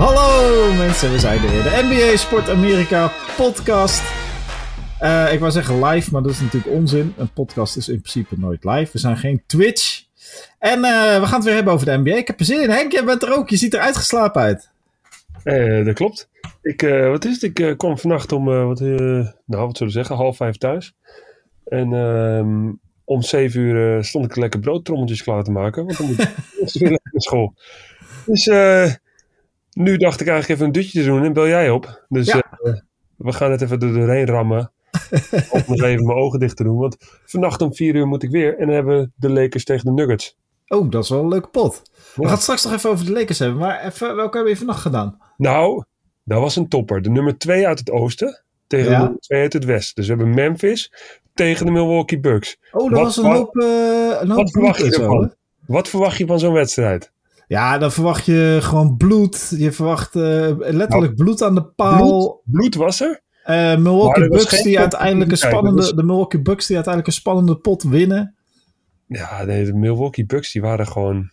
Hallo 0.00 0.72
mensen, 0.72 1.12
we 1.12 1.18
zijn 1.18 1.42
er 1.42 1.50
weer. 1.50 1.62
De 1.62 1.80
NBA 1.82 2.16
Sport 2.16 2.48
Amerika 2.48 3.12
podcast. 3.36 4.02
Uh, 5.02 5.32
ik 5.32 5.38
wou 5.38 5.52
zeggen 5.52 5.84
live, 5.84 6.10
maar 6.12 6.22
dat 6.22 6.30
is 6.30 6.40
natuurlijk 6.40 6.72
onzin. 6.72 7.14
Een 7.16 7.32
podcast 7.32 7.76
is 7.76 7.88
in 7.88 8.00
principe 8.00 8.34
nooit 8.38 8.64
live. 8.64 8.92
We 8.92 8.98
zijn 8.98 9.16
geen 9.16 9.42
Twitch. 9.46 10.04
En 10.58 10.78
uh, 10.78 11.20
we 11.20 11.26
gaan 11.26 11.34
het 11.34 11.44
weer 11.44 11.54
hebben 11.54 11.72
over 11.72 11.86
de 11.86 11.96
NBA. 11.96 12.14
Ik 12.14 12.26
heb 12.26 12.38
er 12.38 12.44
zin 12.44 12.62
in. 12.62 12.70
Henk, 12.70 12.92
jij 12.92 13.04
bent 13.04 13.22
er 13.22 13.36
ook. 13.36 13.50
Je 13.50 13.56
ziet 13.56 13.74
er 13.74 13.80
uitgeslapen 13.80 14.42
uit. 14.42 14.70
Uh, 15.44 15.84
dat 15.84 15.94
klopt. 15.94 16.28
Ik, 16.62 16.80
wat 17.10 17.24
is 17.24 17.40
het? 17.40 17.58
Ik 17.58 17.78
kwam 17.78 17.98
vannacht 17.98 18.32
om, 18.32 18.44
wat, 18.44 18.80
nou 18.80 19.36
wat 19.46 19.76
zullen 19.76 19.92
we 19.92 19.98
zeggen, 19.98 20.16
half 20.16 20.36
vijf 20.36 20.56
thuis. 20.56 20.94
En 21.64 21.92
ehm, 21.92 22.72
om 23.04 23.22
zeven 23.22 23.60
uur 23.60 24.04
stond 24.04 24.24
ik 24.24 24.36
lekker 24.36 24.60
broodtrommeltjes 24.60 25.22
klaar 25.22 25.42
te 25.42 25.50
maken. 25.50 25.84
Want 25.84 25.98
dan 25.98 26.06
moet 26.06 26.20
ik 26.74 26.80
weer 26.88 26.90
naar 26.90 27.22
school. 27.22 27.54
Dus 28.26 28.48
nu 29.72 29.96
dacht 29.96 30.20
ik 30.20 30.26
eigenlijk 30.26 30.60
even 30.60 30.66
een 30.66 30.82
dutje 30.82 31.00
te 31.00 31.06
doen 31.06 31.24
en 31.24 31.32
bel 31.32 31.48
jij 31.48 31.70
op. 31.70 32.04
Dus 32.08 32.26
ja. 32.26 32.58
uh, 32.62 32.74
we 33.16 33.32
gaan 33.32 33.50
het 33.50 33.60
even 33.60 33.80
er 33.80 33.92
doorheen 33.92 34.26
rammen. 34.26 34.72
om 35.50 35.62
nog 35.66 35.82
even 35.82 36.06
mijn 36.06 36.18
ogen 36.18 36.38
dicht 36.38 36.56
te 36.56 36.62
doen. 36.62 36.78
Want 36.78 36.96
vannacht 37.24 37.62
om 37.62 37.74
vier 37.74 37.94
uur 37.94 38.06
moet 38.06 38.22
ik 38.22 38.30
weer. 38.30 38.58
En 38.58 38.66
dan 38.66 38.74
hebben 38.74 38.98
we 38.98 39.10
de 39.16 39.30
Lakers 39.30 39.64
tegen 39.64 39.84
de 39.84 39.92
Nuggets. 39.92 40.38
Oh, 40.66 40.90
dat 40.90 41.04
is 41.04 41.10
wel 41.10 41.20
een 41.20 41.28
leuke 41.28 41.48
pot. 41.48 41.82
We 42.14 42.22
gaan 42.22 42.32
het 42.32 42.42
straks 42.42 42.64
nog 42.64 42.72
even 42.72 42.90
over 42.90 43.06
de 43.06 43.12
Lakers 43.12 43.38
hebben. 43.38 43.58
Maar 43.58 43.84
even, 43.84 44.16
welke 44.16 44.36
hebben 44.36 44.52
we 44.52 44.58
vannacht 44.58 44.80
gedaan? 44.80 45.18
Nou, 45.36 45.84
dat 46.24 46.40
was 46.40 46.56
een 46.56 46.68
topper. 46.68 47.02
De 47.02 47.10
nummer 47.10 47.38
twee 47.38 47.66
uit 47.66 47.78
het 47.78 47.90
oosten 47.90 48.42
tegen 48.66 48.90
de 48.90 48.96
nummer 48.96 49.20
twee 49.20 49.40
uit 49.40 49.52
het 49.52 49.64
westen. 49.64 49.94
Dus 49.94 50.06
we 50.06 50.14
hebben 50.14 50.34
Memphis 50.34 50.92
tegen 51.34 51.66
de 51.66 51.72
Milwaukee 51.72 52.20
Bucks. 52.20 52.58
Oh, 52.72 52.90
dat 52.90 53.00
was 53.00 53.16
een 53.16 53.24
hoop, 53.24 53.56
uh, 53.56 54.20
een 54.20 54.30
hoop 54.30 54.36
wat 54.36 54.50
verwacht 54.50 54.78
je 54.78 54.96
ervan? 54.96 55.34
Wat 55.66 55.88
verwacht 55.88 56.18
je 56.18 56.26
van 56.26 56.38
zo'n 56.38 56.52
wedstrijd? 56.52 57.12
Ja, 57.50 57.78
dan 57.78 57.92
verwacht 57.92 58.24
je 58.24 58.58
gewoon 58.60 58.96
bloed. 58.96 59.54
Je 59.56 59.72
verwacht 59.72 60.14
uh, 60.14 60.22
letterlijk 60.58 60.90
nou, 60.90 61.14
bloed 61.14 61.42
aan 61.42 61.54
de 61.54 61.64
paal. 61.64 61.96
Bloed, 61.96 62.40
bloed 62.44 62.74
was 62.74 63.00
er? 63.00 63.20
Uh, 63.46 63.76
Milwaukee 63.76 64.28
Bucks 64.28 64.62
die 64.62 64.78
uiteindelijk 64.78 65.30
een 65.30 65.36
spannende, 65.36 65.94
de 65.94 66.02
Milwaukee 66.02 66.42
Bucks 66.42 66.66
die 66.66 66.76
uiteindelijk 66.76 67.14
een 67.14 67.20
spannende 67.20 67.56
pot 67.56 67.82
winnen. 67.82 68.34
Ja, 69.06 69.44
nee, 69.44 69.64
de 69.64 69.74
Milwaukee 69.74 70.26
Bucks 70.26 70.52
die 70.52 70.62
waren 70.62 70.86
gewoon 70.86 71.30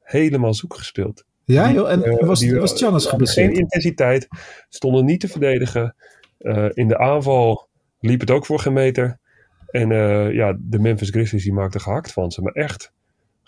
helemaal 0.00 0.54
zoek 0.54 0.74
gespeeld. 0.74 1.24
Ja, 1.44 1.72
joh, 1.72 1.90
en 1.90 2.08
uh, 2.08 2.26
was, 2.26 2.38
die, 2.38 2.54
was 2.54 2.78
Giannis 2.78 3.06
geblesseerd? 3.06 3.50
Geen 3.50 3.60
intensiteit, 3.60 4.28
stonden 4.68 5.04
niet 5.04 5.20
te 5.20 5.28
verdedigen. 5.28 5.94
Uh, 6.38 6.68
in 6.72 6.88
de 6.88 6.98
aanval 6.98 7.68
liep 8.00 8.20
het 8.20 8.30
ook 8.30 8.46
voor 8.46 8.58
geen 8.58 8.72
meter. 8.72 9.18
En 9.66 9.88
ja, 10.32 10.56
de 10.60 10.78
Memphis 10.78 11.10
Grizzlies 11.10 11.44
die 11.44 11.52
maakten 11.52 11.80
gehakt 11.80 12.12
van 12.12 12.30
ze, 12.30 12.42
maar 12.42 12.52
echt. 12.52 12.92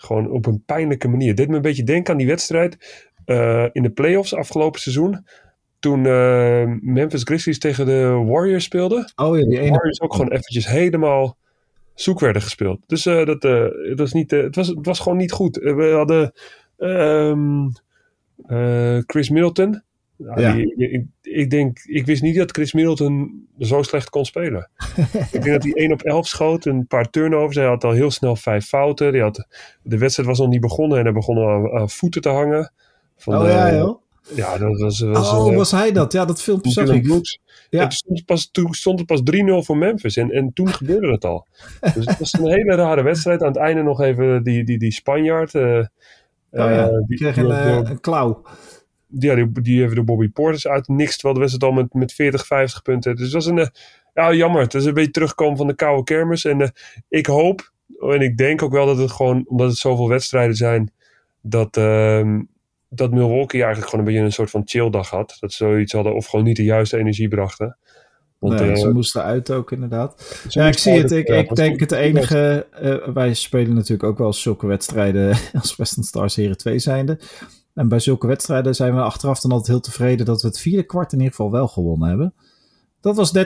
Gewoon 0.05 0.31
op 0.31 0.45
een 0.45 0.63
pijnlijke 0.65 1.07
manier. 1.07 1.35
Dit 1.35 1.49
me 1.49 1.55
een 1.55 1.61
beetje 1.61 1.83
denken 1.83 2.11
aan 2.11 2.17
die 2.17 2.27
wedstrijd 2.27 3.03
uh, 3.25 3.65
in 3.71 3.83
de 3.83 3.89
playoffs 3.89 4.35
afgelopen 4.35 4.81
seizoen. 4.81 5.25
Toen 5.79 6.05
uh, 6.05 6.63
Memphis 6.79 7.23
Grizzlies 7.23 7.59
tegen 7.59 7.85
de 7.85 8.23
Warriors 8.25 8.63
speelden. 8.63 9.11
Oh 9.15 9.37
ja, 9.37 9.45
die 9.45 9.59
ene. 9.59 9.69
Warriors 9.69 10.01
ook 10.01 10.13
gewoon 10.13 10.31
eventjes 10.31 10.67
helemaal 10.67 11.37
zoek 11.93 12.19
werden 12.19 12.41
gespeeld. 12.41 12.79
Dus 12.87 13.05
uh, 13.05 13.25
dat, 13.25 13.41
dat 13.41 13.71
was 13.95 14.13
niet, 14.13 14.31
het, 14.31 14.55
was, 14.55 14.67
het 14.67 14.85
was 14.85 14.99
gewoon 14.99 15.17
niet 15.17 15.31
goed. 15.31 15.55
we 15.55 15.91
hadden 15.95 16.31
um, 16.77 17.71
Chris 19.05 19.29
Middleton. 19.29 19.83
Ja, 20.17 20.53
Die, 20.53 20.75
ik, 20.75 21.05
ik, 21.21 21.49
denk, 21.49 21.79
ik 21.79 22.05
wist 22.05 22.21
niet 22.21 22.35
dat 22.35 22.51
Chris 22.51 22.73
Middleton 22.73 23.47
zo 23.59 23.81
slecht 23.81 24.09
kon 24.09 24.25
spelen. 24.25 24.69
ik 25.31 25.41
denk 25.41 25.45
dat 25.45 25.63
hij 25.63 25.73
1 25.73 25.91
op 25.91 26.01
11 26.01 26.27
schoot, 26.27 26.65
een 26.65 26.87
paar 26.87 27.09
turnovers. 27.09 27.55
Hij 27.55 27.65
had 27.65 27.83
al 27.83 27.91
heel 27.91 28.11
snel 28.11 28.35
vijf 28.35 28.65
fouten. 28.65 29.11
Die 29.11 29.21
had, 29.21 29.47
de 29.81 29.97
wedstrijd 29.97 30.29
was 30.29 30.39
nog 30.39 30.49
niet 30.49 30.61
begonnen 30.61 30.97
en 30.97 31.03
hij 31.03 31.13
begon 31.13 31.37
al 31.37 31.49
aan, 31.49 31.71
aan 31.71 31.89
voeten 31.89 32.21
te 32.21 32.29
hangen. 32.29 32.71
Van, 33.17 33.37
oh 33.37 33.47
ja, 33.47 33.75
joh. 33.75 34.03
Ja, 34.35 34.57
dat 34.57 34.79
was... 34.79 34.99
was 34.99 35.33
oh, 35.33 35.51
uh, 35.51 35.57
was 35.57 35.71
hij 35.71 35.91
dat? 35.91 36.13
Ja, 36.13 36.25
dat 36.25 36.41
filmpje 36.41 36.71
zag 36.71 36.89
ik. 36.89 37.05
Ja. 37.69 37.81
toen, 37.81 37.91
stond 37.91 38.25
pas, 38.25 38.49
toen 38.51 38.73
stond 38.73 38.99
het 38.99 39.07
pas 39.07 39.21
3-0 39.21 39.65
voor 39.65 39.77
Memphis 39.77 40.17
en, 40.17 40.31
en 40.31 40.53
toen 40.53 40.69
gebeurde 40.69 41.11
het 41.11 41.25
al. 41.25 41.47
Dus 41.93 42.05
het 42.05 42.19
was 42.19 42.33
een 42.33 42.47
hele 42.47 42.75
rare 42.75 43.03
wedstrijd. 43.03 43.41
Aan 43.41 43.47
het 43.47 43.57
einde 43.57 43.83
nog 43.83 44.01
even 44.01 44.43
die, 44.43 44.63
die, 44.63 44.77
die 44.77 44.91
Spanjaard. 44.91 45.53
Uh, 45.53 45.63
oh 45.71 45.85
ja, 46.51 46.89
die 47.07 47.17
kreeg 47.17 47.37
een, 47.37 47.89
een 47.89 47.99
klauw 47.99 48.41
ja, 49.19 49.35
die, 49.35 49.51
die 49.61 49.79
hebben 49.79 49.95
de 49.95 50.03
Bobby 50.03 50.29
Porters 50.29 50.67
uit 50.67 50.87
niks. 50.87 51.13
Terwijl 51.13 51.33
de 51.33 51.39
wedstrijd 51.39 51.71
al 51.71 51.81
met, 51.81 51.93
met 51.93 52.13
40, 52.13 52.45
50 52.45 52.81
punten. 52.81 53.15
Dus 53.15 53.31
dat 53.31 53.41
is 53.41 53.47
een, 53.47 53.57
uh, 53.57 53.67
ja, 54.13 54.33
jammer. 54.33 54.61
Het 54.61 54.73
is 54.73 54.85
een 54.85 54.93
beetje 54.93 55.11
terugkomen 55.11 55.57
van 55.57 55.67
de 55.67 55.75
koude 55.75 56.03
kermis. 56.03 56.45
En 56.45 56.59
uh, 56.59 56.67
ik 57.09 57.25
hoop, 57.25 57.71
en 57.99 58.21
ik 58.21 58.37
denk 58.37 58.61
ook 58.61 58.71
wel 58.71 58.85
dat 58.85 58.97
het 58.97 59.11
gewoon, 59.11 59.45
omdat 59.47 59.67
het 59.67 59.77
zoveel 59.77 60.09
wedstrijden 60.09 60.55
zijn, 60.55 60.91
dat, 61.41 61.77
uh, 61.77 62.39
dat 62.89 63.11
Milwaukee 63.11 63.61
eigenlijk 63.63 63.89
gewoon 63.89 64.05
een 64.05 64.11
beetje 64.11 64.25
een 64.25 64.33
soort 64.33 64.49
van 64.49 64.61
chilldag 64.65 65.09
had. 65.09 65.37
Dat 65.39 65.53
ze 65.53 65.63
zoiets 65.63 65.93
hadden 65.93 66.15
of 66.15 66.25
gewoon 66.25 66.45
niet 66.45 66.57
de 66.57 66.63
juiste 66.63 66.97
energie 66.97 67.27
brachten. 67.27 67.77
Want, 68.39 68.59
nee, 68.59 68.75
ze 68.75 68.89
moesten 68.89 69.23
uit 69.23 69.51
ook 69.51 69.71
inderdaad. 69.71 70.43
Ja, 70.49 70.67
ik 70.67 70.77
zie 70.77 70.93
het. 70.93 71.11
Ik, 71.11 71.27
ik 71.27 71.55
denk 71.55 71.79
het 71.79 71.91
enige... 71.91 72.67
Uh, 72.81 73.07
wij 73.13 73.33
spelen 73.33 73.73
natuurlijk 73.73 74.03
ook 74.03 74.17
wel 74.17 74.33
zulke 74.33 74.67
wedstrijden 74.67 75.37
als 75.61 75.75
Western 75.75 76.03
Stars 76.03 76.35
Heren 76.35 76.57
2 76.57 76.79
zijnde. 76.79 77.19
En 77.75 77.87
bij 77.87 77.99
zulke 77.99 78.27
wedstrijden 78.27 78.75
zijn 78.75 78.95
we 78.95 79.01
achteraf 79.01 79.39
dan 79.39 79.51
altijd 79.51 79.69
heel 79.69 79.79
tevreden 79.79 80.25
dat 80.25 80.41
we 80.41 80.47
het 80.47 80.59
vierde 80.59 80.83
kwart 80.83 81.11
in 81.11 81.17
ieder 81.17 81.35
geval 81.35 81.51
wel 81.51 81.67
gewonnen 81.67 82.07
hebben. 82.07 82.33
Dat 83.01 83.15
was 83.15 83.37
30-25 83.37 83.41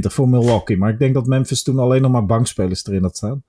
voor 0.00 0.28
Milwaukee. 0.28 0.76
Maar 0.76 0.90
ik 0.90 0.98
denk 0.98 1.14
dat 1.14 1.26
Memphis 1.26 1.62
toen 1.62 1.78
alleen 1.78 2.02
nog 2.02 2.10
maar 2.10 2.26
bankspelers 2.26 2.86
erin 2.86 3.02
had 3.02 3.16
staan. 3.16 3.42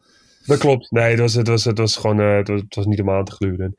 Dat 0.45 0.57
klopt. 0.57 0.91
Nee, 0.91 1.09
het 1.09 1.19
was, 1.19 1.33
het 1.33 1.47
was, 1.47 1.63
het 1.65 1.77
was 1.77 1.95
gewoon 1.95 2.19
uh, 2.19 2.45
was, 2.69 2.85
niet 2.85 3.01
om 3.01 3.09
aan 3.09 3.25
te 3.25 3.31
gluren. 3.31 3.75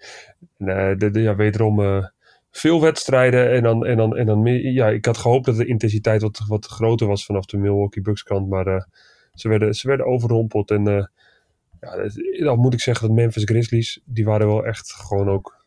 En, 0.59 0.67
uh, 0.67 0.99
de, 0.99 1.11
de, 1.11 1.21
ja, 1.21 1.37
wederom 1.37 1.81
uh, 1.81 2.05
veel 2.51 2.81
wedstrijden. 2.81 3.53
En 3.53 3.63
dan, 3.63 3.87
en 3.87 3.97
dan, 3.97 4.17
en 4.17 4.27
dan 4.27 4.45
ja, 4.73 4.89
ik 4.89 5.05
had 5.05 5.17
gehoopt 5.17 5.47
dat 5.47 5.57
de 5.57 5.67
intensiteit 5.67 6.23
wat, 6.23 6.45
wat 6.47 6.67
groter 6.67 7.07
was 7.07 7.25
vanaf 7.25 7.45
de 7.45 7.57
Milwaukee 7.57 8.03
Bucks 8.03 8.23
kant. 8.23 8.49
Maar 8.49 8.89
ze, 9.35 9.49
werden, 9.49 9.75
ze 9.75 9.89
werden 9.89 10.07
overrompeld. 10.07 10.71
En 10.71 10.85
ja, 11.81 12.09
dan 12.45 12.59
moet 12.59 12.75
ik 12.75 12.81
zeggen 12.81 13.07
dat 13.07 13.17
Memphis 13.17 13.45
Grizzlies, 13.45 14.01
die 14.05 14.25
waren 14.25 14.47
wel 14.47 14.67
echt 14.67 14.93
gewoon 14.93 15.29
ook 15.29 15.58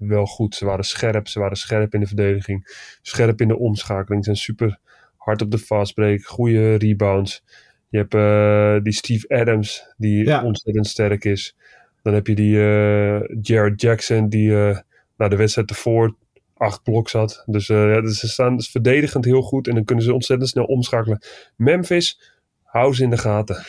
wel 0.00 0.26
goed. 0.26 0.54
Ze 0.54 0.64
waren 0.64 0.84
scherp, 0.84 1.28
ze 1.28 1.38
waren 1.38 1.56
scherp 1.56 1.94
in 1.94 2.00
de 2.00 2.06
verdediging, 2.06 2.88
scherp 3.02 3.40
in 3.40 3.48
de 3.48 3.58
omschakeling, 3.58 4.24
zijn 4.24 4.36
super 4.36 4.78
hard 5.16 5.42
op 5.42 5.50
de 5.50 5.58
fastbreak, 5.58 6.24
goede 6.24 6.74
rebounds. 6.74 7.44
Je 7.88 7.98
hebt 7.98 8.14
uh, 8.14 8.82
die 8.82 8.92
Steve 8.92 9.28
Adams, 9.28 9.86
die 9.96 10.24
ja. 10.24 10.44
ontzettend 10.44 10.86
sterk 10.86 11.24
is. 11.24 11.56
Dan 12.02 12.14
heb 12.14 12.26
je 12.26 12.34
die 12.34 12.56
uh, 12.56 13.20
Jared 13.40 13.80
Jackson, 13.80 14.28
die 14.28 14.48
uh, 14.48 14.78
nou, 15.16 15.30
de 15.30 15.36
wedstrijd 15.36 15.70
ervoor 15.70 16.16
acht 16.56 16.82
bloks 16.82 17.12
had. 17.12 17.42
Dus, 17.46 17.66
ja, 17.66 18.00
dus 18.00 18.18
ze 18.18 18.28
staan 18.28 18.56
dus 18.56 18.70
verdedigend 18.70 19.24
heel 19.24 19.42
goed 19.42 19.68
en 19.68 19.74
dan 19.74 19.84
kunnen 19.84 20.04
ze 20.04 20.14
ontzettend 20.14 20.50
snel 20.50 20.64
omschakelen. 20.64 21.22
Memphis, 21.56 22.20
hou 22.62 22.94
ze 22.94 23.02
in 23.02 23.10
de 23.10 23.18
gaten. 23.18 23.64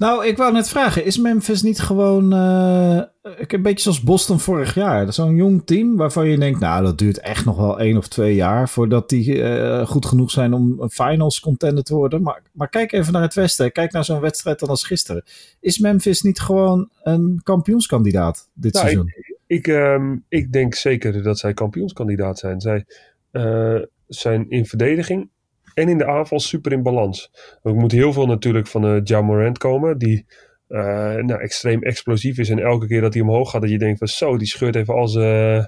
Nou, 0.00 0.26
ik 0.26 0.36
wou 0.36 0.52
net 0.52 0.68
vragen, 0.68 1.04
is 1.04 1.18
Memphis 1.18 1.62
niet 1.62 1.80
gewoon 1.80 2.34
uh, 2.34 3.02
een 3.22 3.62
beetje 3.62 3.82
zoals 3.82 4.02
Boston 4.02 4.40
vorig 4.40 4.74
jaar? 4.74 5.12
Zo'n 5.12 5.34
jong 5.34 5.62
team 5.64 5.96
waarvan 5.96 6.28
je 6.28 6.38
denkt, 6.38 6.60
nou, 6.60 6.84
dat 6.84 6.98
duurt 6.98 7.18
echt 7.18 7.44
nog 7.44 7.56
wel 7.56 7.80
één 7.80 7.96
of 7.96 8.08
twee 8.08 8.34
jaar 8.34 8.68
voordat 8.68 9.08
die 9.08 9.36
uh, 9.36 9.86
goed 9.86 10.06
genoeg 10.06 10.30
zijn 10.30 10.52
om 10.52 10.80
een 10.80 10.90
finals 10.90 11.40
contender 11.40 11.84
te 11.84 11.94
worden. 11.94 12.22
Maar, 12.22 12.42
maar 12.52 12.68
kijk 12.68 12.92
even 12.92 13.12
naar 13.12 13.22
het 13.22 13.34
Westen, 13.34 13.72
kijk 13.72 13.92
naar 13.92 14.04
zo'n 14.04 14.20
wedstrijd 14.20 14.58
dan 14.58 14.68
als 14.68 14.84
gisteren. 14.84 15.24
Is 15.60 15.78
Memphis 15.78 16.22
niet 16.22 16.40
gewoon 16.40 16.90
een 17.02 17.40
kampioenskandidaat 17.42 18.48
dit 18.54 18.72
nou, 18.72 18.84
seizoen? 18.84 19.12
Ik, 19.16 19.38
ik, 19.46 19.66
um, 19.66 20.24
ik, 20.28 20.52
denk 20.52 20.74
zeker 20.74 21.22
dat 21.22 21.38
zij 21.38 21.54
kampioenskandidaat 21.54 22.38
zijn. 22.38 22.60
Zij 22.60 22.84
uh, 23.32 23.82
zijn 24.06 24.50
in 24.50 24.66
verdediging 24.66 25.30
en 25.74 25.88
in 25.88 25.98
de 25.98 26.06
aanval 26.06 26.40
super 26.40 26.72
in 26.72 26.82
balans. 26.82 27.30
Er 27.62 27.74
moet 27.74 27.92
heel 27.92 28.12
veel 28.12 28.26
natuurlijk 28.26 28.66
van 28.66 28.84
uh, 28.84 29.00
Ja 29.04 29.20
Morant 29.20 29.58
komen, 29.58 29.98
die 29.98 30.26
uh, 30.68 30.80
nou, 31.14 31.40
extreem 31.40 31.82
explosief 31.82 32.38
is. 32.38 32.48
En 32.48 32.58
elke 32.58 32.86
keer 32.86 33.00
dat 33.00 33.14
hij 33.14 33.22
omhoog 33.22 33.50
gaat, 33.50 33.60
dat 33.60 33.70
je 33.70 33.78
denkt 33.78 33.98
van 33.98 34.08
zo, 34.08 34.36
die 34.36 34.46
scheurt 34.46 34.76
even 34.76 34.94
als 34.94 35.14
uh, 35.14 35.64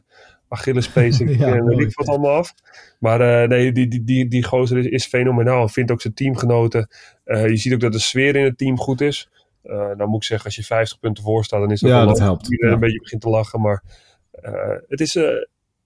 Achillespees 0.49 1.21
en 1.21 1.39
ja, 1.39 1.65
weet 1.65 1.78
ik 1.78 1.95
wat 1.95 2.09
allemaal 2.09 2.37
af. 2.37 2.54
Maar 2.99 3.43
uh, 3.43 3.49
nee, 3.49 3.72
die, 3.72 3.89
die, 3.89 4.04
die, 4.04 4.28
die 4.28 4.45
gozer 4.45 4.78
is, 4.78 4.87
is 4.87 5.07
fenomenaal. 5.07 5.69
Vindt 5.69 5.91
ook 5.91 6.01
zijn 6.01 6.15
teamgenoten. 6.15 6.89
Je 7.25 7.57
ziet 7.57 7.72
ook 7.72 7.81
dat 7.81 7.93
de 7.93 7.98
sfeer 7.98 8.37
in 8.37 8.45
het 8.45 8.59
team 8.59 8.78
goed 8.78 9.01
is. 9.01 9.28
Dan 9.97 10.09
moet 10.09 10.22
ik 10.22 10.25
zeggen, 10.25 10.47
als 10.47 10.57
je 10.57 10.63
50 10.63 10.98
punten 10.98 11.25
voor 11.25 11.45
staat, 11.45 11.60
dan 11.60 11.71
is 11.71 11.81
dat 11.81 11.91
ja, 11.91 11.97
wel 11.97 12.07
dat 12.07 12.19
helpt. 12.19 12.51
Iedereen 12.51 12.69
ja. 12.69 12.75
een 12.75 12.81
beetje 12.81 13.01
begint 13.01 13.21
te 13.21 13.28
lachen. 13.28 13.60
Maar 13.60 13.83
het 14.89 15.01
is 15.01 15.19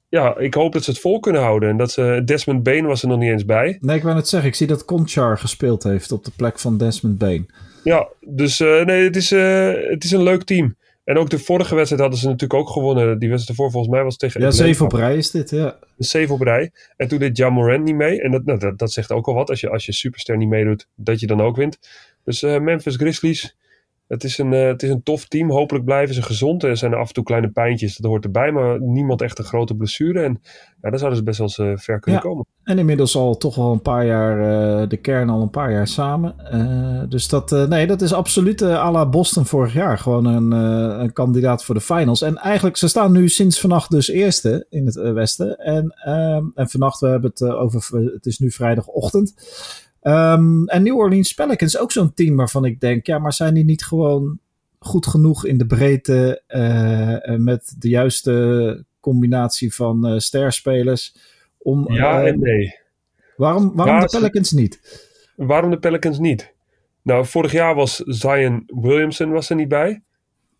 ja, 0.09 0.39
ik 0.39 0.55
hoop 0.55 0.73
dat 0.73 0.85
ze 0.85 0.91
het 0.91 1.01
vol 1.01 1.21
kunnen 1.21 1.43
houden. 1.43 1.69
En 1.69 1.77
dat 1.77 1.93
ze, 1.93 2.23
Desmond 2.25 2.63
Bain 2.63 2.87
was 2.87 3.03
er 3.03 3.09
nog 3.09 3.19
niet 3.19 3.31
eens 3.31 3.45
bij. 3.45 3.79
Nee, 3.81 3.97
ik 3.97 4.03
wou 4.03 4.15
net 4.15 4.29
zeggen, 4.29 4.49
ik 4.49 4.55
zie 4.55 4.67
dat 4.67 4.85
Conchar 4.85 5.39
gespeeld 5.39 5.83
heeft 5.83 6.13
op 6.13 6.25
de 6.25 6.33
plek 6.37 6.59
van 6.59 6.79
Desmond 6.79 7.19
Bain. 7.19 7.47
Ja, 7.85 8.09
dus 8.21 8.61
uh, 8.61 8.85
nee, 8.85 9.05
het 9.05 9.17
is, 9.17 9.33
uh, 9.33 9.73
het 9.91 10.05
is 10.05 10.11
een 10.11 10.23
leuk 10.23 10.43
team. 10.43 10.77
En 11.05 11.19
ook 11.19 11.31
de 11.31 11.39
vorige 11.39 11.75
wedstrijd 11.75 12.03
hadden 12.03 12.21
ze 12.21 12.27
natuurlijk 12.27 12.61
ook 12.61 12.69
gewonnen. 12.69 13.19
Die 13.19 13.29
wedstrijd 13.29 13.59
ervoor 13.59 13.71
volgens 13.71 13.93
mij 13.93 14.03
was 14.03 14.17
tegen... 14.17 14.41
Ja, 14.41 14.51
zeven 14.51 14.85
op 14.85 14.93
rij 14.93 15.17
is 15.17 15.31
dit, 15.31 15.51
ja. 15.51 15.79
Zeven 15.99 16.35
op 16.35 16.41
rij. 16.41 16.71
En 16.97 17.09
toen 17.09 17.19
deed 17.19 17.37
Jamoran 17.37 17.83
niet 17.83 17.95
mee. 17.95 18.23
En 18.23 18.31
dat, 18.31 18.45
nou, 18.45 18.59
dat, 18.59 18.79
dat, 18.79 18.93
zegt 18.93 19.13
ook 19.13 19.27
al 19.27 19.35
wat. 19.35 19.51
Als 19.51 19.61
je, 19.61 19.71
als 19.71 19.87
je 19.87 19.93
superster 19.93 20.37
niet 20.37 20.49
meedoet, 20.49 20.89
dat 20.95 21.21
je 21.21 21.27
dan 21.27 21.41
ook 21.41 21.57
wint. 21.57 21.79
Dus 22.25 22.43
uh, 22.43 22.59
Memphis 22.59 22.97
Grizzlies, 22.97 23.57
Het 24.09 24.25
is, 24.25 24.39
een, 24.39 24.51
het 24.51 24.83
is 24.83 24.91
een 24.91 25.03
tof 25.03 25.25
team. 25.29 25.51
Hopelijk 25.51 25.85
blijven 25.85 26.15
ze 26.15 26.23
gezond. 26.23 26.63
Er 26.63 26.77
zijn 26.77 26.95
af 26.95 27.09
en 27.09 27.15
toe 27.15 27.25
kleine 27.25 27.49
pijntjes, 27.49 27.97
dat 27.97 28.11
hoort 28.11 28.25
erbij. 28.25 28.53
Maar 28.53 28.81
niemand 28.81 29.23
echt 29.23 29.39
een 29.39 29.45
grote 29.45 29.75
blessure. 29.75 30.23
En 30.23 30.41
ja, 30.81 30.91
daar 30.91 30.99
zouden 30.99 31.19
ze 31.19 31.25
best 31.25 31.39
wel 31.39 31.47
eens 31.47 31.83
ver 31.85 32.01
kunnen 32.01 32.21
komen. 32.21 32.47
En 32.63 32.79
inmiddels 32.79 33.17
al 33.17 33.37
toch 33.37 33.55
wel 33.55 33.73
een 33.73 33.83
paar 33.83 34.07
jaar, 34.07 34.89
de 34.89 34.97
kern 34.97 35.31
al 35.31 35.43
een 35.43 35.51
paar 35.51 35.73
jaar 35.73 35.87
samen. 35.87 36.35
dus 37.09 37.29
dat, 37.29 37.51
nee, 37.51 37.87
dat 37.87 38.03
is 38.03 38.13
absoluut 38.13 38.63
à 38.63 38.91
la 38.91 39.09
Boston 39.09 39.47
vorig 39.47 39.73
jaar. 39.73 39.99
Gewoon 39.99 40.25
een, 40.25 40.51
een 41.01 41.13
kandidaat 41.13 41.65
voor 41.65 41.75
de 41.75 41.81
finals. 41.81 42.23
En 42.23 42.37
eigenlijk, 42.37 42.77
ze 42.77 42.89
staan 42.89 43.13
nu 43.13 43.29
sinds 43.29 43.61
vannacht 43.61 43.91
dus 43.91 44.09
eerste 44.09 44.67
in 44.69 44.87
het 44.87 44.95
westen. 44.95 45.57
En, 45.59 45.95
ehm, 46.05 46.45
en 46.55 46.69
vannacht, 46.69 47.01
we 47.01 47.07
hebben 47.07 47.31
het 47.31 47.43
over, 47.43 47.97
het 48.15 48.27
is 48.27 48.39
nu 48.39 48.51
vrijdagochtend. 48.51 49.35
Um, 50.07 50.69
en 50.69 50.83
New 50.83 50.97
Orleans 50.97 51.33
Pelicans 51.33 51.79
ook 51.79 51.93
zo'n 51.93 52.15
team 52.15 52.37
waarvan 52.37 52.65
ik 52.65 52.81
denk, 52.81 53.07
ja, 53.07 53.19
maar 53.19 53.33
zijn 53.33 53.55
die 53.55 53.65
niet 53.65 53.85
gewoon 53.85 54.39
goed 54.79 55.07
genoeg 55.07 55.47
in 55.47 55.59
de 55.59 55.67
breedte 55.67 56.43
uh, 56.49 57.37
met 57.37 57.75
de 57.79 57.89
juiste 57.89 58.85
combinatie 59.01 59.75
van 59.75 60.13
uh, 60.13 60.19
sterspelers? 60.19 61.17
Om, 61.59 61.93
ja 61.93 62.25
en 62.25 62.41
nee. 62.41 62.75
Waarom, 63.37 63.73
waarom 63.75 64.01
de 64.01 64.07
Pelicans 64.07 64.53
niet? 64.53 65.01
Waarom 65.37 65.71
de 65.71 65.79
Pelicans 65.79 66.19
niet? 66.19 66.55
Nou, 67.03 67.27
vorig 67.27 67.53
jaar 67.53 67.75
was 67.75 67.97
Zion 67.97 68.63
Williamson 68.67 69.31
was 69.31 69.51
er 69.51 69.57
niet 69.57 69.69
bij. 69.69 70.03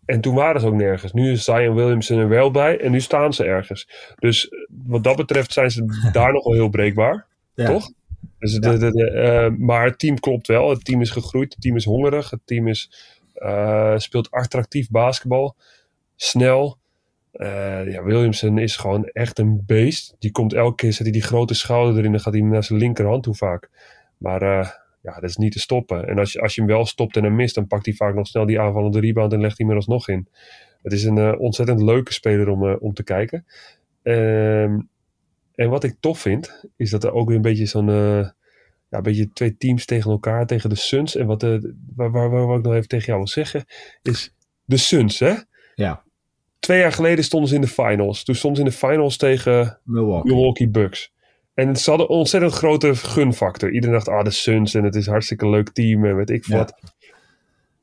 En 0.05 0.21
toen 0.21 0.35
waren 0.35 0.61
ze 0.61 0.67
ook 0.67 0.73
nergens. 0.73 1.13
Nu 1.13 1.31
is 1.31 1.43
Zion 1.43 1.75
Williamson 1.75 2.17
er 2.17 2.29
wel 2.29 2.51
bij 2.51 2.79
en 2.79 2.91
nu 2.91 3.01
staan 3.01 3.33
ze 3.33 3.43
ergens. 3.43 3.89
Dus 4.15 4.49
wat 4.85 5.03
dat 5.03 5.15
betreft 5.15 5.53
zijn 5.53 5.71
ze 5.71 5.85
daar 6.11 6.33
nog 6.33 6.43
wel 6.43 6.53
heel 6.53 6.69
breekbaar. 6.69 7.25
Ja. 7.53 7.65
Toch? 7.65 7.91
Dus 8.39 8.53
de, 8.53 8.77
de, 8.77 8.91
de, 8.91 9.11
uh, 9.11 9.57
maar 9.59 9.85
het 9.85 9.99
team 9.99 10.19
klopt 10.19 10.47
wel. 10.47 10.69
Het 10.69 10.85
team 10.85 11.01
is 11.01 11.11
gegroeid. 11.11 11.53
Het 11.53 11.61
team 11.61 11.75
is 11.75 11.85
hongerig. 11.85 12.29
Het 12.29 12.39
team 12.45 12.67
is, 12.67 12.91
uh, 13.35 13.97
speelt 13.97 14.31
attractief 14.31 14.89
basketbal. 14.89 15.55
Snel. 16.15 16.77
Uh, 17.33 17.91
ja, 17.91 18.03
Williamson 18.03 18.57
is 18.57 18.75
gewoon 18.75 19.05
echt 19.05 19.39
een 19.39 19.63
beest. 19.65 20.15
Die 20.19 20.31
komt 20.31 20.53
elke 20.53 20.75
keer, 20.75 20.93
zet 20.93 21.01
hij 21.01 21.11
die 21.11 21.21
grote 21.21 21.53
schouder 21.53 21.97
erin. 21.97 22.11
Dan 22.11 22.19
gaat 22.19 22.33
hij 22.33 22.41
naar 22.41 22.63
zijn 22.63 22.79
linkerhand 22.79 23.23
toe 23.23 23.35
vaak. 23.35 23.69
Maar 24.17 24.41
ja, 25.01 25.13
dat 25.13 25.29
is 25.29 25.37
niet 25.37 25.51
te 25.51 25.59
stoppen. 25.59 26.07
En 26.07 26.19
als 26.19 26.31
je, 26.31 26.41
als 26.41 26.55
je 26.55 26.61
hem 26.61 26.69
wel 26.69 26.85
stopt 26.85 27.17
en 27.17 27.23
hem 27.23 27.35
mist, 27.35 27.55
dan 27.55 27.67
pakt 27.67 27.85
hij 27.85 27.93
vaak 27.93 28.15
nog 28.15 28.27
snel 28.27 28.45
die 28.45 28.59
aanvallende 28.59 28.99
rebound 28.99 29.33
en 29.33 29.41
legt 29.41 29.57
hij 29.57 29.67
hem 29.67 29.75
er 29.75 29.81
alsnog 29.81 30.09
in. 30.09 30.27
Het 30.83 30.93
is 30.93 31.03
een 31.03 31.37
ontzettend 31.37 31.81
leuke 31.81 32.13
speler 32.13 32.49
om, 32.49 32.73
om 32.73 32.93
te 32.93 33.03
kijken. 33.03 33.45
Ehm 34.03 34.79
en 35.57 35.69
wat 35.69 35.83
ik 35.83 35.95
tof 35.99 36.19
vind, 36.19 36.65
is 36.75 36.89
dat 36.89 37.03
er 37.03 37.11
ook 37.11 37.27
weer 37.27 37.35
een 37.35 37.41
beetje 37.41 37.65
zo'n. 37.65 37.89
Uh, 37.89 38.29
ja, 38.89 38.97
een 38.97 39.03
beetje 39.03 39.33
twee 39.33 39.57
teams 39.57 39.85
tegen 39.85 40.11
elkaar, 40.11 40.45
tegen 40.45 40.69
de 40.69 40.75
Suns. 40.75 41.15
En 41.15 41.25
wat, 41.25 41.43
uh, 41.43 41.57
waar, 41.95 42.11
waar, 42.11 42.29
waar, 42.29 42.57
ik 42.57 42.63
nog 42.63 42.73
even 42.73 42.87
tegen 42.87 43.05
jou 43.05 43.17
wil 43.17 43.27
zeggen, 43.27 43.65
is 44.01 44.33
de 44.65 44.77
Suns, 44.77 45.19
hè? 45.19 45.33
Ja. 45.75 46.03
Twee 46.59 46.79
jaar 46.79 46.91
geleden 46.91 47.23
stonden 47.23 47.49
ze 47.49 47.55
in 47.55 47.61
de 47.61 47.67
finals. 47.67 48.23
Toen 48.23 48.35
stonden 48.35 48.59
ze 48.59 48.65
in 48.65 48.71
de 48.71 48.77
finals 48.87 49.17
tegen 49.17 49.79
Milwaukee, 49.83 50.33
Milwaukee 50.33 50.69
Bucks. 50.69 51.13
En 51.53 51.75
ze 51.75 51.89
hadden 51.89 52.09
een 52.09 52.15
ontzettend 52.15 52.53
grote 52.53 52.95
gunfactor. 52.95 53.71
Iedereen 53.71 53.95
dacht, 53.95 54.07
ah, 54.07 54.23
de 54.23 54.31
Suns 54.31 54.73
en 54.73 54.83
het 54.83 54.95
is 54.95 55.05
een 55.05 55.11
hartstikke 55.11 55.49
leuk 55.49 55.69
team 55.69 56.05
en 56.05 56.15
weet 56.15 56.29
ik 56.29 56.45
ja. 56.45 56.57
wat. 56.57 56.73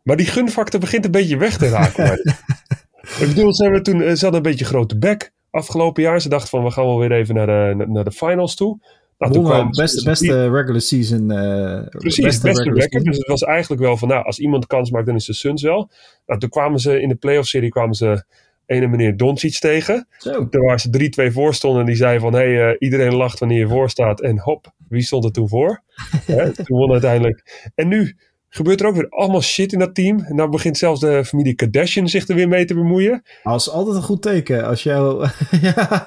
Maar 0.02 0.16
die 0.16 0.26
gunfactor 0.26 0.80
begint 0.80 1.04
een 1.04 1.10
beetje 1.10 1.36
weg 1.36 1.56
te 1.56 1.68
raken. 1.68 2.12
ik 3.20 3.26
bedoel, 3.28 3.54
ze, 3.54 3.62
hebben 3.62 3.82
toen, 3.82 3.98
ze 4.00 4.24
hadden 4.24 4.34
een 4.34 4.50
beetje 4.50 4.64
grote 4.64 4.98
bek 4.98 5.32
afgelopen 5.54 6.02
jaar. 6.02 6.20
Ze 6.20 6.28
dachten 6.28 6.48
van 6.48 6.64
we 6.64 6.70
gaan 6.70 6.84
wel 6.84 6.98
weer 6.98 7.12
even 7.12 7.34
naar 7.34 7.46
de, 7.46 7.84
naar 7.88 8.04
de 8.04 8.12
finals 8.12 8.54
toe. 8.54 8.78
Nou, 9.18 9.32
toen 9.32 9.44
kwam, 9.44 9.70
beste, 9.70 10.04
beste 10.04 10.50
regular 10.50 10.80
season. 10.80 11.32
Uh, 11.32 11.86
Precies, 11.88 12.24
beste, 12.24 12.46
beste 12.46 12.72
record. 12.72 13.04
Dus 13.04 13.16
het 13.16 13.26
was 13.26 13.42
eigenlijk 13.42 13.82
wel 13.82 13.96
van, 13.96 14.08
nou, 14.08 14.24
als 14.24 14.38
iemand 14.38 14.66
kans 14.66 14.90
maakt, 14.90 15.06
dan 15.06 15.14
is 15.14 15.24
de 15.24 15.32
Suns 15.32 15.62
wel. 15.62 15.90
Nou, 16.26 16.40
toen 16.40 16.48
kwamen 16.48 16.78
ze 16.78 17.00
in 17.00 17.08
de 17.08 17.14
playoff 17.14 17.48
serie 17.48 17.68
kwamen 17.68 17.94
ze 17.94 18.24
ene 18.66 18.86
meneer 18.86 19.16
Doncic 19.16 19.58
tegen. 19.58 20.06
Zo. 20.18 20.48
Toen 20.48 20.62
waren 20.62 20.80
ze 20.80 21.28
3-2 21.30 21.32
voor 21.32 21.54
stonden 21.54 21.80
en 21.80 21.86
die 21.86 21.96
zei 21.96 22.18
van, 22.18 22.32
hé, 22.32 22.54
hey, 22.54 22.70
uh, 22.70 22.76
iedereen 22.78 23.14
lacht 23.14 23.38
wanneer 23.38 23.58
je 23.58 23.68
voor 23.68 23.90
staat. 23.90 24.20
En 24.20 24.38
hop, 24.38 24.72
wie 24.88 25.02
stond 25.02 25.24
er 25.24 25.32
toen 25.32 25.48
voor? 25.48 25.82
He, 26.26 26.52
toen 26.52 26.78
won 26.78 26.92
uiteindelijk. 26.92 27.70
En 27.74 27.88
nu 27.88 28.16
gebeurt 28.54 28.80
er 28.80 28.86
ook 28.86 28.94
weer 28.94 29.08
allemaal 29.08 29.42
shit 29.42 29.72
in 29.72 29.78
dat 29.78 29.94
team. 29.94 30.18
En 30.18 30.36
dan 30.36 30.50
begint 30.50 30.78
zelfs 30.78 31.00
de 31.00 31.24
familie 31.24 31.54
Kardashian 31.54 32.08
zich 32.08 32.28
er 32.28 32.34
weer 32.34 32.48
mee 32.48 32.64
te 32.64 32.74
bemoeien. 32.74 33.22
Dat 33.42 33.60
is 33.60 33.70
altijd 33.70 33.96
een 33.96 34.02
goed 34.02 34.22
teken. 34.22 34.66
Als, 34.66 34.82
jou, 34.82 35.28
ja, 35.62 36.06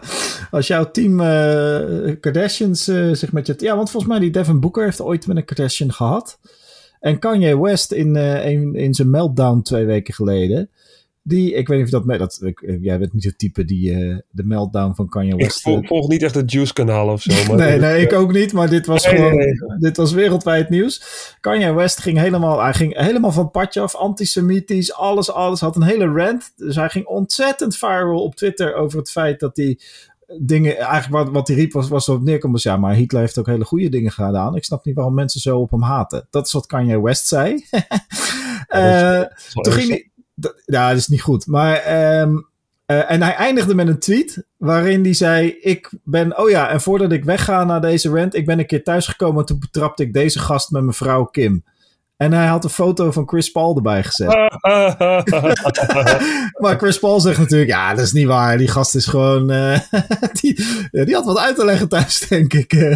als 0.52 0.68
jouw 0.68 0.92
team 0.92 1.20
uh, 1.20 2.16
Kardashians 2.20 2.84
zich 3.12 3.32
met 3.32 3.48
je... 3.48 3.54
Ja, 3.58 3.76
want 3.76 3.92
volgens 3.92 4.12
mij 4.12 4.22
die 4.22 4.32
Devin 4.32 4.60
Booker 4.60 4.84
heeft 4.84 5.02
ooit 5.02 5.28
met 5.28 5.38
een 5.38 5.46
Kardashian 5.46 5.94
gehad. 5.94 6.40
En 7.00 7.20
Kanye 7.20 7.62
West 7.62 7.92
in, 7.92 8.16
in, 8.16 8.76
in 8.76 8.94
zijn 8.94 9.10
meltdown 9.10 9.62
twee 9.62 9.86
weken 9.86 10.14
geleden... 10.14 10.70
Die, 11.27 11.53
ik 11.53 11.68
weet 11.68 11.77
niet 11.77 11.94
of 11.94 12.03
dat... 12.03 12.19
dat 12.19 12.39
ik, 12.41 12.77
jij 12.81 13.00
bent 13.00 13.13
niet 13.13 13.24
het 13.24 13.38
type 13.38 13.65
die 13.65 13.91
uh, 13.91 14.18
de 14.29 14.44
meltdown 14.44 14.94
van 14.95 15.09
Kanye 15.09 15.35
West... 15.35 15.57
Ik 15.57 15.62
volg, 15.62 15.88
volg 15.88 16.07
niet 16.07 16.24
echt 16.24 16.35
het 16.35 16.51
Juice-kanaal 16.51 17.07
of 17.07 17.21
zo. 17.21 17.31
Maar 17.47 17.57
nee, 17.57 17.79
nee, 17.79 18.01
ik 18.01 18.13
ook 18.13 18.33
niet. 18.33 18.53
Maar 18.53 18.69
dit 18.69 18.85
was 18.85 19.06
nee, 19.06 19.15
gewoon... 19.15 19.35
Nee, 19.35 19.45
nee. 19.45 19.77
Dit 19.79 19.97
was 19.97 20.12
wereldwijd 20.12 20.69
nieuws. 20.69 21.01
Kanye 21.41 21.74
West 21.74 22.00
ging 22.00 22.18
helemaal... 22.18 22.62
Hij 22.62 22.74
ging 22.74 22.97
helemaal 22.97 23.31
van 23.31 23.51
padje 23.51 23.81
af. 23.81 23.95
Antisemitisch. 23.95 24.94
Alles, 24.94 25.31
alles. 25.31 25.59
Had 25.59 25.75
een 25.75 25.83
hele 25.83 26.06
rant. 26.06 26.53
Dus 26.56 26.75
hij 26.75 26.89
ging 26.89 27.06
ontzettend 27.06 27.77
viral 27.77 28.24
op 28.24 28.35
Twitter 28.35 28.75
over 28.75 28.97
het 28.97 29.12
feit 29.12 29.39
dat 29.39 29.57
hij 29.57 29.79
dingen, 30.39 30.77
eigenlijk 30.77 31.24
wat, 31.24 31.33
wat 31.33 31.47
hij 31.47 31.57
riep 31.57 31.74
was, 31.74 31.88
was 31.88 32.07
erop 32.07 32.24
neerkomen. 32.24 32.56
Dus 32.56 32.63
ja, 32.63 32.77
maar 32.77 32.94
Hitler 32.94 33.21
heeft 33.21 33.38
ook 33.38 33.45
hele 33.45 33.65
goede 33.65 33.89
dingen 33.89 34.12
gedaan. 34.12 34.56
Ik 34.56 34.63
snap 34.63 34.85
niet 34.85 34.95
waarom 34.95 35.13
mensen 35.13 35.41
zo 35.41 35.59
op 35.59 35.71
hem 35.71 35.81
haten. 35.81 36.27
Dat 36.29 36.45
is 36.45 36.51
wat 36.51 36.65
Kanye 36.65 37.01
West 37.01 37.27
zei. 37.27 37.53
uh, 38.69 39.21
toen 39.51 39.74
ging 39.74 39.89
hij, 39.89 40.12
ja, 40.66 40.89
dat 40.89 40.98
is 40.98 41.07
niet 41.07 41.22
goed. 41.22 41.48
Maar, 41.48 41.75
um, 42.22 42.48
uh, 42.88 43.12
en 43.12 43.22
hij 43.22 43.34
eindigde 43.34 43.75
met 43.75 43.88
een 43.88 44.00
tweet 44.00 44.45
waarin 44.57 45.04
hij 45.04 45.13
zei: 45.13 45.57
Ik 45.62 45.89
ben, 46.04 46.39
oh 46.39 46.50
ja, 46.50 46.69
en 46.69 46.81
voordat 46.81 47.12
ik 47.12 47.25
wegga 47.25 47.63
naar 47.63 47.81
deze 47.81 48.10
rant, 48.10 48.36
ik 48.36 48.45
ben 48.45 48.60
een 48.60 48.66
keer 48.66 48.84
thuisgekomen. 48.84 49.45
Toen 49.45 49.60
betrapte 49.60 50.04
ik 50.04 50.13
deze 50.13 50.39
gast 50.39 50.72
met 50.72 50.81
mijn 50.81 50.94
vrouw 50.94 51.25
Kim. 51.25 51.63
En 52.18 52.34
hij 52.34 52.48
had 52.48 52.63
een 52.63 52.69
foto 52.69 53.12
van 53.12 53.28
Chris 53.28 53.51
Paul 53.51 53.75
erbij 53.75 54.04
gezet. 54.04 54.28
maar 56.62 56.78
Chris 56.78 57.00
Paul 57.00 57.19
zegt 57.19 57.39
natuurlijk: 57.39 57.69
Ja, 57.69 57.94
dat 57.94 58.06
is 58.06 58.12
niet 58.12 58.28
waar. 58.28 58.57
Die 58.57 58.68
gast 58.68 58.95
is 58.95 59.06
gewoon. 59.06 59.51
Uh, 59.51 59.80
die, 60.42 60.56
die 60.92 61.16
had 61.16 61.25
wat 61.25 61.38
uit 61.38 61.56
te 61.56 61.66
leggen 61.66 61.89
thuis, 61.89 62.19
denk 62.19 62.54
ik. 62.54 62.74
ja, 62.74 62.89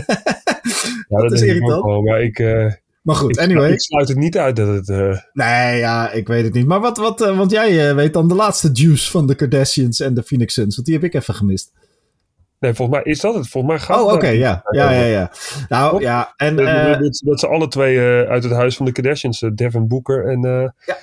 dat, 1.08 1.22
dat 1.22 1.32
is 1.32 1.42
irritant. 1.42 1.84
Wel, 1.84 2.02
maar 2.02 2.22
ik. 2.22 2.40
Uh... 2.40 2.72
Maar 3.02 3.16
goed, 3.16 3.38
ik, 3.38 3.40
anyway. 3.40 3.72
Ik 3.72 3.82
sluit 3.82 4.08
het 4.08 4.18
niet 4.18 4.38
uit 4.38 4.56
dat 4.56 4.68
het... 4.68 4.88
Uh... 4.88 5.18
Nee, 5.34 5.78
ja, 5.78 6.12
ik 6.12 6.28
weet 6.28 6.44
het 6.44 6.54
niet. 6.54 6.68
Maar 6.68 6.80
wat, 6.80 6.98
wat 6.98 7.22
uh, 7.22 7.38
want 7.38 7.52
jij 7.52 7.90
uh, 7.90 7.96
weet 7.96 8.14
dan 8.14 8.28
de 8.28 8.36
laatste 8.36 8.70
juice 8.74 9.12
van 9.12 9.28
de 9.28 9.36
Kardashians 9.36 10.00
en 10.00 10.14
de 10.14 10.24
Phoenix 10.24 10.54
Suns. 10.54 10.76
Want 10.76 10.88
die 10.88 10.96
heb 10.96 11.04
ik 11.04 11.14
even 11.14 11.34
gemist. 11.34 11.72
Nee, 12.60 12.74
volgens 12.74 12.98
mij 12.98 13.12
is 13.14 13.20
dat 13.20 13.36
het. 13.36 13.48
Volgens 13.48 13.74
mij 13.74 13.82
gaat 13.82 14.00
Oh, 14.00 14.06
oké, 14.06 14.14
okay, 14.14 14.38
ja. 14.38 14.64
Ja, 14.72 14.92
ja, 14.92 15.06
ja. 15.06 15.32
Nou, 15.68 16.02
ja. 16.02 16.34
En, 16.38 16.56
dat, 16.56 17.22
dat 17.24 17.40
ze 17.40 17.48
alle 17.48 17.68
twee 17.68 18.00
uit 18.28 18.44
het 18.44 18.54
huis 18.54 18.76
van 18.76 18.86
de 18.86 18.92
Kardashians, 18.92 19.44
Devin 19.56 19.88
Booker 19.88 20.28
en... 20.28 20.42
ja. 20.86 20.98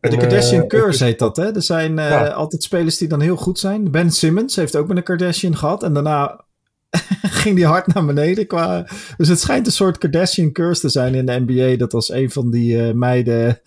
De 0.00 0.16
Kardashian 0.16 0.66
Curse 0.66 1.04
heet 1.04 1.18
dat, 1.18 1.36
hè? 1.36 1.54
Er 1.54 1.62
zijn 1.62 1.96
ja. 1.96 2.28
altijd 2.28 2.62
spelers 2.62 2.98
die 2.98 3.08
dan 3.08 3.20
heel 3.20 3.36
goed 3.36 3.58
zijn. 3.58 3.90
Ben 3.90 4.10
Simmons 4.10 4.56
heeft 4.56 4.76
ook 4.76 4.88
met 4.88 4.96
een 4.96 5.02
Kardashian 5.02 5.56
gehad. 5.56 5.82
En 5.82 5.94
daarna 5.94 6.44
ging 7.42 7.56
die 7.56 7.66
hard 7.66 7.94
naar 7.94 8.04
beneden. 8.04 8.46
Qua... 8.46 8.86
Dus 9.16 9.28
het 9.28 9.40
schijnt 9.40 9.66
een 9.66 9.72
soort 9.72 9.98
Kardashian 9.98 10.52
curse 10.52 10.80
te 10.80 10.88
zijn 10.88 11.14
in 11.14 11.26
de 11.26 11.44
NBA. 11.46 11.76
Dat 11.76 11.94
als 11.94 12.10
een 12.10 12.30
van 12.30 12.50
die 12.50 12.76
uh, 12.76 12.92
meiden 12.92 13.60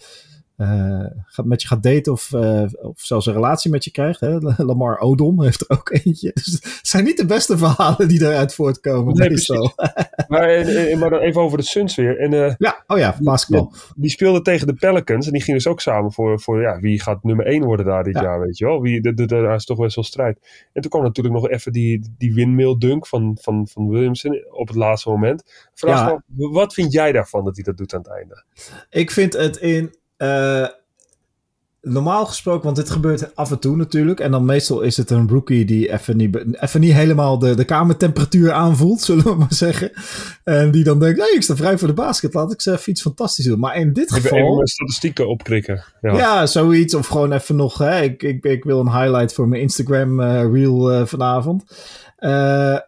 gaat, 1.26 1.46
met 1.46 1.62
je 1.62 1.68
gaat 1.68 1.84
daten 1.84 2.12
of, 2.12 2.32
uh, 2.32 2.64
of 2.82 3.00
zelfs 3.00 3.26
een 3.26 3.34
relatie 3.34 3.72
met 3.72 3.84
je 3.84 3.92
krijgt. 3.92 4.20
Hè? 4.20 4.40
Lamar 4.70 5.00
Odom 5.00 5.44
heeft 5.44 5.62
er 5.62 5.78
ook 5.78 5.90
eentje. 5.90 6.32
Dus 6.44 6.54
het 6.54 6.80
zijn 6.82 7.04
niet 7.04 7.18
de 7.18 7.26
beste 7.26 7.58
verhalen 7.58 8.08
die 8.08 8.22
eruit 8.22 8.54
voortkomen. 8.54 9.16
Nee, 9.16 9.30
meestal. 9.30 9.74
maar, 10.28 10.66
maar 10.98 11.10
dan 11.10 11.20
even 11.20 11.42
over 11.42 11.58
de 11.58 11.64
Suns 11.64 11.96
weer. 11.96 12.20
En, 12.20 12.56
ja, 12.58 12.84
oh 12.88 12.98
ja, 12.98 13.16
basketbal. 13.20 13.70
Die, 13.70 13.80
die 13.96 14.10
speelden 14.10 14.44
tegen 14.44 14.68
de 14.68 14.74
Pelicans 14.74 15.26
en 15.26 15.32
die 15.32 15.42
gingen 15.42 15.60
dus 15.60 15.72
ook 15.72 15.82
samen 15.82 16.12
voor, 16.12 16.40
voor 16.40 16.62
ja, 16.62 16.80
wie 16.80 17.02
gaat 17.02 17.24
nummer 17.24 17.46
1 17.46 17.64
worden 17.64 17.86
daar 17.86 18.04
dit 18.04 18.16
ja. 18.16 18.22
jaar, 18.22 18.40
weet 18.40 18.58
je 18.58 18.66
wel. 18.66 18.82
Wie, 18.82 19.02
de, 19.02 19.14
de, 19.14 19.26
de, 19.26 19.42
daar 19.42 19.56
is 19.56 19.66
toch 19.66 19.78
best 19.78 19.96
wel 19.96 20.04
strijd. 20.04 20.40
En 20.74 20.82
toen 20.82 20.92
kwam 20.92 21.04
natuurlijk 21.04 21.36
nog 21.36 21.50
even 21.50 21.72
die, 21.72 22.14
die 22.18 22.34
windmill 22.34 22.76
dunk 22.78 23.08
van, 23.08 23.38
van, 23.42 23.68
van 23.68 23.90
Williamson 23.90 24.46
op 24.52 24.68
het 24.68 24.78
laatste 24.78 25.10
moment. 25.10 25.70
Vraag 25.74 26.10
ja. 26.10 26.22
wat 26.52 26.74
vind 26.74 26.92
jij 26.92 27.12
daarvan 27.12 27.46
dat 27.46 27.56
hij 27.56 27.64
dat 27.64 27.78
doet 27.78 27.94
aan 27.94 28.02
het 28.02 28.10
einde? 28.10 28.44
Ik 28.90 29.12
vind 29.12 29.34
het 29.34 29.58
in 29.58 29.96
uh, 30.22 30.68
normaal 31.82 32.26
gesproken, 32.26 32.64
want 32.64 32.76
dit 32.76 32.90
gebeurt 32.90 33.36
af 33.36 33.52
en 33.52 33.60
toe 33.60 33.76
natuurlijk. 33.76 34.20
En 34.20 34.32
dan 34.32 34.46
meestal 34.46 34.82
is 34.82 34.98
het 34.98 35.10
een 35.10 35.30
rookie 35.30 35.66
die 35.66 35.92
even 35.92 36.18
niet, 36.18 36.38
even 36.62 36.80
niet 36.80 36.94
helemaal 36.94 37.40
de, 37.40 37.56
de 37.56 37.66
kamertemperatuur 37.66 38.52
aanvoelt, 38.52 39.02
zullen 39.12 39.24
we 39.24 39.36
maar 39.36 39.54
zeggen. 39.54 39.92
En 40.44 40.72
die 40.72 40.84
dan 40.84 41.00
denkt, 41.00 41.20
hey, 41.20 41.34
ik 41.36 41.44
sta 41.44 41.56
vrij 41.56 41.78
voor 41.78 41.88
de 41.88 41.94
basket, 41.94 42.34
laat 42.34 42.54
ik 42.54 42.62
ze 42.62 42.72
even 42.72 42.92
iets 42.92 43.02
fantastisch 43.02 43.46
doen. 43.46 43.60
Maar 43.60 43.76
in 43.76 43.94
dit 43.94 44.14
geval... 44.14 44.54
Even 44.54 44.68
statistieken 44.68 45.28
opkrikken. 45.28 45.84
Ja. 46.02 46.18
ja. 46.18 46.46
zoiets. 46.46 46.94
Of 46.94 47.08
gewoon 47.08 47.32
even 47.32 47.56
nog, 47.56 47.78
hè, 47.78 48.02
ik, 48.02 48.24
ik, 48.24 48.44
ik 48.44 48.64
wil 48.64 48.80
een 48.80 48.92
highlight 48.92 49.34
voor 49.34 49.48
mijn 49.48 49.62
Instagram 49.62 50.20
uh, 50.20 50.42
reel 50.52 50.94
uh, 50.94 51.06
vanavond. 51.06 51.64
Uh, 52.20 52.30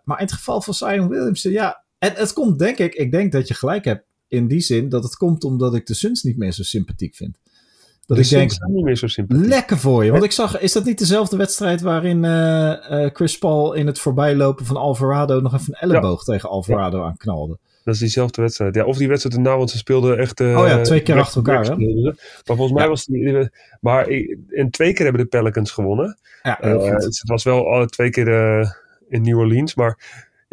maar 0.04 0.20
in 0.20 0.26
het 0.26 0.32
geval 0.32 0.62
van 0.62 0.74
Zion 0.74 1.08
Williamson, 1.08 1.52
ja, 1.52 1.84
het, 2.00 2.18
het 2.18 2.34
komt 2.34 2.60
denk 2.60 2.78
ik, 2.78 2.94
ik 2.94 3.12
denk 3.12 3.32
dat 3.32 3.48
je 3.48 3.54
gelijk 3.54 3.86
hebt 3.86 4.04
in 4.34 4.48
die 4.48 4.60
zin 4.60 4.90
dat 4.90 5.04
het 5.04 5.16
komt 5.16 5.44
omdat 5.44 5.76
ik 5.76 5.86
de 5.86 5.94
Suns 5.94 6.24
niet 6.24 6.38
meer 6.38 6.52
zo 6.52 6.64
sympathiek 6.64 7.16
vind. 7.16 7.38
Dat 8.06 8.18
ik 8.18 8.30
denk, 8.30 8.52
niet 8.68 8.84
meer 8.84 8.96
zo 8.96 9.08
lekker 9.28 9.78
voor 9.78 10.06
je. 10.06 10.12
Want 10.12 10.24
ik 10.24 10.32
zag, 10.32 10.60
is 10.60 10.72
dat 10.72 10.86
niet 10.86 11.00
dezelfde 11.00 11.38
wedstrijd 11.38 11.82
waarin 11.82 12.24
uh, 12.24 13.10
Chris 13.14 13.38
Paul 13.38 13.74
in 13.74 13.88
het 13.88 14.00
voorbijlopen 14.00 14.66
van 14.66 14.78
Alvarado 14.78 15.40
nog 15.40 15.54
even 15.54 15.66
een 15.68 15.90
elleboog 15.90 16.24
tegen 16.24 16.50
Alvarado 16.50 16.98
ja. 16.98 17.06
aanknalde? 17.06 17.58
Dat 17.84 17.94
is 17.94 18.00
diezelfde 18.00 18.42
wedstrijd. 18.42 18.76
Ja, 18.76 18.86
of 18.86 18.98
die 18.98 19.08
wedstrijd 19.08 19.36
erna, 19.36 19.58
want 19.58 19.70
ze 19.70 19.78
speelden 19.78 20.18
echt... 20.18 20.40
Uh, 20.40 20.58
oh 20.58 20.68
ja, 20.68 20.82
twee 20.82 21.02
keer 21.02 21.20
achter 21.20 21.36
elkaar, 21.36 21.66
hè? 21.66 21.76
Maar 21.76 22.56
volgens 22.56 22.72
mij 22.72 22.88
was 22.88 23.06
die... 23.06 23.50
Maar 23.80 24.08
en 24.50 24.70
twee 24.70 24.94
keer 24.94 25.06
hebben 25.06 25.22
de 25.24 25.38
Pelicans 25.38 25.72
gewonnen. 25.72 26.18
Ja, 26.44 26.66
uh, 26.66 26.86
het 26.86 27.22
was 27.26 27.44
wel 27.44 27.68
alle 27.68 27.88
twee 27.88 28.10
keer 28.10 28.28
in 29.10 29.22
New 29.22 29.38
Orleans, 29.38 29.76
maar 29.76 29.98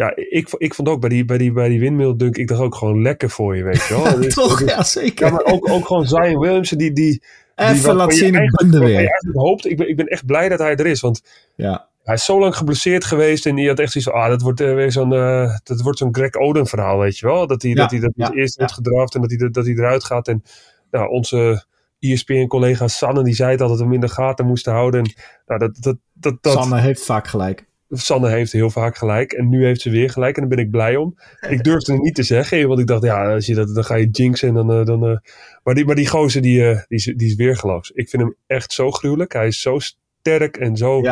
ja, 0.01 0.13
ik, 0.15 0.49
ik 0.57 0.75
vond 0.75 0.89
ook 0.89 1.01
bij 1.01 1.09
die, 1.09 1.25
bij 1.25 1.39
die, 1.39 1.53
bij 1.53 1.69
die 1.69 1.81
windmill 1.81 2.17
dunk, 2.17 2.37
ik 2.37 2.49
dacht 2.49 2.61
ook 2.61 2.75
gewoon 2.75 3.03
lekker 3.03 3.31
voor 3.31 3.57
je, 3.57 3.63
weet 3.63 3.87
je 3.87 3.95
wel. 3.95 4.17
Dus, 4.21 4.35
Toch, 4.35 4.65
ja 4.65 4.83
zeker. 4.83 5.27
Ja, 5.27 5.33
maar 5.33 5.45
ook, 5.45 5.69
ook 5.69 5.87
gewoon 5.87 6.07
Zion 6.07 6.39
Williamson, 6.39 6.79
die... 6.79 6.93
die 6.93 7.23
Even 7.55 7.95
laat 7.95 8.15
zien, 8.15 8.35
ik 8.35 8.51
ben 8.51 8.75
er 8.75 8.81
weer. 8.81 9.11
hoopt, 9.33 9.67
ik 9.67 9.77
ben, 9.77 9.89
ik 9.89 9.97
ben 9.97 10.07
echt 10.07 10.27
blij 10.27 10.49
dat 10.49 10.59
hij 10.59 10.77
er 10.77 10.87
is, 10.87 11.01
want 11.01 11.23
ja. 11.55 11.89
hij 12.03 12.15
is 12.15 12.25
zo 12.25 12.39
lang 12.39 12.57
geblesseerd 12.57 13.05
geweest 13.05 13.47
en 13.47 13.55
die 13.55 13.69
had 13.69 13.79
echt 13.79 13.93
zoiets 13.93 14.11
van, 14.11 14.21
ah, 14.21 14.29
dat 14.29 14.43
wordt 14.43 14.61
uh, 14.61 14.75
weer 14.75 14.93
zo'n 14.93 15.13
uh, 15.13 15.57
dat 15.63 15.81
wordt 15.81 15.99
zo'n 15.99 16.15
Greg 16.15 16.35
Oden 16.35 16.67
verhaal, 16.67 16.99
weet 16.99 17.19
je 17.19 17.27
wel. 17.27 17.47
Dat 17.47 17.63
hij, 17.63 17.75
dat, 17.75 17.91
hij, 17.91 18.01
dat 18.01 18.13
hij 18.17 18.31
eerst 18.31 18.57
wordt 18.57 18.73
gedraft 18.73 19.15
en 19.15 19.21
dat 19.21 19.31
hij, 19.31 19.51
dat 19.51 19.65
hij 19.65 19.75
eruit 19.75 20.05
gaat 20.05 20.29
en 20.29 20.43
nou, 20.91 21.11
onze... 21.11 21.69
ESPN-collega 21.99 22.89
Sanne, 22.89 23.23
die 23.25 23.35
zei 23.35 23.57
dat 23.57 23.71
het 23.71 23.79
hem 23.79 23.93
in 23.93 24.01
de 24.01 24.09
gaten 24.09 24.47
moesten 24.47 24.73
houden. 24.73 25.01
En, 25.01 25.13
nou, 25.47 25.61
dat, 25.61 25.77
dat, 25.81 25.97
dat, 26.13 26.37
dat, 26.41 26.53
Sanne 26.53 26.81
heeft 26.81 27.05
vaak 27.05 27.27
gelijk. 27.27 27.67
Sanne 27.91 28.29
heeft 28.29 28.53
heel 28.53 28.71
vaak 28.71 28.97
gelijk. 28.97 29.33
En 29.33 29.49
nu 29.49 29.65
heeft 29.65 29.81
ze 29.81 29.91
weer 29.91 30.11
gelijk. 30.11 30.35
En 30.35 30.41
daar 30.41 30.57
ben 30.57 30.65
ik 30.65 30.71
blij 30.71 30.97
om. 30.97 31.19
Ik 31.49 31.63
durfde 31.63 31.93
het 31.93 32.03
niet 32.03 32.15
te 32.15 32.23
zeggen. 32.23 32.69
Want 32.69 32.81
ik 32.81 32.87
dacht, 32.87 33.03
ja, 33.03 33.35
als 33.35 33.47
je 33.47 33.55
dat, 33.55 33.75
dan 33.75 33.85
ga 33.85 33.95
je 33.95 34.09
jinxen. 34.11 34.49
En 34.49 34.55
dan, 34.55 34.73
eh, 34.73 34.85
dan, 34.85 35.11
uh, 35.11 35.17
maar, 35.63 35.75
die, 35.75 35.85
maar 35.85 35.95
die 35.95 36.09
gozer, 36.09 36.43
die, 36.43 36.61
uh, 36.61 36.81
die, 36.89 36.99
is, 36.99 37.05
die 37.05 37.29
is 37.29 37.35
weergeloos. 37.35 37.91
Ik 37.91 38.09
vind 38.09 38.23
hem 38.23 38.37
echt 38.47 38.73
zo 38.73 38.91
gruwelijk. 38.91 39.33
Hij 39.33 39.47
is 39.47 39.61
zo 39.61 39.79
sterk 39.79 40.57
en 40.57 40.77
zo, 40.77 41.03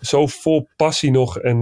zo 0.00 0.26
vol 0.26 0.68
passie 0.76 1.10
nog. 1.10 1.38
En 1.38 1.60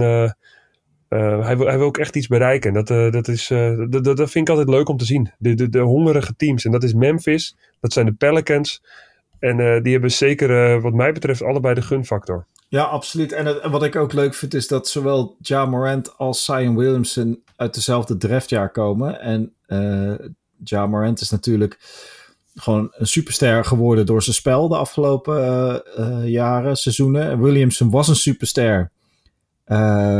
hij, 1.09 1.57
wil, 1.57 1.67
hij 1.67 1.77
wil 1.77 1.87
ook 1.87 1.97
echt 1.97 2.15
iets 2.15 2.27
bereiken. 2.27 2.73
Dat, 2.73 2.87
dat, 2.87 3.27
is, 3.27 3.47
dat, 3.89 4.03
dat 4.03 4.31
vind 4.31 4.35
ik 4.35 4.49
altijd 4.49 4.69
leuk 4.69 4.89
om 4.89 4.97
te 4.97 5.05
zien. 5.05 5.31
De, 5.37 5.53
de, 5.53 5.69
de 5.69 5.79
hongerige 5.79 6.35
teams. 6.35 6.65
En 6.65 6.71
dat 6.71 6.83
is 6.83 6.93
Memphis. 6.93 7.55
Dat 7.79 7.93
zijn 7.93 8.05
de 8.05 8.13
Pelicans. 8.13 8.83
En 9.39 9.83
die 9.83 9.91
hebben 9.91 10.11
zeker, 10.11 10.81
wat 10.81 10.93
mij 10.93 11.11
betreft, 11.11 11.43
allebei 11.43 11.73
de 11.73 11.81
gunfactor. 11.81 12.45
Ja, 12.71 12.83
absoluut. 12.83 13.31
En, 13.31 13.71
wat 13.71 13.83
ik 13.83 13.95
ook 13.95 14.13
leuk 14.13 14.33
vind 14.33 14.53
is 14.53 14.67
dat 14.67 14.87
zowel 14.87 15.35
Ja 15.39 15.65
Morant 15.65 16.17
als 16.17 16.45
Zion 16.45 16.75
Williamson 16.75 17.43
uit 17.55 17.73
dezelfde 17.73 18.17
draftjaar 18.17 18.71
komen. 18.71 19.19
En 19.21 19.53
uh, 19.67 20.13
Ja 20.63 20.87
Morant 20.87 21.21
is 21.21 21.29
natuurlijk 21.29 21.79
gewoon 22.55 22.91
een 22.91 23.07
superster 23.07 23.65
geworden 23.65 24.05
door 24.05 24.23
zijn 24.23 24.35
spel 24.35 24.67
de 24.67 24.75
afgelopen 24.75 25.83
uh, 25.99 26.27
jaren, 26.27 26.75
seizoenen. 26.75 27.41
Williamson 27.41 27.89
was 27.89 28.07
een 28.07 28.15
superster. 28.15 28.91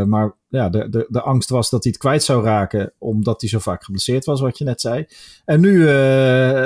maar 0.05 0.34
ja, 0.48 0.70
de, 0.70 0.89
de, 0.89 1.05
de 1.10 1.22
angst 1.22 1.50
was 1.50 1.70
dat 1.70 1.84
hij 1.84 1.91
het 1.91 2.01
kwijt 2.01 2.24
zou 2.24 2.43
raken, 2.43 2.93
omdat 2.98 3.41
hij 3.41 3.50
zo 3.50 3.60
vaak 3.60 3.84
geblesseerd 3.84 4.25
was, 4.25 4.41
wat 4.41 4.58
je 4.58 4.63
net 4.63 4.81
zei. 4.81 5.05
En 5.46 5.60
nu 5.60 5.84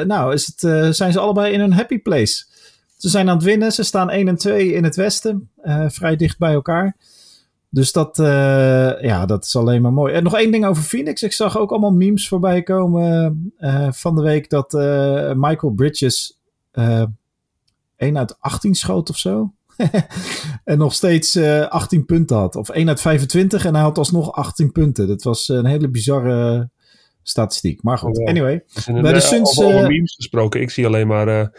nou, 0.05 0.33
is 0.33 0.45
het, 0.45 0.95
zijn 0.95 1.11
ze 1.11 1.19
allebei 1.19 1.53
in 1.53 1.59
een 1.59 1.73
happy 1.73 1.99
place. 1.99 2.45
Ze 3.05 3.11
zijn 3.11 3.29
aan 3.29 3.35
het 3.35 3.45
winnen. 3.45 3.71
Ze 3.71 3.83
staan 3.83 4.09
1 4.09 4.27
en 4.27 4.35
2 4.35 4.73
in 4.73 4.83
het 4.83 4.95
westen. 4.95 5.49
Uh, 5.63 5.85
vrij 5.87 6.15
dicht 6.15 6.37
bij 6.37 6.53
elkaar. 6.53 6.95
Dus 7.69 7.91
dat, 7.91 8.19
uh, 8.19 9.01
ja, 9.01 9.25
dat 9.25 9.45
is 9.45 9.55
alleen 9.55 9.81
maar 9.81 9.93
mooi. 9.93 10.13
En 10.13 10.23
nog 10.23 10.35
één 10.35 10.51
ding 10.51 10.65
over 10.65 10.83
Phoenix. 10.83 11.23
Ik 11.23 11.33
zag 11.33 11.57
ook 11.57 11.71
allemaal 11.71 11.91
memes 11.91 12.27
voorbij 12.27 12.63
komen 12.63 13.53
uh, 13.59 13.91
van 13.91 14.15
de 14.15 14.21
week 14.21 14.49
dat 14.49 14.73
Michael 15.35 15.73
Bridges 15.75 16.39
1 16.71 18.17
uit 18.17 18.35
18 18.39 18.75
schoot 18.75 19.09
of 19.09 19.17
zo. 19.17 19.53
en 20.63 20.77
nog 20.77 20.93
steeds 20.93 21.37
18 21.37 22.05
punten 22.05 22.37
had. 22.37 22.55
Of 22.55 22.69
1 22.69 22.87
uit 22.87 23.01
25 23.01 23.65
en 23.65 23.73
hij 23.73 23.83
had 23.83 23.97
alsnog 23.97 24.31
18 24.31 24.71
punten. 24.71 25.07
Dat 25.07 25.23
was 25.23 25.47
een 25.47 25.65
hele 25.65 25.89
bizarre 25.89 26.69
statistiek. 27.23 27.83
Maar 27.83 27.97
goed, 27.97 28.19
anyway. 28.19 28.63
Bij 28.85 29.13
de 29.13 29.19
Suns... 29.19 29.61
Over 29.61 29.87
memes 29.87 30.15
gesproken. 30.15 30.61
Ik 30.61 30.69
zie 30.69 30.85
alleen 30.85 31.07
maar 31.07 31.51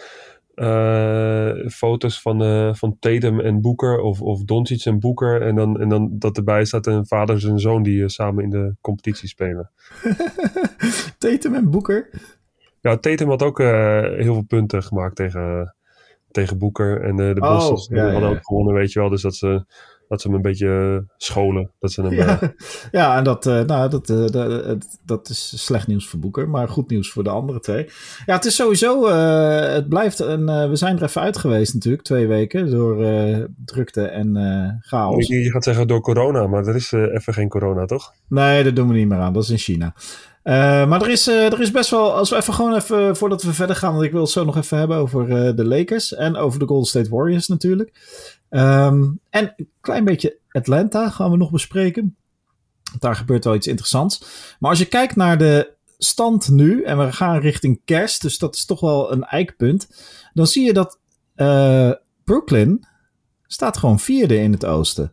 uh, 0.56 1.68
foto's 1.68 2.20
van, 2.20 2.42
uh, 2.42 2.74
van 2.74 2.96
Tatum 2.98 3.40
en 3.40 3.60
Boeker 3.60 4.00
of, 4.00 4.22
of 4.22 4.44
Doncic 4.44 4.84
en 4.84 4.98
Boeker. 4.98 5.42
En 5.42 5.54
dan, 5.54 5.80
en 5.80 5.88
dan 5.88 6.08
dat 6.18 6.36
erbij 6.36 6.64
staat 6.64 6.86
een 6.86 7.06
vader 7.06 7.48
en 7.48 7.58
zoon 7.58 7.82
die 7.82 7.98
uh, 7.98 8.08
samen 8.08 8.44
in 8.44 8.50
de 8.50 8.74
competitie 8.80 9.28
spelen. 9.28 9.70
Tatum 11.18 11.54
en 11.54 11.70
Boeker? 11.70 12.10
Ja, 12.80 12.96
Tatum 12.96 13.28
had 13.28 13.42
ook 13.42 13.58
heel 13.58 14.34
veel 14.34 14.44
punten 14.48 14.82
gemaakt 14.82 15.16
tegen, 15.16 15.74
tegen 16.30 16.58
Boeker. 16.58 17.02
En 17.02 17.16
de 17.16 17.34
Boston 17.34 17.98
oh, 17.98 18.04
ja, 18.04 18.10
hadden 18.12 18.30
ook 18.30 18.46
gewonnen, 18.46 18.74
weet 18.74 18.92
je 18.92 19.00
wel. 19.00 19.08
Dus 19.08 19.22
dat 19.22 19.34
ze 19.34 19.64
dat 20.08 20.20
ze 20.20 20.26
hem 20.26 20.36
een 20.36 20.42
beetje 20.42 20.98
eh, 20.98 21.14
scholen. 21.16 21.70
Dat 21.78 21.92
ze 21.92 22.02
hem, 22.02 22.12
ja, 22.12 22.42
uh... 22.42 22.48
ja, 23.00 23.16
en 23.16 23.24
dat, 23.24 23.46
uh, 23.46 23.60
nou, 23.60 23.90
dat, 23.90 24.08
uh, 24.10 24.26
dat, 24.26 24.98
dat 25.04 25.28
is 25.28 25.64
slecht 25.64 25.86
nieuws 25.86 26.08
voor 26.08 26.18
Boeker, 26.18 26.48
maar 26.48 26.68
goed 26.68 26.90
nieuws 26.90 27.10
voor 27.10 27.24
de 27.24 27.30
andere 27.30 27.60
twee. 27.60 27.88
Ja, 28.26 28.34
het 28.34 28.44
is 28.44 28.54
sowieso, 28.54 29.08
het 29.74 29.88
blijft 29.88 30.18
een, 30.18 30.68
we 30.68 30.76
zijn 30.76 30.96
er 30.96 31.02
even 31.02 31.22
uit 31.22 31.36
geweest 31.36 31.74
natuurlijk, 31.74 32.02
twee 32.02 32.26
weken, 32.26 32.70
door 32.70 32.96
drukte 33.64 34.02
en 34.02 34.78
chaos. 34.80 35.26
Je, 35.26 35.42
je 35.42 35.50
gaat 35.50 35.64
zeggen 35.64 35.86
door 35.86 36.00
corona, 36.00 36.46
maar 36.46 36.66
er 36.66 36.74
is 36.74 36.92
even 36.92 37.34
geen 37.34 37.48
corona, 37.48 37.84
toch? 37.84 38.12
Nee, 38.28 38.64
dat 38.64 38.76
doen 38.76 38.88
we 38.88 38.94
niet 38.94 39.08
meer 39.08 39.18
aan, 39.18 39.32
dat 39.32 39.42
is 39.42 39.50
in 39.50 39.58
China. 39.58 39.94
Maar 40.88 41.02
er 41.02 41.10
is, 41.10 41.26
er 41.26 41.60
is 41.60 41.70
best 41.70 41.90
wel, 41.90 42.14
als 42.14 42.30
we 42.30 42.36
even 42.36 42.54
gewoon 42.54 42.74
even, 42.74 43.16
voordat 43.16 43.42
we 43.42 43.52
verder 43.52 43.76
gaan, 43.76 43.92
want 43.92 44.04
ik 44.04 44.12
wil 44.12 44.20
het 44.20 44.30
zo 44.30 44.44
nog 44.44 44.56
even 44.56 44.78
hebben 44.78 44.96
over 44.96 45.56
de 45.56 45.64
Lakers 45.64 46.14
en 46.14 46.36
over 46.36 46.58
de 46.58 46.66
Golden 46.66 46.88
State 46.88 47.10
Warriors 47.10 47.48
natuurlijk. 47.48 47.92
Um, 48.50 49.20
en 49.30 49.52
een 49.56 49.70
klein 49.80 50.04
beetje 50.04 50.38
Atlanta 50.48 51.10
gaan 51.10 51.30
we 51.30 51.36
nog 51.36 51.50
bespreken. 51.50 52.16
Daar 52.98 53.16
gebeurt 53.16 53.44
wel 53.44 53.54
iets 53.54 53.66
interessants. 53.66 54.24
Maar 54.58 54.70
als 54.70 54.78
je 54.78 54.84
kijkt 54.84 55.16
naar 55.16 55.38
de 55.38 55.74
stand 55.98 56.50
nu, 56.50 56.82
en 56.82 56.98
we 56.98 57.12
gaan 57.12 57.38
richting 57.38 57.80
kerst, 57.84 58.22
dus 58.22 58.38
dat 58.38 58.54
is 58.54 58.64
toch 58.64 58.80
wel 58.80 59.12
een 59.12 59.24
eikpunt. 59.24 59.88
Dan 60.34 60.46
zie 60.46 60.64
je 60.64 60.72
dat 60.72 60.98
Brooklyn 62.24 62.86
staat 63.46 63.76
gewoon 63.76 63.98
vierde 63.98 64.36
in 64.36 64.52
het 64.52 64.64
oosten. 64.64 65.12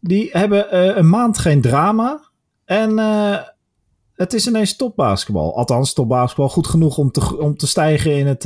Die 0.00 0.28
hebben 0.32 0.98
een 0.98 1.08
maand 1.08 1.38
geen 1.38 1.60
drama. 1.60 2.20
En 2.64 2.94
het 4.16 4.32
is 4.32 4.46
ineens 4.46 4.76
topbasketbal. 4.76 5.56
Althans, 5.56 5.92
topbasketbal 5.92 6.48
goed 6.48 6.66
genoeg 6.66 6.98
om 6.98 7.10
te, 7.10 7.38
om 7.38 7.56
te 7.56 7.66
stijgen 7.66 8.16
in 8.16 8.26
het 8.26 8.44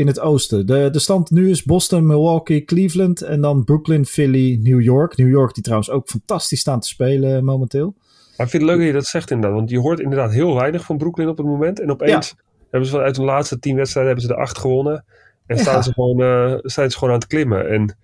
in 0.00 0.06
het 0.06 0.20
oosten. 0.20 0.66
De, 0.66 0.88
de 0.90 0.98
stand 0.98 1.30
nu 1.30 1.50
is 1.50 1.64
Boston, 1.64 2.06
Milwaukee, 2.06 2.64
Cleveland 2.64 3.22
en 3.22 3.40
dan 3.40 3.64
Brooklyn, 3.64 4.06
Philly, 4.06 4.58
New 4.62 4.80
York. 4.80 5.16
New 5.16 5.28
York 5.28 5.54
die 5.54 5.62
trouwens 5.62 5.90
ook 5.90 6.08
fantastisch 6.08 6.60
staan 6.60 6.80
te 6.80 6.88
spelen 6.88 7.44
momenteel. 7.44 7.94
Maar 8.36 8.46
ik 8.46 8.52
vind 8.52 8.62
het 8.62 8.72
leuk 8.72 8.76
dat 8.78 8.86
je 8.86 8.92
dat 8.92 9.06
zegt 9.06 9.30
inderdaad, 9.30 9.58
want 9.58 9.70
je 9.70 9.78
hoort 9.78 10.00
inderdaad 10.00 10.32
heel 10.32 10.54
weinig 10.54 10.84
van 10.84 10.96
Brooklyn 10.96 11.28
op 11.28 11.36
het 11.36 11.46
moment. 11.46 11.80
En 11.80 11.90
opeens 11.90 12.34
hebben 12.70 12.88
ze 12.88 12.98
uit 12.98 13.14
de 13.14 13.22
laatste 13.22 13.58
tien 13.58 13.76
wedstrijden 13.76 14.12
hebben 14.12 14.28
ze 14.30 14.34
de 14.34 14.40
acht 14.42 14.58
gewonnen. 14.58 15.04
En 15.46 15.58
staan, 15.58 15.82
ze 15.82 15.92
gewoon, 15.92 16.20
uh, 16.20 16.58
staan 16.62 16.90
ze 16.90 16.98
gewoon 16.98 17.14
aan 17.14 17.20
het 17.20 17.28
klimmen. 17.28 17.68
En 17.68 17.96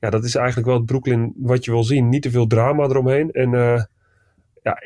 ja, 0.00 0.10
dat 0.10 0.24
is 0.24 0.34
eigenlijk 0.34 0.66
wel 0.66 0.76
het 0.76 0.86
Brooklyn 0.86 1.32
wat 1.36 1.64
je 1.64 1.70
wil 1.70 1.84
zien. 1.84 2.08
Niet 2.08 2.22
te 2.22 2.30
veel 2.30 2.46
drama 2.46 2.84
eromheen. 2.84 3.30
En 3.30 3.52
uh, 3.52 3.82
ja, 4.62 4.76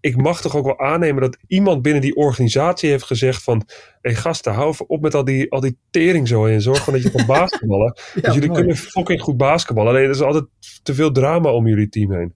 ik 0.00 0.16
mag 0.16 0.40
toch 0.40 0.56
ook 0.56 0.64
wel 0.64 0.78
aannemen 0.78 1.22
dat 1.22 1.36
iemand 1.46 1.82
binnen 1.82 2.02
die 2.02 2.16
organisatie 2.16 2.90
heeft 2.90 3.04
gezegd 3.04 3.42
van... 3.42 3.62
Hé 3.66 4.10
hey 4.10 4.14
gasten, 4.14 4.52
hou 4.52 4.74
op 4.86 5.00
met 5.00 5.14
al 5.14 5.24
die, 5.24 5.52
al 5.52 5.60
die 5.60 5.78
tering 5.90 6.28
zo 6.28 6.46
en 6.46 6.62
zorg 6.62 6.84
gewoon 6.84 7.00
dat 7.00 7.12
je 7.12 7.16
kan 7.16 7.26
basketballen. 7.38 7.96
ja, 8.14 8.20
dus 8.20 8.34
jullie 8.34 8.50
kunnen 8.50 8.76
fucking 8.76 9.20
goed 9.20 9.36
basketballen. 9.36 9.90
Alleen 9.90 10.04
er 10.04 10.10
is 10.10 10.20
altijd 10.20 10.44
te 10.82 10.94
veel 10.94 11.12
drama 11.12 11.52
om 11.52 11.66
jullie 11.66 11.88
team 11.88 12.12
heen. 12.12 12.34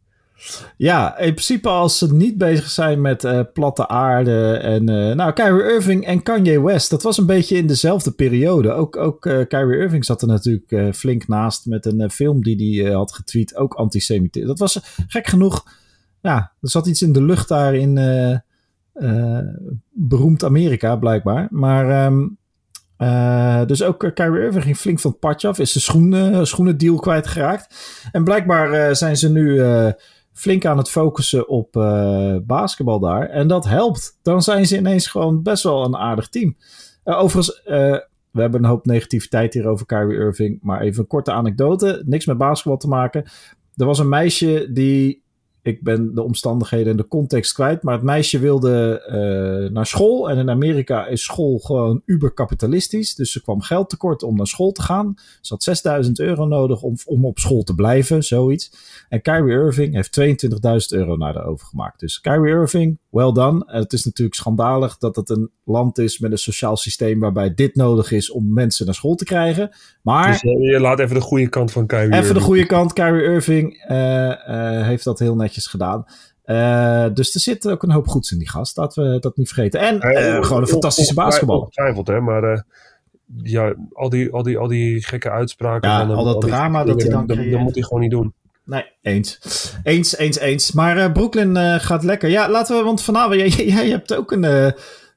Ja, 0.76 1.18
in 1.18 1.33
principe 1.33 1.68
als 1.68 1.99
ze 1.99 2.14
niet 2.14 2.38
bezig 2.38 2.71
zijn 2.71 3.00
met 3.00 3.25
uh, 3.25 3.40
platte 3.52 3.88
aarde 3.88 4.52
en... 4.52 4.90
Uh, 4.90 5.14
nou, 5.14 5.33
Kyrie 5.33 5.73
Irving 5.73 6.06
en 6.06 6.23
Kanye 6.23 6.62
West, 6.62 6.90
dat 6.90 7.02
was 7.02 7.18
een 7.18 7.26
beetje 7.26 7.56
in 7.56 7.66
dezelfde 7.66 8.11
periode. 8.11 8.73
Ook, 8.73 8.97
ook 8.97 9.26
uh, 9.26 9.47
Kyrie 9.49 9.78
Irving 9.78 10.04
zat 10.04 10.23
er 10.23 10.28
natuurlijk 10.28 10.97
flink 10.97 11.28
naast 11.28 11.66
met 11.66 11.87
een 11.87 12.11
film 12.11 12.42
die 12.42 12.83
hij 12.83 12.92
had 12.92 13.12
getweet, 13.12 13.56
ook 13.56 13.75
antisemitisch. 13.75 14.47
Dat 14.47 14.59
was 14.59 14.80
gek 15.06 15.26
genoeg 15.26 15.64
ja, 16.25 16.52
er 16.61 16.71
zat 16.71 16.87
iets 16.87 17.02
in 17.02 17.12
de 17.12 17.23
lucht 17.23 17.49
daar 17.49 17.75
in 17.75 17.97
uh, 17.97 18.37
uh, 18.95 19.38
beroemd 19.90 20.45
Amerika, 20.45 20.97
blijkbaar. 20.97 21.49
Maar 21.50 22.07
um, 22.07 22.38
uh, 22.99 23.64
dus 23.66 23.83
ook 23.83 24.11
Kyrie 24.14 24.43
Irving 24.43 24.64
ging 24.64 24.76
flink 24.76 25.00
van 25.00 25.11
het 25.11 25.21
padje 25.21 25.49
af. 25.49 25.59
Is 25.59 25.73
de 25.73 25.81
schoenen, 25.81 26.47
schoenendeal 26.47 26.99
kwijtgeraakt. 26.99 27.75
En 28.12 28.25
blijkbaar 28.25 28.97
zijn 28.97 29.16
ze 29.16 29.31
nu 29.31 29.62
flink 30.33 30.64
aan 30.64 30.78
het 30.78 30.90
focussen 30.90 31.49
op 31.49 31.73
basketbal 32.47 33.00
daar. 33.00 33.28
En 33.28 33.49
dat 33.49 33.64
helpt. 33.64 34.19
Dan 34.23 34.43
zijn 34.43 34.66
ze 34.66 34.76
ineens 34.76 35.07
gewoon 35.07 35.43
best 35.43 35.62
wel 35.62 35.85
een 35.85 35.97
aardig 35.97 36.28
team. 36.28 36.57
overigens, 37.04 37.62
we 38.31 38.40
hebben 38.40 38.62
een 38.62 38.69
hoop 38.69 38.87
negativiteit 38.87 39.54
hier 39.54 39.66
over 39.66 39.87
Kyrie 39.87 40.19
Irving. 40.19 40.59
Maar 40.62 40.81
even 40.81 41.00
een 41.00 41.07
korte 41.07 41.33
anekdote. 41.33 42.02
Niks 42.07 42.26
met 42.26 42.38
basketbal 42.38 42.76
te 42.76 42.88
maken. 42.88 43.25
Er 43.76 43.87
was 43.87 43.99
een 43.99 44.09
meisje 44.09 44.69
die 44.73 45.24
ik 45.64 45.83
ben 45.83 46.14
de 46.14 46.23
omstandigheden 46.23 46.90
en 46.90 46.97
de 46.97 47.09
context 47.09 47.52
kwijt. 47.52 47.83
Maar 47.83 47.94
het 47.94 48.02
meisje 48.02 48.38
wilde 48.38 49.04
uh, 49.06 49.73
naar 49.73 49.87
school. 49.87 50.30
En 50.30 50.38
in 50.38 50.50
Amerika 50.50 51.06
is 51.06 51.23
school 51.23 51.59
gewoon 51.59 52.02
uberkapitalistisch. 52.04 53.14
Dus 53.14 53.33
ze 53.33 53.42
kwam 53.42 53.61
geld 53.61 53.88
tekort 53.88 54.23
om 54.23 54.37
naar 54.37 54.47
school 54.47 54.73
te 54.73 54.83
gaan. 54.83 55.14
Ze 55.40 55.52
had 55.52 55.62
6000 55.62 56.18
euro 56.18 56.47
nodig 56.47 56.83
om, 56.83 56.94
om 57.04 57.25
op 57.26 57.38
school 57.38 57.62
te 57.62 57.75
blijven, 57.75 58.23
zoiets. 58.23 58.73
En 59.09 59.23
Kyrie 59.23 59.52
Irving 59.52 59.94
heeft 59.94 60.21
22.000 60.21 60.99
euro 60.99 61.16
naar 61.16 61.33
de 61.33 61.42
overgemaakt. 61.42 62.00
Dus 62.00 62.21
Kyrie 62.21 62.54
Irving, 62.54 62.99
well 63.14 63.33
done. 63.33 63.64
En 63.66 63.83
het 63.83 63.92
is 63.92 64.04
natuurlijk 64.04 64.37
schandalig 64.37 64.99
dat 64.99 65.16
het 65.16 65.30
een 65.30 65.50
land 65.64 65.99
is 65.99 66.18
met 66.18 66.33
een 66.33 66.38
sociaal 66.38 66.76
systeem 66.76 67.21
waarbij 67.21 67.54
dit 67.54 67.75
nodig 67.75 68.12
is 68.12 68.30
om 68.30 68.52
mensen 68.52 68.87
naar 68.87 68.94
school 68.94 69.14
te 69.14 69.25
krijgen. 69.25 69.71
Maar. 70.02 70.30
Dus 70.30 70.40
je 70.42 70.80
laat 70.80 70.99
even 70.99 71.14
de 71.14 71.21
goede 71.21 71.49
kant 71.49 71.73
van 71.73 71.87
Kyrie 71.87 72.06
Even 72.06 72.18
Irving. 72.18 72.38
de 72.38 72.44
goede 72.44 72.66
kant. 72.66 72.92
Kyrie 72.92 73.23
Irving 73.23 73.85
uh, 73.90 73.97
uh, 73.97 74.37
heeft 74.87 75.04
dat 75.04 75.18
heel 75.18 75.37
netjes 75.37 75.66
gedaan. 75.66 76.04
Uh, 76.47 77.06
dus 77.14 77.35
er 77.35 77.40
zit 77.40 77.68
ook 77.68 77.83
een 77.83 77.90
hoop 77.90 78.06
goeds 78.06 78.33
in 78.33 78.38
die 78.38 78.49
gast. 78.49 78.76
Laten 78.76 79.12
we 79.12 79.18
dat 79.18 79.37
niet 79.37 79.49
vergeten. 79.49 79.80
En 79.80 80.00
gewoon 80.44 80.62
een 80.62 80.68
fantastische 80.68 81.14
basketbal. 81.14 81.59
Ongetwijfeld, 81.59 82.06
hè, 82.06 82.21
maar 82.21 82.64
ja, 83.42 83.75
al 83.92 84.09
die, 84.09 84.33
al, 84.33 84.42
die, 84.42 84.59
al 84.59 84.68
die 84.68 85.04
gekke 85.04 85.30
uitspraken. 85.30 85.90
Ja, 85.90 86.06
al 86.06 86.25
dat 86.25 86.40
drama 86.40 86.85
dat 86.85 87.02
hij 87.02 87.11
dan 87.11 87.26
Dat 87.26 87.37
moet 87.37 87.75
hij 87.75 87.83
gewoon 87.83 88.00
niet 88.00 88.11
doen. 88.11 88.35
Nee, 88.64 88.85
eens. 89.02 89.38
Eens, 89.83 90.16
eens, 90.16 90.38
eens. 90.38 90.73
Maar 90.73 90.97
uh, 90.97 91.12
Brooklyn 91.12 91.56
uh, 91.56 91.75
gaat 91.75 92.04
lekker. 92.04 92.28
Ja, 92.28 92.50
laten 92.50 92.76
we, 92.76 92.83
want 92.83 93.02
vanavond, 93.02 93.40
jij, 93.54 93.66
jij 93.66 93.88
hebt 93.88 94.14
ook 94.14 94.33
een, 94.33 94.42
uh, 94.42 94.71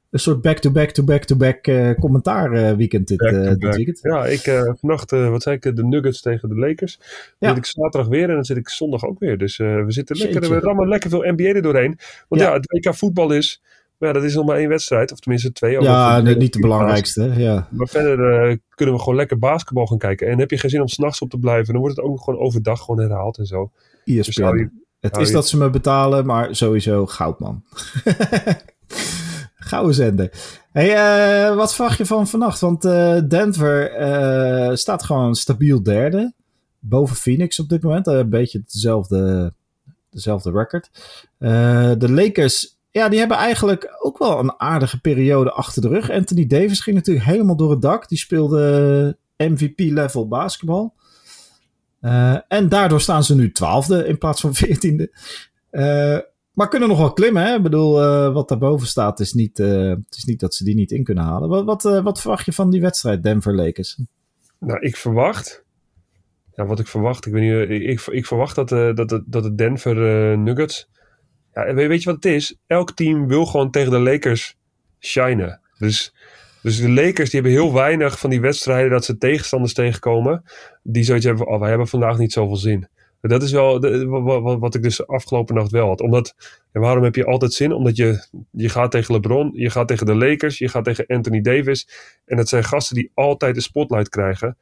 een 0.10 0.20
soort 0.20 0.42
back-to-back-to-back-to-back 0.42 1.64
commentaar 2.00 2.78
weekend 2.78 3.08
dit, 3.08 3.20
dit, 3.20 3.76
weekend. 3.76 4.00
Ja, 4.02 4.26
ik 4.26 4.42
vannacht, 4.80 5.12
wat 5.12 5.42
zei 5.42 5.56
ik, 5.56 5.76
de 5.76 5.84
Nuggets 5.84 6.22
tegen 6.22 6.50
de 6.50 6.56
Lakers. 6.56 7.00
Dan 7.40 7.50
zit 7.50 7.58
ik 7.58 7.66
zaterdag 7.66 8.10
weer 8.10 8.30
en 8.30 8.36
dan 8.36 8.46
zit 8.46 8.58
ik 8.58 8.70
zondag 8.70 9.06
ook 9.06 9.20
weer. 9.20 9.38
Dus 9.38 9.58
we 9.58 9.86
zitten 9.88 10.18
lekker, 10.18 10.42
we 10.42 10.60
rammen 10.60 10.88
lekker 10.88 11.10
veel 11.10 11.32
NBA 11.36 11.44
er 11.44 11.62
doorheen. 11.62 12.00
Want 12.28 12.42
ja, 12.42 12.48
ja 12.48 12.54
het 12.54 12.72
WK 12.72 12.96
voetbal 12.96 13.32
is 13.32 13.62
maar 13.98 14.10
ja, 14.10 14.16
dat 14.16 14.24
is 14.24 14.36
nog 14.36 14.46
maar 14.46 14.58
één 14.58 14.70
wedstrijd, 14.70 15.12
of 15.12 15.20
tenminste 15.20 15.52
twee. 15.52 15.82
Ja, 15.82 16.22
nee, 16.22 16.36
niet 16.36 16.54
de 16.54 16.60
belangrijkste. 16.60 17.34
Ja. 17.36 17.68
Maar 17.72 17.88
verder 17.88 18.50
uh, 18.50 18.58
kunnen 18.70 18.96
we 18.96 19.02
gewoon 19.02 19.16
lekker 19.16 19.40
basketbal 19.40 19.86
gaan 19.86 19.98
kijken. 19.98 20.28
En 20.28 20.40
heb 20.40 20.50
je 20.50 20.58
geen 20.58 20.70
zin 20.70 20.82
om 20.82 20.88
s'nachts 20.88 21.22
op 21.22 21.30
te 21.30 21.38
blijven, 21.38 21.74
dan 21.74 21.82
wordt 21.82 21.98
het 21.98 22.06
ook 22.06 22.24
gewoon 22.24 22.40
overdag 22.40 22.80
gewoon 22.80 23.00
herhaald 23.00 23.38
en 23.38 23.46
zo. 23.46 23.72
ESPN. 24.04 24.42
Dus 24.42 24.68
het 25.00 25.18
is 25.18 25.32
dat 25.32 25.48
ze 25.48 25.58
me 25.58 25.70
betalen, 25.70 26.26
maar 26.26 26.56
sowieso 26.56 27.06
goud, 27.06 27.40
man. 27.40 27.64
Gouden 29.56 29.96
zender. 29.96 30.32
Hey, 30.72 31.50
uh, 31.50 31.56
wat 31.56 31.76
verwacht 31.76 31.98
je 31.98 32.06
van 32.06 32.28
vannacht? 32.28 32.60
Want 32.60 32.86
uh, 32.86 33.20
Denver 33.28 34.78
staat 34.78 35.04
gewoon 35.04 35.36
stabiel 35.36 35.84
derde. 35.84 36.34
Boven 36.80 37.16
Phoenix 37.16 37.60
op 37.60 37.70
dit 37.70 37.84
moment. 37.84 38.08
een 38.08 38.30
beetje 38.30 38.60
hetzelfde, 38.60 39.54
dezelfde 40.10 40.52
record. 40.52 40.90
de 42.00 42.12
Lakers 42.12 42.77
ja, 42.98 43.10
die 43.10 43.20
hebben 43.20 43.38
eigenlijk 43.38 43.98
ook 44.00 44.18
wel 44.18 44.40
een 44.40 44.60
aardige 44.60 45.02
periode 45.02 45.52
achter 45.52 45.82
de 45.82 45.88
rug. 45.88 46.12
Anthony 46.12 46.48
Davis 46.48 46.80
ging 46.80 46.96
natuurlijk 46.96 47.26
helemaal 47.26 47.56
door 47.56 47.72
het 47.72 47.82
dak. 47.82 48.08
Die 48.08 48.18
speelde 48.18 49.18
MVP-level 49.38 50.28
basketbal. 50.28 50.94
Uh, 52.02 52.38
en 52.48 52.70
daardoor 52.70 53.02
staan 53.02 53.24
ze 53.24 53.36
nu 53.36 53.52
twaalfde 53.52 54.06
in 54.06 54.18
plaats 54.18 54.42
van 54.42 54.54
veertiende. 54.54 55.12
Uh, 55.72 56.18
maar 56.52 56.68
kunnen 56.68 56.90
nog 56.90 56.98
wel 56.98 57.14
klimmen. 57.14 57.44
Hè? 57.44 57.56
Ik 57.56 57.64
bedoel, 57.64 58.04
uh, 58.04 58.34
wat 58.34 58.50
daarboven 58.50 58.88
staat 58.88 59.20
is 59.20 59.34
niet, 59.34 59.58
het 59.58 60.16
is 60.16 60.24
niet 60.24 60.40
dat 60.40 60.56
ze 60.56 60.64
die 60.64 60.76
niet 60.76 60.92
in 60.92 61.04
kunnen 61.04 61.24
halen. 61.24 61.50
Wat, 61.50 61.66
wat, 61.66 62.02
wat 62.04 62.22
verwacht 62.22 62.46
je 62.46 62.54
van 62.54 62.70
die 62.70 62.82
wedstrijd 62.82 63.24
Denver 63.24 63.56
Lakers? 63.56 64.00
Nou, 64.60 64.80
ik 64.80 64.96
verwacht... 64.96 65.66
Ja, 66.56 66.66
wat 66.66 66.80
ik 66.80 66.88
verwacht, 66.88 67.26
ik, 67.26 67.34
weet 67.34 67.70
niet, 67.70 67.82
ik, 67.82 68.02
ik 68.02 68.26
verwacht 68.26 68.56
dat, 68.56 68.70
dat, 68.70 69.22
dat 69.26 69.44
de 69.44 69.56
Denver 69.56 69.96
Nuggets 70.38 70.90
weet 71.74 72.04
je 72.04 72.12
wat 72.12 72.24
het 72.24 72.34
is? 72.34 72.56
Elk 72.68 72.92
team 72.92 73.28
wil 73.28 73.46
gewoon 73.46 73.72
tegen 73.72 73.92
de 73.92 74.00
Lakers 74.00 74.56
shinen. 75.00 75.62
Dus, 75.78 76.14
dus 76.62 76.80
de 76.80 76.90
Lakers 76.90 77.30
die 77.30 77.42
hebben 77.42 77.60
heel 77.60 77.74
weinig 77.74 78.20
van 78.20 78.30
die 78.30 78.42
wedstrijden 78.42 78.92
dat 78.92 79.06
ze 79.06 79.18
tegenstanders 79.18 79.74
tegenkomen. 79.74 80.44
Die 80.84 81.04
zoiets 81.04 81.26
hebben 81.26 81.46
van, 81.46 81.54
oh, 81.54 81.60
wij 81.60 81.70
hebben 81.70 81.88
vandaag 81.88 82.18
niet 82.18 82.34
zoveel 82.34 82.56
zin. 82.56 82.88
Dat 83.22 83.44
is 83.44 83.52
wel 83.52 83.80
wat, 84.08 84.60
wat, 84.60 84.76
ik 84.76 84.84
dus 84.84 85.08
afgelopen 85.08 85.56
nacht 85.56 85.72
wel 85.72 85.88
had. 85.88 86.02
Omdat, 86.02 86.36
en 86.72 86.82
waarom 86.82 87.04
heb 87.04 87.16
je 87.16 87.26
altijd 87.26 87.54
zin? 87.54 87.72
Omdat 87.72 87.96
je, 87.96 88.28
je 88.52 88.70
gaat 88.70 88.92
tegen 88.92 89.14
LeBron, 89.14 89.52
je 89.54 89.70
gaat 89.70 89.88
tegen 89.88 90.06
de 90.06 90.16
Lakers, 90.16 90.58
je 90.58 90.68
gaat 90.70 90.84
tegen 90.84 91.06
Anthony 91.08 91.42
Davis. 91.42 91.90
En 92.26 92.38
dat 92.38 92.50
zijn 92.50 92.64
gasten 92.64 92.96
die 92.96 93.12
altijd 93.14 93.56
de 93.56 93.62
spotlight 93.62 94.10
krijgen. 94.10 94.58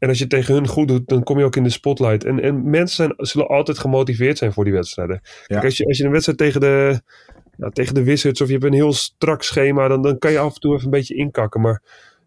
En 0.00 0.08
als 0.08 0.18
je 0.18 0.26
tegen 0.26 0.54
hun 0.54 0.66
goed 0.66 0.88
doet, 0.88 1.08
dan 1.08 1.22
kom 1.22 1.38
je 1.38 1.44
ook 1.44 1.56
in 1.56 1.62
de 1.62 1.70
spotlight. 1.70 2.24
En, 2.24 2.40
en 2.40 2.70
mensen 2.70 2.96
zijn, 2.96 3.14
zullen 3.16 3.48
altijd 3.48 3.78
gemotiveerd 3.78 4.38
zijn 4.38 4.52
voor 4.52 4.64
die 4.64 4.72
wedstrijden. 4.72 5.20
Kijk, 5.46 5.64
als 5.64 5.76
je, 5.76 5.86
als 5.86 5.98
je 5.98 6.04
een 6.04 6.10
wedstrijd 6.10 6.38
tegen 6.38 6.60
de, 6.60 7.00
ja, 7.56 7.68
tegen 7.68 7.94
de 7.94 8.02
Wizards 8.02 8.40
of 8.40 8.46
je 8.46 8.52
hebt 8.52 8.64
een 8.64 8.72
heel 8.72 8.92
strak 8.92 9.42
schema, 9.42 9.88
dan, 9.88 10.02
dan 10.02 10.18
kan 10.18 10.32
je 10.32 10.38
af 10.38 10.54
en 10.54 10.60
toe 10.60 10.72
even 10.72 10.84
een 10.84 10.90
beetje 10.90 11.14
inkakken. 11.14 11.60
Maar 11.60 11.82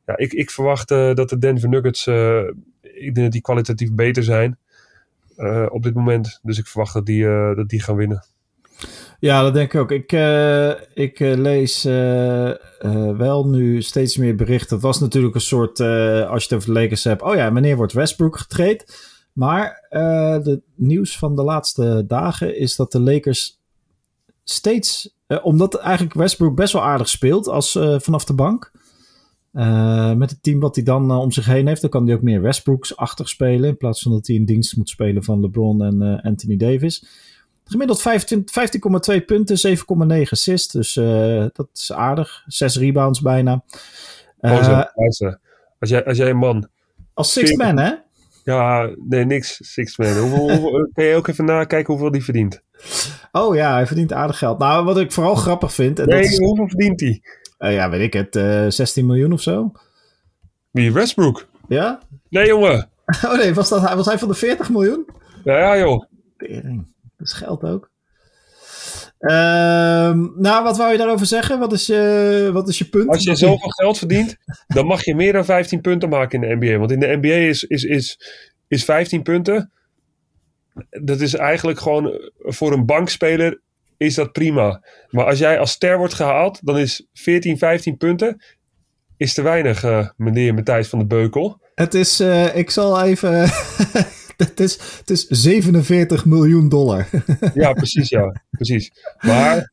ja, 0.06 0.18
ik, 0.18 0.34
ik 0.34 0.52
verwacht 0.52 0.92
uh, 0.92 1.14
dat 1.14 1.30
de 1.30 1.38
Denver 1.38 1.70
Nuggets, 1.70 2.08
uh, 2.08 2.40
ik 2.82 3.16
denk 3.16 3.16
dat 3.16 3.32
die 3.32 3.42
kwalitatief 3.42 3.94
beter 3.94 4.24
zijn 4.24 4.58
uh, 5.38 5.66
op 5.70 5.84
dit 5.84 5.94
moment. 5.94 6.40
Dus 6.44 6.58
ik 6.58 6.68
verwacht 6.68 6.94
dat 6.94 7.06
die, 7.06 7.24
dat 7.56 7.70
die 7.70 7.82
gaan 7.82 7.96
winnen. 7.96 8.24
Ja, 9.24 9.42
dat 9.42 9.54
denk 9.54 9.74
ik 9.74 9.80
ook. 9.80 9.92
Ik, 9.92 10.12
uh, 10.12 10.70
ik 10.94 11.20
uh, 11.20 11.38
lees 11.38 11.86
uh, 11.86 12.52
wel 13.18 13.48
nu 13.48 13.82
steeds 13.82 14.18
meer 14.18 14.36
berichten. 14.36 14.76
Het 14.76 14.86
was 14.86 15.00
natuurlijk 15.00 15.36
een 15.36 15.42
soort, 15.42 15.80
als 15.80 16.44
je 16.44 16.50
het 16.50 16.54
over 16.54 16.74
de 16.74 16.80
Lakers 16.80 17.04
hebt, 17.04 17.22
oh 17.22 17.36
ja, 17.36 17.52
wanneer 17.54 17.76
wordt 17.76 17.94
Westbrook 17.94 18.38
getraind? 18.38 18.86
Maar 19.34 19.86
het 19.90 20.62
nieuws 20.76 21.18
van 21.18 21.36
de 21.36 21.44
laatste 21.44 22.04
dagen 22.08 22.58
is 22.58 22.76
dat 22.76 22.92
de 22.92 23.00
Lakers 23.00 23.60
steeds, 24.44 25.16
omdat 25.42 25.76
eigenlijk 25.76 26.14
Westbrook 26.14 26.56
best 26.56 26.74
wel 26.74 26.84
aardig 26.84 27.10
speelt 27.10 27.48
als 27.48 27.72
vanaf 27.98 28.26
de 28.26 28.34
bank. 28.34 28.72
met 30.18 30.30
het 30.30 30.44
team 30.44 30.60
wat 30.60 30.76
hij 30.76 30.84
dan 30.84 31.12
om 31.12 31.32
zich 31.32 31.46
heen 31.46 31.68
heeft, 31.68 31.82
dan 31.82 31.90
kan 31.90 32.06
hij 32.06 32.16
ook 32.16 32.22
meer 32.22 32.42
Westbrooks-achtig 32.42 33.30
spelen. 33.30 33.70
In 33.70 33.78
plaats 33.78 34.02
van 34.02 34.12
dat 34.12 34.28
hij 34.28 34.36
in 34.36 34.46
dienst 34.46 34.78
moet 34.78 34.90
spelen 34.90 35.24
van 35.24 35.42
LeBron 35.42 35.84
en 35.84 36.22
Anthony 36.22 36.58
Davis. 36.58 37.06
Gemiddeld 37.66 38.04
15,2 39.20 39.26
punten, 39.26 39.78
7,9 39.78 40.30
assists. 40.30 40.74
Dus 40.74 40.96
uh, 40.96 41.46
dat 41.54 41.70
is 41.74 41.94
aardig. 41.94 42.44
6 42.46 42.78
rebounds 42.78 43.22
bijna. 43.22 43.64
Uh, 44.42 44.84
als, 44.96 45.90
jij, 45.90 46.06
als 46.06 46.18
jij 46.18 46.30
een 46.30 46.38
man... 46.38 46.68
Als 47.14 47.32
sixth 47.32 47.58
man, 47.58 47.78
hè? 47.78 47.92
Ja, 48.44 48.90
nee, 49.10 49.26
niks 49.26 49.60
sixth 49.62 49.98
man. 49.98 50.18
Hoeveel, 50.18 50.50
hoeveel, 50.50 50.90
kan 50.94 51.04
je 51.04 51.16
ook 51.16 51.28
even 51.28 51.46
nakijken 51.46 51.94
hoeveel 51.94 52.12
die 52.12 52.24
verdient? 52.24 52.64
Oh 53.32 53.56
ja, 53.56 53.74
hij 53.74 53.88
verdient 53.88 54.14
aardig 54.14 54.38
geld. 54.38 54.60
Nou, 54.60 54.86
wat 54.86 54.98
ik 54.98 55.12
vooral 55.12 55.36
grappig 55.36 55.74
vind... 55.74 56.00
En 56.00 56.08
nee, 56.08 56.22
dat 56.22 56.32
is, 56.32 56.38
hoeveel 56.38 56.68
verdient 56.68 57.00
hij? 57.00 57.22
Uh, 57.60 57.74
ja, 57.74 57.90
weet 57.90 58.02
ik 58.02 58.14
het. 58.14 58.36
Uh, 58.36 58.66
16 58.70 59.06
miljoen 59.06 59.34
of 59.34 59.42
zo. 59.42 59.72
Wie, 60.72 60.94
Westbrook? 60.94 61.48
Ja? 61.68 62.00
Nee, 62.30 62.48
jongen. 62.48 62.90
Oh 63.26 63.38
nee, 63.38 63.54
was, 63.54 63.70
dat, 63.70 63.94
was 63.94 64.06
hij 64.06 64.20
van 64.20 64.28
de 64.28 64.34
40 64.34 64.70
miljoen? 64.70 65.08
Ja, 65.44 65.58
ja 65.58 65.78
joh. 65.78 66.04
Tering. 66.38 66.94
Dat 67.24 67.34
is 67.34 67.38
geld 67.40 67.64
ook. 67.64 67.92
Um, 69.20 70.34
nou, 70.36 70.64
wat 70.64 70.78
wou 70.78 70.92
je 70.92 70.98
daarover 70.98 71.26
zeggen? 71.26 71.60
Wat 71.60 71.74
is, 71.74 71.86
je, 71.86 72.50
wat 72.54 72.70
is 72.70 72.78
je 72.78 72.86
punt? 72.86 73.08
Als 73.08 73.24
je 73.24 73.36
zoveel 73.36 73.70
geld 73.70 73.98
verdient, 73.98 74.38
dan 74.68 74.86
mag 74.86 75.06
je 75.06 75.16
meer 75.16 75.34
dan 75.34 75.46
15 75.46 75.82
punten 75.82 76.10
maken 76.10 76.44
in 76.44 76.50
de 76.50 76.66
NBA. 76.66 76.78
Want 76.78 76.92
in 76.92 77.00
de 77.00 77.18
NBA 77.22 77.28
is, 77.28 77.64
is, 77.64 77.84
is, 77.84 78.20
is 78.68 78.84
15 78.84 79.24
punten. 79.24 79.72
Dat 80.90 81.22
is 81.22 81.34
eigenlijk 81.34 81.80
gewoon 81.80 82.32
voor 82.38 82.72
een 82.74 82.86
bankspeler 82.86 83.62
is 83.98 84.16
dat 84.16 84.32
prima. 84.32 84.84
Maar 85.10 85.26
als 85.26 85.40
jij 85.40 85.60
als 85.60 85.72
ster 85.72 85.98
wordt 85.98 86.14
gehaald, 86.14 86.60
dan 86.62 86.78
is 86.78 87.08
14, 87.14 87.58
15 87.58 87.98
punten 87.98 88.42
is 89.18 89.34
te 89.34 89.42
weinig, 89.42 89.84
uh, 89.84 90.08
meneer 90.18 90.54
Matthijs 90.54 90.88
van 90.88 91.00
de 91.00 91.06
Beukel. 91.06 91.62
Het 91.76 91.94
is, 91.94 92.22
uh, 92.22 92.56
ik 92.56 92.70
zal 92.70 93.04
even 93.04 93.50
het, 94.46 94.60
is, 94.60 94.80
het 95.00 95.10
is 95.10 95.28
47 95.28 96.26
miljoen 96.26 96.70
dollar. 96.70 97.08
ja, 97.54 97.74
precies, 97.74 98.10
ja. 98.10 98.42
Precies. 98.52 98.92
Maar 99.20 99.72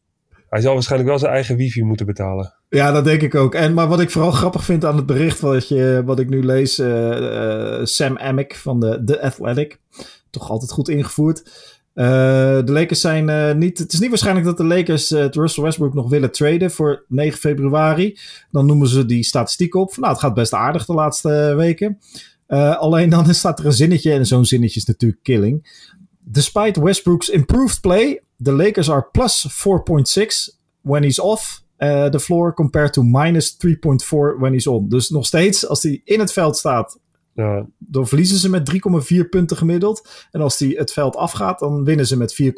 hij 0.49 0.61
zal 0.61 0.73
waarschijnlijk 0.73 1.11
wel 1.11 1.19
zijn 1.19 1.33
eigen 1.33 1.57
wifi 1.57 1.83
moeten 1.83 2.07
betalen. 2.07 2.55
Ja, 2.69 2.93
dat 2.93 3.05
denk 3.05 3.23
ik 3.23 3.35
ook. 3.35 3.55
En, 3.55 3.75
maar 3.75 3.89
wat 3.89 4.01
ik 4.01 4.11
vooral 4.11 4.31
grappig 4.31 4.65
vind 4.65 4.85
aan 4.85 4.97
het 4.97 5.07
bericht 5.07 5.41
wat, 5.41 5.69
je, 5.69 6.03
wat 6.05 6.19
ik 6.19 6.29
nu 6.29 6.45
lees... 6.45 6.79
Uh, 6.79 7.21
uh, 7.21 7.85
Sam 7.85 8.19
Amick 8.19 8.55
van 8.55 8.81
de 8.81 9.03
The 9.05 9.23
Athletic. 9.23 9.81
Toch 10.31 10.51
altijd 10.51 10.71
goed 10.71 10.89
ingevoerd. 10.89 11.43
Uh, 11.95 12.05
de 12.65 12.73
Lakers 12.73 13.01
zijn 13.01 13.59
niet... 13.59 13.79
Het 13.79 13.93
is 13.93 14.01
niet 14.01 14.09
waarschijnlijk 14.09 14.47
dat 14.47 14.57
de 14.57 14.65
Lakers 14.65 15.11
het 15.11 15.35
Russell 15.35 15.65
Westbrook 15.65 15.95
nog 15.95 16.09
willen 16.09 16.33
traden 16.33 16.71
voor 16.71 17.05
9 17.09 17.39
februari. 17.39 18.19
Dan 18.51 18.67
noemen 18.67 18.89
ze 18.89 19.07
die 19.07 19.23
statistiek 19.23 19.75
op. 19.75 19.97
nou, 19.97 20.13
het 20.13 20.21
gaat 20.21 20.35
best 20.35 20.53
aardig 20.53 20.85
de 20.85 20.95
laatste 20.95 21.55
weken. 21.57 21.99
Uh, 22.51 22.79
alleen 22.79 23.09
dan 23.09 23.35
staat 23.35 23.59
er 23.59 23.67
een 23.67 23.73
zinnetje, 23.73 24.13
en 24.13 24.27
zo'n 24.27 24.45
zinnetje 24.45 24.81
is 24.81 24.87
natuurlijk 24.87 25.23
killing. 25.23 25.87
Despite 26.19 26.83
Westbrook's 26.83 27.29
improved 27.29 27.81
play, 27.81 28.23
the 28.43 28.53
Lakers 28.53 28.91
are 28.91 29.07
plus 29.13 29.47
4.6 29.49 30.59
when 30.81 31.03
he's 31.03 31.19
off 31.19 31.63
uh, 31.79 32.07
the 32.07 32.21
floor 32.21 32.55
compared 32.55 32.93
to 32.93 33.03
minus 33.03 33.57
3.4 33.67 34.39
when 34.39 34.53
he's 34.53 34.67
on. 34.67 34.89
Dus 34.89 35.11
nog 35.11 35.27
steeds, 35.27 35.67
als 35.67 35.83
hij 35.83 36.01
in 36.05 36.21
het 36.21 36.33
veld 36.33 36.57
staat, 36.57 36.99
Ja. 37.35 37.67
Dan 37.79 38.07
verliezen 38.09 38.39
ze 38.39 38.51
met 38.51 38.71
3,4 39.15 39.29
punten 39.31 39.57
gemiddeld. 39.57 40.27
En 40.31 40.41
als 40.41 40.59
die 40.59 40.77
het 40.77 40.93
veld 40.93 41.17
afgaat, 41.17 41.59
dan 41.59 41.85
winnen 41.85 42.07
ze 42.07 42.17
met 42.17 42.43
4,6 42.43 42.49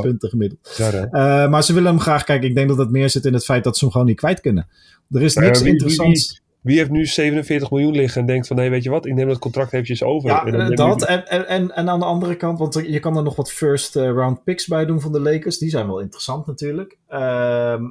punten 0.00 0.28
gemiddeld. 0.28 0.60
Ja, 0.76 1.48
maar 1.48 1.64
ze 1.64 1.72
willen 1.72 1.90
hem 1.90 2.00
graag 2.00 2.24
kijken. 2.24 2.48
Ik 2.48 2.54
denk 2.54 2.68
dat 2.68 2.78
het 2.78 2.90
meer 2.90 3.10
zit 3.10 3.24
in 3.24 3.32
het 3.32 3.44
feit 3.44 3.64
dat 3.64 3.76
ze 3.76 3.84
hem 3.84 3.92
gewoon 3.92 4.06
niet 4.06 4.16
kwijt 4.16 4.40
kunnen. 4.40 4.68
Er 5.10 5.22
is 5.22 5.34
niks 5.34 5.62
interessants. 5.62 6.41
Wie 6.62 6.78
heeft 6.78 6.90
nu 6.90 7.06
47 7.06 7.70
miljoen 7.70 7.94
liggen 7.94 8.20
en 8.20 8.26
denkt 8.26 8.46
van, 8.46 8.58
hé, 8.58 8.68
weet 8.68 8.82
je 8.82 8.90
wat, 8.90 9.06
ik 9.06 9.14
neem 9.14 9.28
dat 9.28 9.38
contract 9.38 9.72
eventjes 9.72 10.02
over. 10.02 10.30
Ja, 10.30 10.44
en 10.44 10.74
dat. 10.74 11.04
En, 11.04 11.26
en, 11.26 11.70
en 11.70 11.88
aan 11.88 11.98
de 11.98 12.04
andere 12.04 12.36
kant, 12.36 12.58
want 12.58 12.74
je 12.86 13.00
kan 13.00 13.16
er 13.16 13.22
nog 13.22 13.36
wat 13.36 13.52
first 13.52 13.96
eh, 13.96 14.04
round 14.04 14.44
picks 14.44 14.66
bij 14.66 14.84
doen 14.84 15.00
van 15.00 15.12
de 15.12 15.20
Lakers. 15.20 15.58
Die 15.58 15.70
zijn 15.70 15.86
wel 15.86 16.00
interessant 16.00 16.46
natuurlijk. 16.46 16.98
Ehm, 17.08 17.82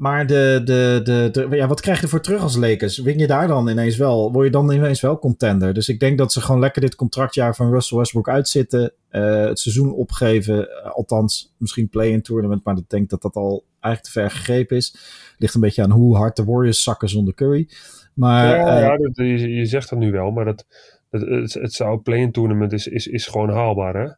maar 0.00 0.26
de, 0.26 0.60
de, 0.64 1.00
de, 1.04 1.28
de, 1.32 1.56
ja, 1.56 1.66
wat 1.66 1.80
krijg 1.80 1.96
je 1.96 2.02
ervoor 2.02 2.20
terug 2.20 2.42
als 2.42 2.56
Lakers? 2.56 2.98
Win 2.98 3.18
je 3.18 3.26
daar 3.26 3.48
dan 3.48 3.68
ineens 3.68 3.96
wel? 3.96 4.32
Word 4.32 4.44
je 4.44 4.52
dan 4.52 4.72
ineens 4.72 5.00
wel 5.00 5.18
contender? 5.18 5.74
Dus 5.74 5.88
ik 5.88 6.00
denk 6.00 6.18
dat 6.18 6.32
ze 6.32 6.40
gewoon 6.40 6.60
lekker 6.60 6.80
dit 6.80 6.94
contractjaar 6.94 7.54
van 7.54 7.70
Russell 7.70 7.98
Westbrook 7.98 8.28
uitzitten. 8.28 8.92
Uh, 9.10 9.44
het 9.44 9.58
seizoen 9.58 9.92
opgeven. 9.92 10.58
Uh, 10.58 10.90
althans, 10.92 11.54
misschien 11.56 11.88
play-in 11.88 12.22
tournament. 12.22 12.64
Maar 12.64 12.76
ik 12.76 12.88
denk 12.88 13.10
dat 13.10 13.22
dat 13.22 13.34
al 13.34 13.64
eigenlijk 13.80 14.14
te 14.14 14.20
ver 14.20 14.30
gegrepen 14.30 14.76
is. 14.76 14.96
Ligt 15.38 15.54
een 15.54 15.60
beetje 15.60 15.82
aan 15.82 15.90
hoe 15.90 16.16
hard 16.16 16.36
de 16.36 16.44
Warriors 16.44 16.82
zakken 16.82 17.08
zonder 17.08 17.34
Curry. 17.34 17.68
Maar, 18.14 18.56
ja, 18.56 18.78
ja 18.78 18.96
dat, 18.96 19.16
je, 19.16 19.54
je, 19.54 19.66
zegt 19.66 19.90
dat 19.90 19.98
nu 19.98 20.12
wel, 20.12 20.30
maar 20.30 20.44
dat, 20.44 20.66
dat 21.10 21.20
het, 21.20 21.54
het 21.54 21.72
zou 21.72 21.98
play-in 21.98 22.32
tournament 22.32 22.72
is, 22.72 22.86
is, 22.86 23.06
is 23.06 23.26
gewoon 23.26 23.50
haalbaar. 23.50 23.94
Hè? 23.94 24.08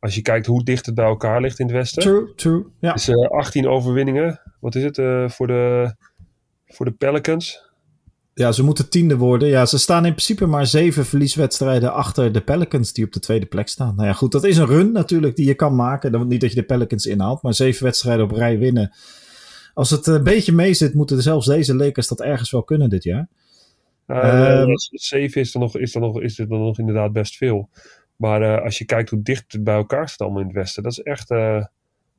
Als 0.00 0.14
je 0.14 0.22
kijkt 0.22 0.46
hoe 0.46 0.64
dicht 0.64 0.86
het 0.86 0.94
bij 0.94 1.04
elkaar 1.04 1.40
ligt 1.40 1.58
in 1.58 1.66
het 1.66 1.74
Westen. 1.74 2.02
True, 2.02 2.34
true. 2.34 2.64
Ja. 2.80 2.92
Dus 2.92 3.08
uh, 3.08 3.28
18 3.28 3.68
overwinningen. 3.68 4.40
Wat 4.60 4.74
is 4.74 4.82
het 4.82 4.98
uh, 4.98 5.28
voor, 5.28 5.46
de, 5.46 5.94
voor 6.66 6.86
de 6.86 6.92
Pelicans? 6.92 7.66
Ja, 8.34 8.52
ze 8.52 8.62
moeten 8.62 8.88
tiende 8.90 9.16
worden. 9.16 9.48
Ja, 9.48 9.66
ze 9.66 9.78
staan 9.78 10.04
in 10.04 10.12
principe 10.12 10.46
maar 10.46 10.66
zeven 10.66 11.06
verlieswedstrijden 11.06 11.92
achter 11.92 12.32
de 12.32 12.40
Pelicans 12.40 12.92
die 12.92 13.04
op 13.04 13.12
de 13.12 13.20
tweede 13.20 13.46
plek 13.46 13.68
staan. 13.68 13.94
Nou 13.96 14.08
ja, 14.08 14.14
goed, 14.14 14.32
dat 14.32 14.44
is 14.44 14.56
een 14.56 14.66
run 14.66 14.92
natuurlijk 14.92 15.36
die 15.36 15.46
je 15.46 15.54
kan 15.54 15.76
maken. 15.76 16.12
Dan 16.12 16.28
niet 16.28 16.40
dat 16.40 16.50
je 16.50 16.56
de 16.56 16.66
Pelicans 16.66 17.06
inhaalt, 17.06 17.42
maar 17.42 17.54
zeven 17.54 17.84
wedstrijden 17.84 18.24
op 18.24 18.30
rij 18.30 18.58
winnen. 18.58 18.92
Als 19.78 19.90
het 19.90 20.06
een 20.06 20.22
beetje 20.22 20.52
mee 20.52 20.74
zit, 20.74 20.94
moeten 20.94 21.22
zelfs 21.22 21.46
deze 21.46 21.74
Lakers 21.74 22.08
dat 22.08 22.20
ergens 22.20 22.50
wel 22.50 22.62
kunnen 22.62 22.88
dit 22.88 23.04
jaar. 23.04 23.28
Uh, 24.06 24.60
um, 24.60 24.72
7 24.92 25.40
is 25.40 25.54
er, 25.54 25.60
nog, 25.60 25.76
is, 25.76 25.94
er 25.94 26.00
nog, 26.00 26.20
is 26.20 26.38
er 26.38 26.48
nog 26.48 26.78
inderdaad 26.78 27.12
best 27.12 27.36
veel. 27.36 27.68
Maar 28.16 28.42
uh, 28.42 28.64
als 28.64 28.78
je 28.78 28.84
kijkt 28.84 29.10
hoe 29.10 29.22
dicht 29.22 29.52
het 29.52 29.64
bij 29.64 29.74
elkaar 29.74 30.08
staat 30.08 30.20
allemaal 30.20 30.40
in 30.40 30.46
het 30.46 30.56
westen, 30.56 30.82
dat 30.82 30.92
is 30.92 31.02
echt... 31.02 31.30
Uh... 31.30 31.64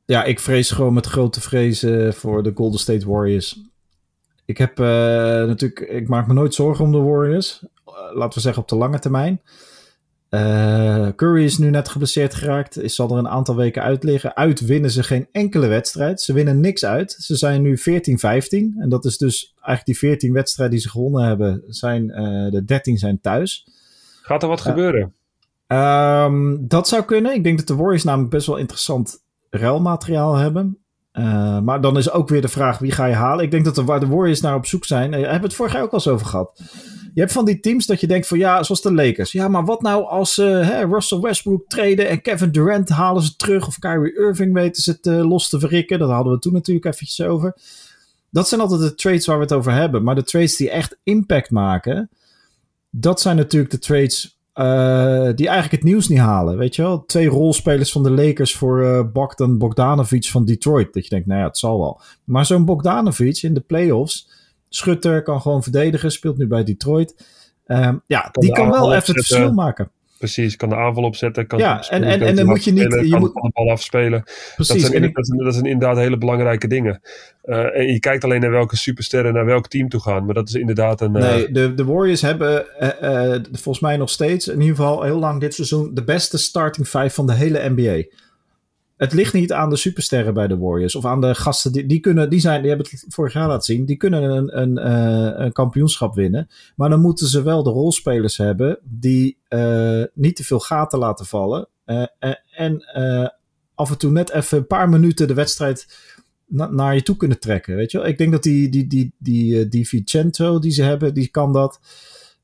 Ja, 0.04 0.24
ik 0.24 0.40
vrees 0.40 0.70
gewoon 0.70 0.92
met 0.92 1.06
grote 1.06 1.40
vrezen 1.40 2.14
voor 2.14 2.42
de 2.42 2.52
Golden 2.54 2.80
State 2.80 3.08
Warriors. 3.08 3.60
Ik 4.44 4.58
heb 4.58 4.78
natuurlijk... 4.78 5.80
Ik 5.80 6.08
maak 6.08 6.26
me 6.26 6.32
nooit 6.32 6.54
zorgen 6.54 6.84
om 6.84 6.92
de 6.92 6.98
Warriors. 6.98 7.64
laten 8.14 8.34
we 8.34 8.40
zeggen 8.40 8.62
op 8.62 8.68
de 8.68 8.76
lange 8.76 8.98
termijn. 8.98 9.40
Uh, 10.30 11.08
Curry 11.16 11.44
is 11.44 11.58
nu 11.58 11.70
net 11.70 11.88
geblesseerd 11.88 12.34
geraakt. 12.34 12.78
Is 12.78 12.94
zal 12.94 13.10
er 13.10 13.18
een 13.18 13.28
aantal 13.28 13.56
weken 13.56 13.82
uit 13.82 14.04
liggen. 14.04 14.36
Uit 14.36 14.60
winnen 14.60 14.90
ze 14.90 15.02
geen 15.02 15.28
enkele 15.32 15.66
wedstrijd. 15.66 16.20
Ze 16.20 16.32
winnen 16.32 16.60
niks 16.60 16.84
uit. 16.84 17.16
Ze 17.18 17.36
zijn 17.36 17.62
nu 17.62 17.78
14-15. 17.78 17.82
En 18.78 18.88
dat 18.88 19.04
is 19.04 19.18
dus 19.18 19.54
eigenlijk 19.54 19.84
die 19.84 19.98
14 19.98 20.32
wedstrijden 20.32 20.74
die 20.74 20.84
ze 20.84 20.90
gewonnen 20.90 21.24
hebben. 21.24 21.62
Zijn, 21.66 22.04
uh, 22.04 22.50
de 22.50 22.64
13 22.64 22.98
zijn 22.98 23.20
thuis. 23.20 23.66
Gaat 24.22 24.42
er 24.42 24.48
wat 24.48 24.58
uh, 24.58 24.64
gebeuren? 24.64 25.14
Um, 25.66 26.68
dat 26.68 26.88
zou 26.88 27.02
kunnen. 27.02 27.34
Ik 27.34 27.44
denk 27.44 27.58
dat 27.58 27.66
de 27.66 27.74
Warriors 27.76 28.04
namelijk 28.04 28.30
best 28.30 28.46
wel 28.46 28.56
interessant 28.56 29.22
ruilmateriaal 29.50 30.36
hebben. 30.36 30.78
Uh, 31.12 31.60
maar 31.60 31.80
dan 31.80 31.96
is 31.96 32.10
ook 32.10 32.28
weer 32.28 32.40
de 32.40 32.48
vraag 32.48 32.78
wie 32.78 32.92
ga 32.92 33.06
je 33.06 33.14
halen. 33.14 33.44
Ik 33.44 33.50
denk 33.50 33.64
dat 33.64 33.74
de, 33.74 33.84
waar 33.84 34.00
de 34.00 34.06
Warriors 34.06 34.40
naar 34.40 34.54
op 34.54 34.66
zoek 34.66 34.84
zijn. 34.84 35.10
Daar 35.10 35.20
hebben 35.20 35.40
we 35.40 35.46
het 35.46 35.54
vorig 35.54 35.72
jaar 35.72 35.82
ook 35.82 35.90
al 35.90 35.98
eens 35.98 36.08
over 36.08 36.26
gehad. 36.26 36.60
Je 37.14 37.20
hebt 37.20 37.32
van 37.32 37.44
die 37.44 37.60
teams 37.60 37.86
dat 37.86 38.00
je 38.00 38.06
denkt 38.06 38.26
van 38.26 38.38
ja, 38.38 38.62
zoals 38.62 38.82
de 38.82 38.94
Lakers. 38.94 39.32
Ja, 39.32 39.48
maar 39.48 39.64
wat 39.64 39.82
nou 39.82 40.04
als 40.04 40.38
uh, 40.38 40.80
Russell 40.80 41.20
Westbrook 41.20 41.68
treden 41.68 42.08
en 42.08 42.22
Kevin 42.22 42.50
Durant 42.50 42.88
halen 42.88 43.22
ze 43.22 43.36
terug. 43.36 43.66
Of 43.66 43.78
Kyrie 43.78 44.16
Irving 44.16 44.52
weten 44.52 44.82
ze 44.82 44.90
het 44.90 45.06
uh, 45.06 45.28
los 45.28 45.48
te 45.48 45.58
verrikken. 45.58 45.98
Dat 45.98 46.10
hadden 46.10 46.32
we 46.32 46.38
toen 46.38 46.52
natuurlijk 46.52 46.86
eventjes 46.86 47.26
over. 47.26 47.54
Dat 48.30 48.48
zijn 48.48 48.60
altijd 48.60 48.80
de 48.80 48.94
trades 48.94 49.26
waar 49.26 49.36
we 49.36 49.42
het 49.42 49.52
over 49.52 49.72
hebben. 49.72 50.02
Maar 50.02 50.14
de 50.14 50.24
trades 50.24 50.56
die 50.56 50.70
echt 50.70 50.98
impact 51.02 51.50
maken. 51.50 52.10
Dat 52.90 53.20
zijn 53.20 53.36
natuurlijk 53.36 53.70
de 53.70 53.78
trades 53.78 54.38
uh, 54.54 55.30
die 55.34 55.48
eigenlijk 55.48 55.70
het 55.70 55.82
nieuws 55.82 56.08
niet 56.08 56.18
halen. 56.18 56.56
Weet 56.56 56.76
je 56.76 56.82
wel? 56.82 57.04
Twee 57.06 57.28
rolspelers 57.28 57.92
van 57.92 58.02
de 58.02 58.10
Lakers 58.10 58.54
voor 58.54 58.82
uh, 58.82 59.02
Bogdan 59.12 59.58
Bogdanovic 59.58 60.24
van 60.24 60.44
Detroit. 60.44 60.92
Dat 60.92 61.02
je 61.02 61.10
denkt, 61.10 61.26
nou 61.26 61.40
ja, 61.40 61.46
het 61.46 61.58
zal 61.58 61.78
wel. 61.78 62.00
Maar 62.24 62.46
zo'n 62.46 62.64
Bogdanovic 62.64 63.42
in 63.42 63.54
de 63.54 63.60
playoffs. 63.60 64.28
Schutter 64.70 65.22
kan 65.22 65.40
gewoon 65.40 65.62
verdedigen. 65.62 66.10
Speelt 66.10 66.38
nu 66.38 66.46
bij 66.46 66.64
Detroit. 66.64 67.26
Um, 67.66 68.02
ja, 68.06 68.20
kan 68.20 68.42
die 68.42 68.52
kan 68.52 68.70
wel 68.70 68.94
even 68.94 69.14
het 69.14 69.26
verschil 69.26 69.52
maken. 69.52 69.90
Precies, 70.18 70.56
kan 70.56 70.68
de 70.68 70.76
aanval 70.76 71.04
opzetten. 71.04 71.46
Kan 71.46 71.58
ja, 71.58 71.88
en, 71.88 72.02
en, 72.02 72.20
en 72.20 72.36
dan 72.36 72.46
moet 72.46 72.64
je 72.64 72.72
niet... 72.72 72.98
Je 73.08 73.16
moet 73.18 73.34
de 73.34 73.50
bal 73.52 73.70
afspelen. 73.70 74.22
Precies. 74.22 74.82
Dat 74.82 74.90
zijn, 74.90 75.04
ik, 75.04 75.14
dat, 75.14 75.26
zijn, 75.26 75.38
dat 75.44 75.54
zijn 75.54 75.66
inderdaad 75.66 75.96
hele 75.96 76.18
belangrijke 76.18 76.68
dingen. 76.68 77.00
Uh, 77.44 77.76
en 77.76 77.92
je 77.92 77.98
kijkt 77.98 78.24
alleen 78.24 78.40
naar 78.40 78.50
welke 78.50 78.76
supersterren 78.76 79.34
naar 79.34 79.44
welk 79.44 79.68
team 79.68 79.88
toe 79.88 80.00
gaan. 80.00 80.24
Maar 80.24 80.34
dat 80.34 80.48
is 80.48 80.54
inderdaad 80.54 81.00
een... 81.00 81.16
Uh... 81.16 81.22
Nee, 81.22 81.52
de, 81.52 81.74
de 81.74 81.84
Warriors 81.84 82.22
hebben 82.22 82.66
uh, 83.02 83.34
volgens 83.52 83.80
mij 83.80 83.96
nog 83.96 84.10
steeds, 84.10 84.48
in 84.48 84.60
ieder 84.60 84.76
geval 84.76 85.02
heel 85.02 85.18
lang 85.18 85.40
dit 85.40 85.54
seizoen, 85.54 85.94
de 85.94 86.04
beste 86.04 86.38
starting 86.38 86.86
five 86.86 87.10
van 87.10 87.26
de 87.26 87.34
hele 87.34 87.68
NBA 87.68 88.02
het 89.00 89.12
ligt 89.12 89.32
niet 89.32 89.52
aan 89.52 89.70
de 89.70 89.76
supersterren 89.76 90.34
bij 90.34 90.46
de 90.46 90.58
Warriors. 90.58 90.94
Of 90.94 91.04
aan 91.04 91.20
de 91.20 91.34
gasten. 91.34 91.72
Die, 91.72 91.86
die, 91.86 92.00
kunnen, 92.00 92.30
die, 92.30 92.40
zijn, 92.40 92.60
die 92.60 92.68
hebben 92.68 92.86
het 92.90 93.04
vorig 93.08 93.32
jaar 93.32 93.48
laten 93.48 93.74
zien. 93.74 93.84
Die 93.84 93.96
kunnen 93.96 94.22
een, 94.22 94.60
een, 94.60 94.78
uh, 94.78 95.44
een 95.44 95.52
kampioenschap 95.52 96.14
winnen. 96.14 96.48
Maar 96.76 96.88
dan 96.90 97.00
moeten 97.00 97.26
ze 97.26 97.42
wel 97.42 97.62
de 97.62 97.70
rolspelers 97.70 98.36
hebben. 98.36 98.78
Die 98.82 99.38
uh, 99.48 100.02
niet 100.14 100.36
te 100.36 100.44
veel 100.44 100.58
gaten 100.58 100.98
laten 100.98 101.26
vallen. 101.26 101.68
Uh, 101.86 102.04
en 102.50 102.84
af 103.74 103.90
en 103.90 103.98
toe 103.98 104.10
net 104.10 104.30
even 104.30 104.58
een 104.58 104.66
paar 104.66 104.88
minuten 104.88 105.28
de 105.28 105.34
wedstrijd 105.34 105.96
na, 106.46 106.70
naar 106.70 106.94
je 106.94 107.02
toe 107.02 107.16
kunnen 107.16 107.40
trekken. 107.40 107.76
Weet 107.76 107.90
je 107.90 107.98
wel? 107.98 108.06
Ik 108.06 108.18
denk 108.18 108.32
dat 108.32 108.42
die, 108.42 108.68
die, 108.68 108.86
die, 108.86 109.12
die, 109.18 109.68
die 109.68 109.88
Vicento 109.88 110.58
die 110.58 110.72
ze 110.72 110.82
hebben, 110.82 111.14
die 111.14 111.28
kan 111.28 111.52
dat. 111.52 111.80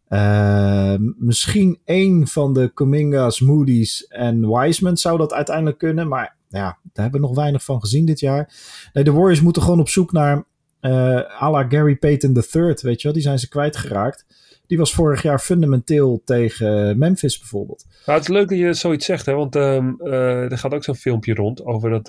Uh, 0.09 0.95
misschien 1.19 1.79
één 1.85 2.27
van 2.27 2.53
de 2.53 2.73
Cominga's, 2.75 3.41
Moody's 3.41 4.07
en 4.07 4.51
Wiseman 4.51 4.97
zou 4.97 5.19
dat 5.19 5.33
uiteindelijk 5.33 5.79
kunnen. 5.79 6.09
Maar 6.09 6.36
ja, 6.49 6.79
daar 6.93 7.03
hebben 7.05 7.21
we 7.21 7.27
nog 7.27 7.37
weinig 7.37 7.65
van 7.65 7.81
gezien 7.81 8.07
dit 8.07 8.21
jaar. 8.21 8.55
Nee, 8.93 9.05
de 9.05 9.13
Warriors 9.13 9.41
moeten 9.41 9.63
gewoon 9.63 9.81
op 9.81 9.89
zoek 9.89 10.13
naar 10.13 10.45
uh, 10.81 11.43
à 11.43 11.51
la 11.51 11.67
Gary 11.69 11.97
Payton 11.97 12.37
III, 12.53 12.75
weet 12.81 13.01
je 13.01 13.03
wel. 13.03 13.13
Die 13.13 13.23
zijn 13.23 13.39
ze 13.39 13.49
kwijtgeraakt. 13.49 14.27
Die 14.67 14.79
was 14.79 14.95
vorig 14.95 15.23
jaar 15.23 15.39
fundamenteel 15.39 16.23
tegen 16.25 16.99
Memphis 16.99 17.39
bijvoorbeeld. 17.39 17.85
Nou, 18.07 18.19
het 18.19 18.29
is 18.29 18.35
leuk 18.35 18.49
dat 18.49 18.59
je 18.59 18.75
zoiets 18.75 19.07
zegt, 19.07 19.27
hè, 19.27 19.33
want 19.33 19.57
um, 19.57 19.97
uh, 20.03 20.51
er 20.51 20.59
gaat 20.59 20.75
ook 20.75 20.85
zo'n 20.85 20.95
filmpje 20.95 21.35
rond 21.35 21.65
over 21.65 21.91
dat 21.91 22.09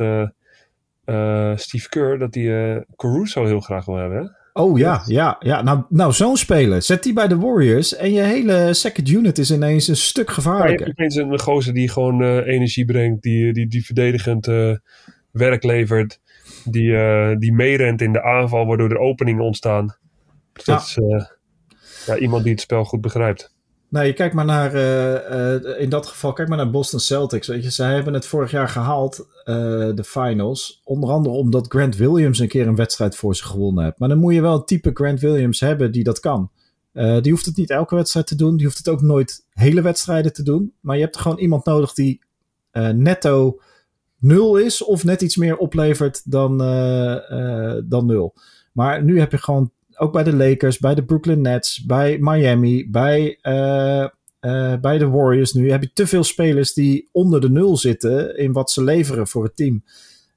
uh, 1.06 1.58
Steve 1.58 1.89
Kerr, 1.89 2.17
dat 2.17 2.36
hij 2.36 2.86
Caruso 2.95 3.45
heel 3.45 3.60
graag 3.60 3.86
wil 3.86 3.95
hebben. 3.95 4.17
Hè? 4.17 4.37
Oh 4.57 4.77
ja, 4.77 5.03
ja, 5.05 5.35
ja. 5.39 5.61
Nou, 5.61 5.83
nou 5.89 6.13
zo'n 6.13 6.37
speler. 6.37 6.81
Zet 6.81 7.03
die 7.03 7.13
bij 7.13 7.27
de 7.27 7.37
Warriors 7.37 7.95
en 7.95 8.13
je 8.13 8.21
hele 8.21 8.73
second 8.73 9.09
unit 9.09 9.37
is 9.37 9.51
ineens 9.51 9.87
een 9.87 9.95
stuk 9.95 10.31
gevaarlijker. 10.31 10.87
Ja, 10.87 10.93
je 10.95 11.03
hebt 11.03 11.31
een 11.31 11.39
gozer 11.39 11.73
die 11.73 11.89
gewoon 11.89 12.21
uh, 12.21 12.47
energie 12.47 12.85
brengt, 12.85 13.21
die, 13.21 13.53
die, 13.53 13.67
die 13.67 13.85
verdedigend 13.85 14.47
uh, 14.47 14.75
werk 15.31 15.63
levert, 15.63 16.19
die, 16.63 16.89
uh, 16.89 17.35
die 17.37 17.53
meerent 17.53 18.01
in 18.01 18.13
de 18.13 18.23
aanval, 18.23 18.65
waardoor 18.65 18.89
er 18.89 18.97
openingen 18.97 19.43
ontstaan. 19.43 19.95
Dat 20.53 20.65
ja. 20.65 20.77
is 20.77 20.97
ja, 22.05 22.17
iemand 22.17 22.43
die 22.43 22.51
het 22.51 22.61
spel 22.61 22.85
goed 22.85 23.01
begrijpt. 23.01 23.55
Nou, 23.89 24.06
je 24.06 24.13
kijkt 24.13 24.34
maar 24.34 24.45
naar, 24.45 24.76
uh, 24.76 25.63
uh, 25.63 25.82
in 25.82 25.89
dat 25.89 26.08
geval, 26.08 26.34
kijk 26.34 26.47
maar 26.47 26.58
naar 26.58 26.69
Boston 26.69 27.00
Celtics. 27.00 27.47
Weet 27.47 27.63
je, 27.63 27.69
zij 27.69 27.93
hebben 27.93 28.13
het 28.13 28.26
vorig 28.26 28.52
jaar 28.52 28.69
gehaald, 28.69 29.19
uh, 29.19 29.56
de 29.95 30.04
finals. 30.04 30.82
Onder 30.84 31.10
andere 31.10 31.36
omdat 31.36 31.65
Grant 31.67 31.95
Williams 31.95 32.39
een 32.39 32.47
keer 32.47 32.67
een 32.67 32.76
wedstrijd 32.76 33.15
voor 33.15 33.36
ze 33.36 33.43
gewonnen 33.43 33.84
heeft. 33.84 34.00
Maar 34.00 34.10
dan 34.10 34.17
moet 34.17 34.34
je 34.34 34.41
wel 34.41 34.56
een 34.56 34.65
type 34.65 34.91
Grant 34.93 35.19
Williams 35.19 35.60
hebben 35.60 35.91
die 35.91 36.04
dat 36.04 36.19
kan. 36.19 36.52
die 37.21 37.32
hoeft 37.32 37.45
het 37.45 37.58
niet 37.58 37.69
elke 37.69 37.95
wedstrijd 37.95 38.28
te 38.28 38.36
doen. 38.36 38.58
Die 38.58 38.65
hoeft 38.65 38.78
het 38.78 38.89
ook 38.89 39.02
nooit 39.02 39.45
hele 39.50 39.82
wedstrijden 39.82 40.34
te 40.34 40.43
doen. 40.43 40.73
Maar 40.80 40.95
je 40.95 41.04
hebt 41.04 41.17
gewoon 41.17 41.39
iemand 41.39 41.65
nodig 41.65 41.93
die 41.93 42.21
netto 42.93 43.60
nul 44.19 44.58
is. 44.58 44.84
Of 44.84 45.04
net 45.04 45.21
iets 45.21 45.36
meer 45.36 45.58
oplevert 45.58 46.32
dan, 46.32 46.58
dan 47.86 48.06
nul. 48.06 48.34
Maar 48.71 49.04
nu 49.04 49.19
heb 49.19 49.32
je 49.32 49.38
gewoon 49.38 49.71
ook 49.97 50.12
bij 50.12 50.23
de 50.23 50.36
Lakers, 50.36 50.79
bij 50.79 50.95
de 50.95 51.05
Brooklyn 51.05 51.41
Nets, 51.41 51.86
bij 51.86 52.17
Miami, 52.19 52.89
bij, 52.89 53.39
uh, 53.43 54.07
uh, 54.41 54.75
bij 54.81 54.97
de 54.97 55.07
Warriors 55.07 55.53
nu 55.53 55.71
heb 55.71 55.81
je 55.81 55.93
te 55.93 56.07
veel 56.07 56.23
spelers 56.23 56.73
die 56.73 57.10
onder 57.12 57.41
de 57.41 57.49
nul 57.49 57.77
zitten 57.77 58.38
in 58.38 58.51
wat 58.51 58.71
ze 58.71 58.83
leveren 58.83 59.27
voor 59.27 59.43
het 59.43 59.55
team. 59.55 59.83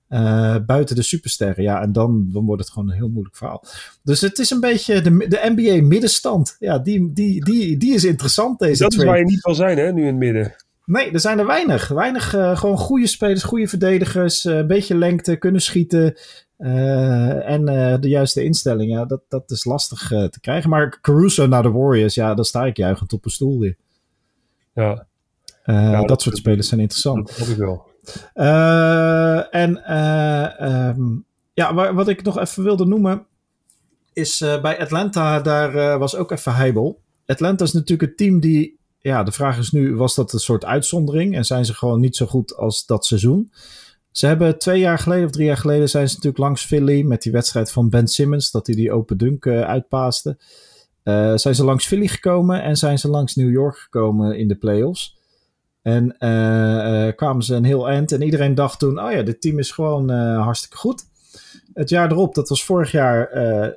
Uh, 0.09 0.57
buiten 0.66 0.96
de 0.96 1.03
supersterren. 1.03 1.64
Ja, 1.64 1.83
en 1.83 1.92
dan, 1.92 2.29
dan 2.33 2.44
wordt 2.44 2.62
het 2.62 2.70
gewoon 2.70 2.88
een 2.88 2.96
heel 2.96 3.09
moeilijk 3.09 3.37
verhaal. 3.37 3.64
Dus 4.03 4.20
het 4.20 4.38
is 4.38 4.51
een 4.51 4.61
beetje 4.61 5.01
de, 5.01 5.27
de 5.29 5.53
NBA 5.57 5.87
middenstand. 5.87 6.57
Ja, 6.59 6.79
die, 6.79 7.12
die, 7.12 7.44
die, 7.44 7.77
die 7.77 7.94
is 7.94 8.05
interessant 8.05 8.59
deze 8.59 8.83
Dat 8.83 8.90
trade. 8.90 9.05
is 9.05 9.11
waar 9.11 9.20
je 9.20 9.31
niet 9.31 9.40
van 9.40 9.55
zijn, 9.55 9.79
hè, 9.79 9.92
nu 9.92 10.01
in 10.01 10.07
het 10.07 10.16
midden. 10.16 10.55
Nee, 10.85 11.11
er 11.11 11.20
zijn 11.20 11.38
er 11.38 11.46
weinig. 11.46 11.88
Weinig 11.88 12.35
uh, 12.35 12.57
gewoon 12.57 12.79
goede 12.79 13.07
spelers, 13.07 13.42
goede 13.42 13.68
verdedigers. 13.68 14.44
Uh, 14.44 14.57
een 14.57 14.66
beetje 14.66 14.96
lengte, 14.96 15.37
kunnen 15.37 15.61
schieten. 15.61 16.16
Uh, 16.61 17.49
en 17.49 17.64
de 18.01 18.09
juiste 18.09 18.44
instelling. 18.44 18.90
Ja, 18.90 19.05
dat, 19.05 19.20
dat 19.29 19.51
is 19.51 19.64
lastig 19.64 20.09
te 20.09 20.38
krijgen. 20.40 20.70
Maar 20.70 20.99
Caruso 21.01 21.46
naar 21.46 21.62
de 21.62 21.70
Warriors, 21.70 22.14
ja, 22.14 22.35
dan 22.35 22.44
sta 22.44 22.66
ik 22.66 22.77
juichend 22.77 23.12
op 23.12 23.25
een 23.25 23.31
stoel 23.31 23.59
weer. 23.59 23.77
Ja. 24.75 25.07
ja 25.64 26.03
dat, 26.03 26.23
soort 26.23 26.37
spelers 26.37 26.68
zijn 26.68 26.81
interessant. 26.81 27.38
Dat 27.38 27.49
ik 27.49 27.57
wel. 27.57 27.87
en 29.51 29.85
ehm, 29.85 31.01
ja, 31.53 31.94
wat 31.94 32.09
ik 32.09 32.23
nog 32.23 32.38
even 32.38 32.62
wilde 32.62 32.87
noemen 32.87 33.27
is 34.12 34.38
bij 34.38 34.81
Atlanta, 34.81 35.40
daar 35.40 35.99
was 35.99 36.16
ook 36.16 36.31
even 36.31 36.55
heibel. 36.55 37.01
Atlanta 37.27 37.64
is 37.64 37.73
natuurlijk 37.73 38.09
het 38.09 38.16
team 38.16 38.40
die 38.40 38.81
ja, 39.01 39.23
de 39.23 39.33
vraag 39.33 39.59
is 39.59 39.70
nu, 39.70 39.96
was 39.96 40.14
dat 40.14 40.33
een 40.33 40.38
soort 40.38 40.64
uitzondering 40.64 41.35
en 41.35 41.44
zijn 41.44 41.64
ze 41.64 41.75
gewoon 41.75 42.01
niet 42.01 42.16
zo 42.16 42.27
goed 42.27 42.57
als 42.57 42.87
dat 42.87 43.07
seizoen? 43.07 43.53
Ze 44.11 44.27
hebben 44.27 44.59
twee 44.59 44.79
jaar 44.79 44.99
geleden 44.99 45.25
of 45.25 45.31
drie 45.31 45.46
jaar 45.46 45.57
geleden 45.57 45.88
zijn 45.88 46.09
ze 46.09 46.14
natuurlijk 46.14 46.42
langs 46.42 46.64
Philly 46.64 47.03
met 47.03 47.23
die 47.23 47.33
wedstrijd 47.33 47.73
van 47.73 47.88
Ben 47.88 48.09
Simmons, 48.09 48.51
dat 48.51 48.66
hij 48.66 48.77
die 48.77 48.92
open 48.92 49.16
dunk 49.16 49.44
uh, 49.44 49.61
uitpaaste. 49.61 50.38
Uh, 51.05 51.37
zijn 51.37 51.55
ze 51.55 51.64
langs 51.64 51.87
Philly 51.87 52.07
gekomen 52.07 52.62
en 52.62 52.77
zijn 52.77 52.99
ze 52.99 53.09
langs 53.09 53.35
New 53.35 53.51
York 53.51 53.77
gekomen 53.77 54.38
in 54.38 54.49
de 54.49 54.55
playoffs. 54.55 55.18
En 55.83 56.05
uh, 56.18 57.12
kwamen 57.16 57.42
ze 57.42 57.55
een 57.55 57.64
heel 57.64 57.88
eind 57.88 58.12
en 58.12 58.23
iedereen 58.23 58.55
dacht 58.55 58.79
toen, 58.79 59.01
oh 59.01 59.12
ja, 59.12 59.23
dit 59.23 59.40
team 59.40 59.59
is 59.59 59.70
gewoon 59.70 60.09
hartstikke 60.38 60.77
goed. 60.77 61.05
Het 61.75 61.88
jaar 61.88 62.11
erop, 62.11 62.35
dat 62.35 62.49
was 62.49 62.64
vorig 62.64 62.90
jaar, 62.90 63.31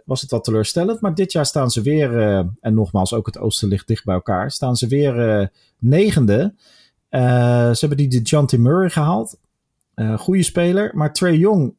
was 0.05 0.21
het 0.21 0.31
wat 0.31 0.43
teleurstellend. 0.43 1.01
Maar 1.01 1.15
dit 1.15 1.31
jaar 1.31 1.45
staan 1.45 1.71
ze 1.71 1.81
weer, 1.81 2.19
en 2.59 2.73
nogmaals, 2.73 3.13
ook 3.13 3.25
het 3.25 3.37
oosten 3.37 3.67
ligt 3.67 3.87
dicht 3.87 4.05
bij 4.05 4.15
elkaar, 4.15 4.51
staan 4.51 4.75
ze 4.75 4.87
weer 4.87 5.49
negende. 5.79 6.53
ze 7.09 7.77
hebben 7.79 7.97
die 7.97 8.07
DeJounte 8.07 8.59
Murray 8.59 8.89
gehaald. 8.89 9.37
Uh, 9.95 10.17
goede 10.17 10.43
speler. 10.43 10.91
Maar 10.95 11.13
Trey 11.13 11.35
Young 11.35 11.75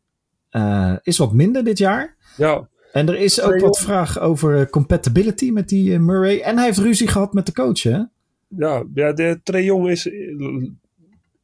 uh, 0.51 0.97
is 1.03 1.19
wat 1.19 1.33
minder 1.33 1.65
dit 1.65 1.79
jaar. 1.79 2.17
Ja. 2.37 2.69
En 2.93 3.09
er 3.09 3.19
is 3.19 3.41
ook 3.41 3.61
wat 3.61 3.79
vraag 3.79 4.19
over 4.19 4.61
eh, 4.61 4.67
compatibility 4.67 5.51
met 5.51 5.69
die 5.69 5.99
Murray. 5.99 6.41
En 6.41 6.57
hij 6.57 6.65
heeft 6.65 6.79
ruzie 6.79 7.09
gehad 7.09 7.33
met 7.33 7.47
de 7.47 7.53
coach, 7.53 7.83
hè? 7.83 8.03
Ja, 8.49 8.85
ja 8.95 9.13
de 9.13 9.41
Trey 9.43 9.65
Young 9.65 9.89
is, 9.89 10.07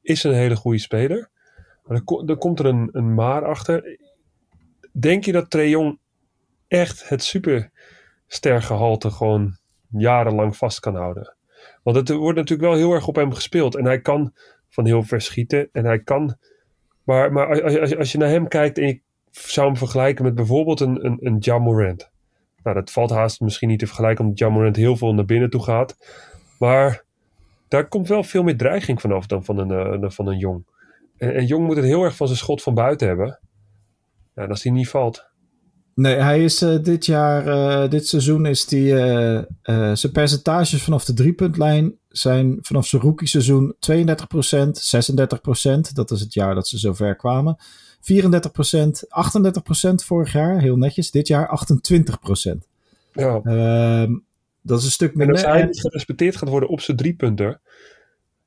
is 0.03 0.25
een 0.25 0.33
hele 0.33 0.57
goede 0.57 0.79
speler. 0.79 1.31
Maar 1.85 2.03
er, 2.27 2.37
komt 2.37 2.59
er 2.59 2.67
een, 2.67 2.89
een 2.93 3.15
maar 3.15 3.45
achter. 3.45 3.99
Denk 4.93 5.25
je 5.25 5.33
dat 5.33 5.51
Trey 5.51 5.69
Young 5.69 5.99
echt 6.69 7.09
het 7.09 7.23
superstergehalte 7.23 9.11
gewoon 9.11 9.57
jarenlang 9.89 10.57
vast 10.57 10.81
kan 10.81 10.95
houden? 10.95 11.37
Want 11.83 11.97
het 11.97 12.09
wordt 12.09 12.39
natuurlijk 12.39 12.69
wel 12.69 12.79
heel 12.79 12.93
erg 12.93 13.07
op 13.07 13.17
hem 13.17 13.33
gespeeld. 13.33 13.77
En 13.77 13.85
hij 13.85 14.01
kan 14.01 14.33
van 14.69 14.87
heel 14.87 15.03
ver 15.03 15.21
schieten. 15.21 15.69
En 15.73 15.85
hij 15.85 16.03
kan 16.03 16.37
maar, 17.11 17.33
maar 17.33 17.63
als, 17.63 17.97
als 17.97 18.13
je 18.13 18.19
naar 18.19 18.29
hem 18.29 18.49
kijkt 18.49 18.79
en 18.79 18.87
je 18.87 19.01
zou 19.31 19.67
hem 19.67 19.77
vergelijken 19.77 20.25
met 20.25 20.35
bijvoorbeeld 20.35 20.81
een, 20.81 21.05
een, 21.05 21.19
een 21.21 21.37
Ja 21.39 21.59
Morant. 21.59 22.11
Nou, 22.63 22.77
dat 22.77 22.91
valt 22.91 23.11
haast 23.11 23.41
misschien 23.41 23.69
niet 23.69 23.79
te 23.79 23.87
vergelijken 23.87 24.25
omdat 24.25 24.39
Ja 24.39 24.49
Morant 24.49 24.77
heel 24.77 24.97
veel 24.97 25.15
naar 25.15 25.25
binnen 25.25 25.51
toe 25.51 25.63
gaat. 25.63 25.97
Maar 26.59 27.05
daar 27.69 27.89
komt 27.89 28.09
wel 28.09 28.23
veel 28.23 28.43
meer 28.43 28.57
dreiging 28.57 29.01
vanaf 29.01 29.27
dan 29.27 29.45
van 29.45 29.59
een, 29.59 30.03
uh, 30.03 30.11
van 30.11 30.27
een 30.27 30.39
Jong. 30.39 30.65
En, 31.17 31.47
Jong 31.47 31.67
moet 31.67 31.77
het 31.77 31.85
heel 31.85 32.05
erg 32.05 32.17
van 32.17 32.27
zijn 32.27 32.39
schot 32.39 32.63
van 32.63 32.75
buiten 32.75 33.09
hebben. 33.09 33.41
Ja, 34.35 34.47
als 34.47 34.63
die 34.63 34.73
niet 34.73 34.89
valt. 34.89 35.31
Nee, 35.95 36.17
hij 36.17 36.45
is 36.45 36.63
uh, 36.63 36.83
dit 36.83 37.07
jaar, 37.07 37.47
uh, 37.47 37.91
dit 37.91 38.07
seizoen 38.07 38.47
is 38.47 38.67
die, 38.67 38.89
zijn 39.95 40.13
percentages 40.13 40.83
vanaf 40.83 41.05
de 41.05 41.15
driepuntlijn 41.15 42.00
zijn 42.11 42.59
vanaf 42.63 42.87
zijn 42.87 43.03
rookie 43.03 43.29
seizoen 43.29 43.75
32%, 43.75 43.79
36%. 45.89 45.93
Dat 45.93 46.11
is 46.11 46.21
het 46.21 46.35
jaar 46.35 46.55
dat 46.55 46.69
ze 46.69 46.79
zover 46.79 47.17
kwamen. 47.17 47.57
34%, 48.01 49.05
38% 49.91 50.05
vorig 50.05 50.33
jaar, 50.33 50.61
heel 50.61 50.77
netjes. 50.77 51.11
Dit 51.11 51.27
jaar 51.27 51.67
28%. 52.55 52.69
Ja. 53.13 53.41
Uh, 53.45 54.17
dat 54.63 54.79
is 54.79 54.85
een 54.85 54.91
stuk 54.91 55.15
minder. 55.15 55.37
En 55.37 55.45
als 55.45 55.53
hij 55.53 55.65
niet 55.65 55.81
gerespecteerd 55.81 56.37
gaat 56.37 56.49
worden 56.49 56.69
op 56.69 56.81
zijn 56.81 56.97
driepunter, 56.97 57.61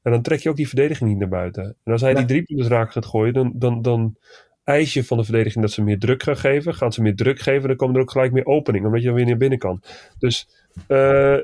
en 0.01 0.11
dan 0.11 0.21
trek 0.21 0.39
je 0.39 0.49
ook 0.49 0.55
die 0.55 0.67
verdediging 0.67 1.09
niet 1.09 1.19
naar 1.19 1.29
buiten. 1.29 1.75
En 1.83 1.91
als 1.91 2.01
hij 2.01 2.13
die 2.13 2.25
driepunters 2.25 2.67
raak 2.67 2.91
gaat 2.91 3.05
gooien, 3.05 3.33
dan, 3.33 3.51
dan, 3.55 3.81
dan 3.81 4.15
eis 4.63 4.93
je 4.93 5.03
van 5.03 5.17
de 5.17 5.23
verdediging 5.23 5.63
dat 5.63 5.73
ze 5.73 5.81
meer 5.81 5.99
druk 5.99 6.23
gaan 6.23 6.37
geven. 6.37 6.75
Gaan 6.75 6.93
ze 6.93 7.01
meer 7.01 7.15
druk 7.15 7.39
geven, 7.39 7.67
dan 7.67 7.77
komen 7.77 7.95
er 7.95 8.01
ook 8.01 8.11
gelijk 8.11 8.31
meer 8.31 8.45
opening, 8.45 8.85
omdat 8.85 8.99
je 8.99 9.07
dan 9.07 9.15
weer 9.15 9.25
naar 9.25 9.37
binnen 9.37 9.59
kan. 9.59 9.81
Dus 10.19 10.47
uh, 10.87 11.37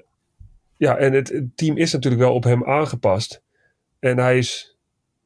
ja, 0.79 0.97
en 0.97 1.13
het, 1.13 1.41
team 1.55 1.77
is 1.77 1.91
natuurlijk 1.91 2.21
wel 2.21 2.33
op 2.33 2.43
hem 2.43 2.65
aangepast. 2.65 3.41
En 3.99 4.17
hij 4.17 4.37
is 4.37 4.77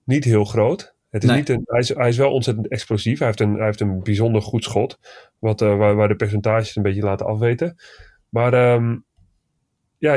niet 0.03 0.23
heel 0.23 0.45
groot. 0.45 0.95
Het 1.09 1.23
is 1.23 1.29
niet 1.29 1.49
een, 1.49 1.61
hij, 1.65 1.79
is, 1.79 1.89
hij 1.89 2.07
is 2.07 2.17
wel 2.17 2.31
ontzettend 2.31 2.67
explosief. 2.67 3.17
Hij 3.17 3.27
heeft 3.27 3.39
een, 3.39 3.53
hij 3.53 3.65
heeft 3.65 3.79
een 3.79 4.03
bijzonder 4.03 4.41
goed 4.41 4.63
schot. 4.63 4.99
Wat, 5.39 5.61
uh, 5.61 5.77
waar, 5.77 5.95
waar 5.95 6.07
de 6.07 6.15
percentages 6.15 6.75
een 6.75 6.83
beetje 6.83 7.01
laten 7.01 7.25
afweten. 7.25 7.75
Maar 8.29 8.73
um, 8.73 9.05
ja, 9.97 10.13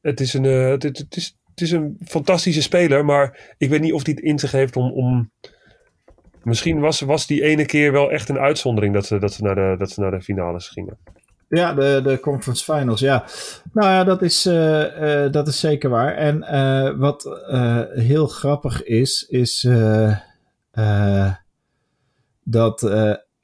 het 0.00 0.20
is, 0.20 0.34
een, 0.34 0.44
uh, 0.44 0.68
het, 0.68 0.82
het, 0.82 1.16
is, 1.16 1.38
het 1.50 1.60
is 1.60 1.70
een 1.70 1.96
fantastische 2.04 2.62
speler. 2.62 3.04
Maar 3.04 3.54
ik 3.58 3.68
weet 3.68 3.80
niet 3.80 3.92
of 3.92 4.04
hij 4.04 4.14
het 4.14 4.24
in 4.24 4.38
zich 4.38 4.52
heeft 4.52 4.76
om. 4.76 4.92
om 4.92 5.30
misschien 6.42 6.80
was, 6.80 7.00
was 7.00 7.26
die 7.26 7.42
ene 7.42 7.66
keer 7.66 7.92
wel 7.92 8.10
echt 8.10 8.28
een 8.28 8.38
uitzondering 8.38 8.94
dat 8.94 9.06
ze, 9.06 9.18
dat 9.18 9.32
ze, 9.32 9.42
naar, 9.42 9.54
de, 9.54 9.74
dat 9.78 9.90
ze 9.90 10.00
naar 10.00 10.10
de 10.10 10.22
finales 10.22 10.68
gingen. 10.68 10.98
Ja, 11.48 11.74
de, 11.74 12.00
de 12.04 12.20
conference 12.20 12.64
finals, 12.64 13.00
ja. 13.00 13.24
Nou 13.72 13.88
ja, 13.88 14.04
dat 14.04 14.22
is, 14.22 14.46
uh, 14.46 15.24
uh, 15.24 15.32
dat 15.32 15.48
is 15.48 15.60
zeker 15.60 15.90
waar. 15.90 16.14
En 16.14 16.36
uh, 16.36 16.98
wat 16.98 17.38
heel 17.94 18.26
grappig 18.26 18.82
is, 18.82 19.26
is 19.28 19.68
dat, 22.44 22.80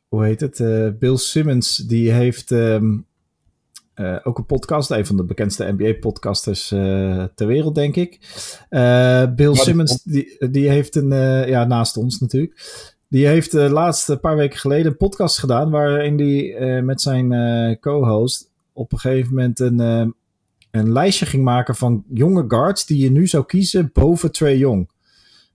hoe 0.08 0.24
heet 0.24 0.40
het, 0.40 0.58
Bill 0.98 1.16
Simmons, 1.16 1.76
die 1.76 2.12
heeft 2.12 2.50
um, 2.50 3.06
ook 4.22 4.38
een 4.38 4.46
podcast, 4.46 4.90
een 4.90 5.06
van 5.06 5.16
de 5.16 5.24
bekendste 5.24 5.74
NBA-podcasters 5.76 6.68
ter 7.34 7.46
wereld, 7.46 7.74
denk 7.74 7.96
ik. 7.96 8.18
Bill 9.34 9.54
Simmons, 9.54 10.02
die, 10.02 10.48
die 10.50 10.68
heeft 10.68 10.96
een, 10.96 11.10
ja, 11.48 11.64
naast 11.64 11.96
ons 11.96 12.20
natuurlijk. 12.20 12.60
Die 13.10 13.26
heeft 13.26 13.50
de 13.50 13.70
laatste 13.70 14.16
paar 14.16 14.36
weken 14.36 14.58
geleden 14.58 14.86
een 14.86 14.96
podcast 14.96 15.38
gedaan. 15.38 15.70
waarin 15.70 16.18
hij 16.18 16.76
uh, 16.76 16.82
met 16.82 17.00
zijn 17.00 17.32
uh, 17.32 17.76
co-host 17.80 18.50
op 18.72 18.92
een 18.92 18.98
gegeven 18.98 19.34
moment 19.34 19.60
een, 19.60 19.78
een 20.70 20.92
lijstje 20.92 21.26
ging 21.26 21.44
maken 21.44 21.74
van 21.74 22.04
jonge 22.12 22.44
guards. 22.48 22.86
die 22.86 23.02
je 23.02 23.10
nu 23.10 23.26
zou 23.26 23.44
kiezen 23.44 23.90
boven 23.92 24.32
Trey 24.32 24.56
Young. 24.56 24.88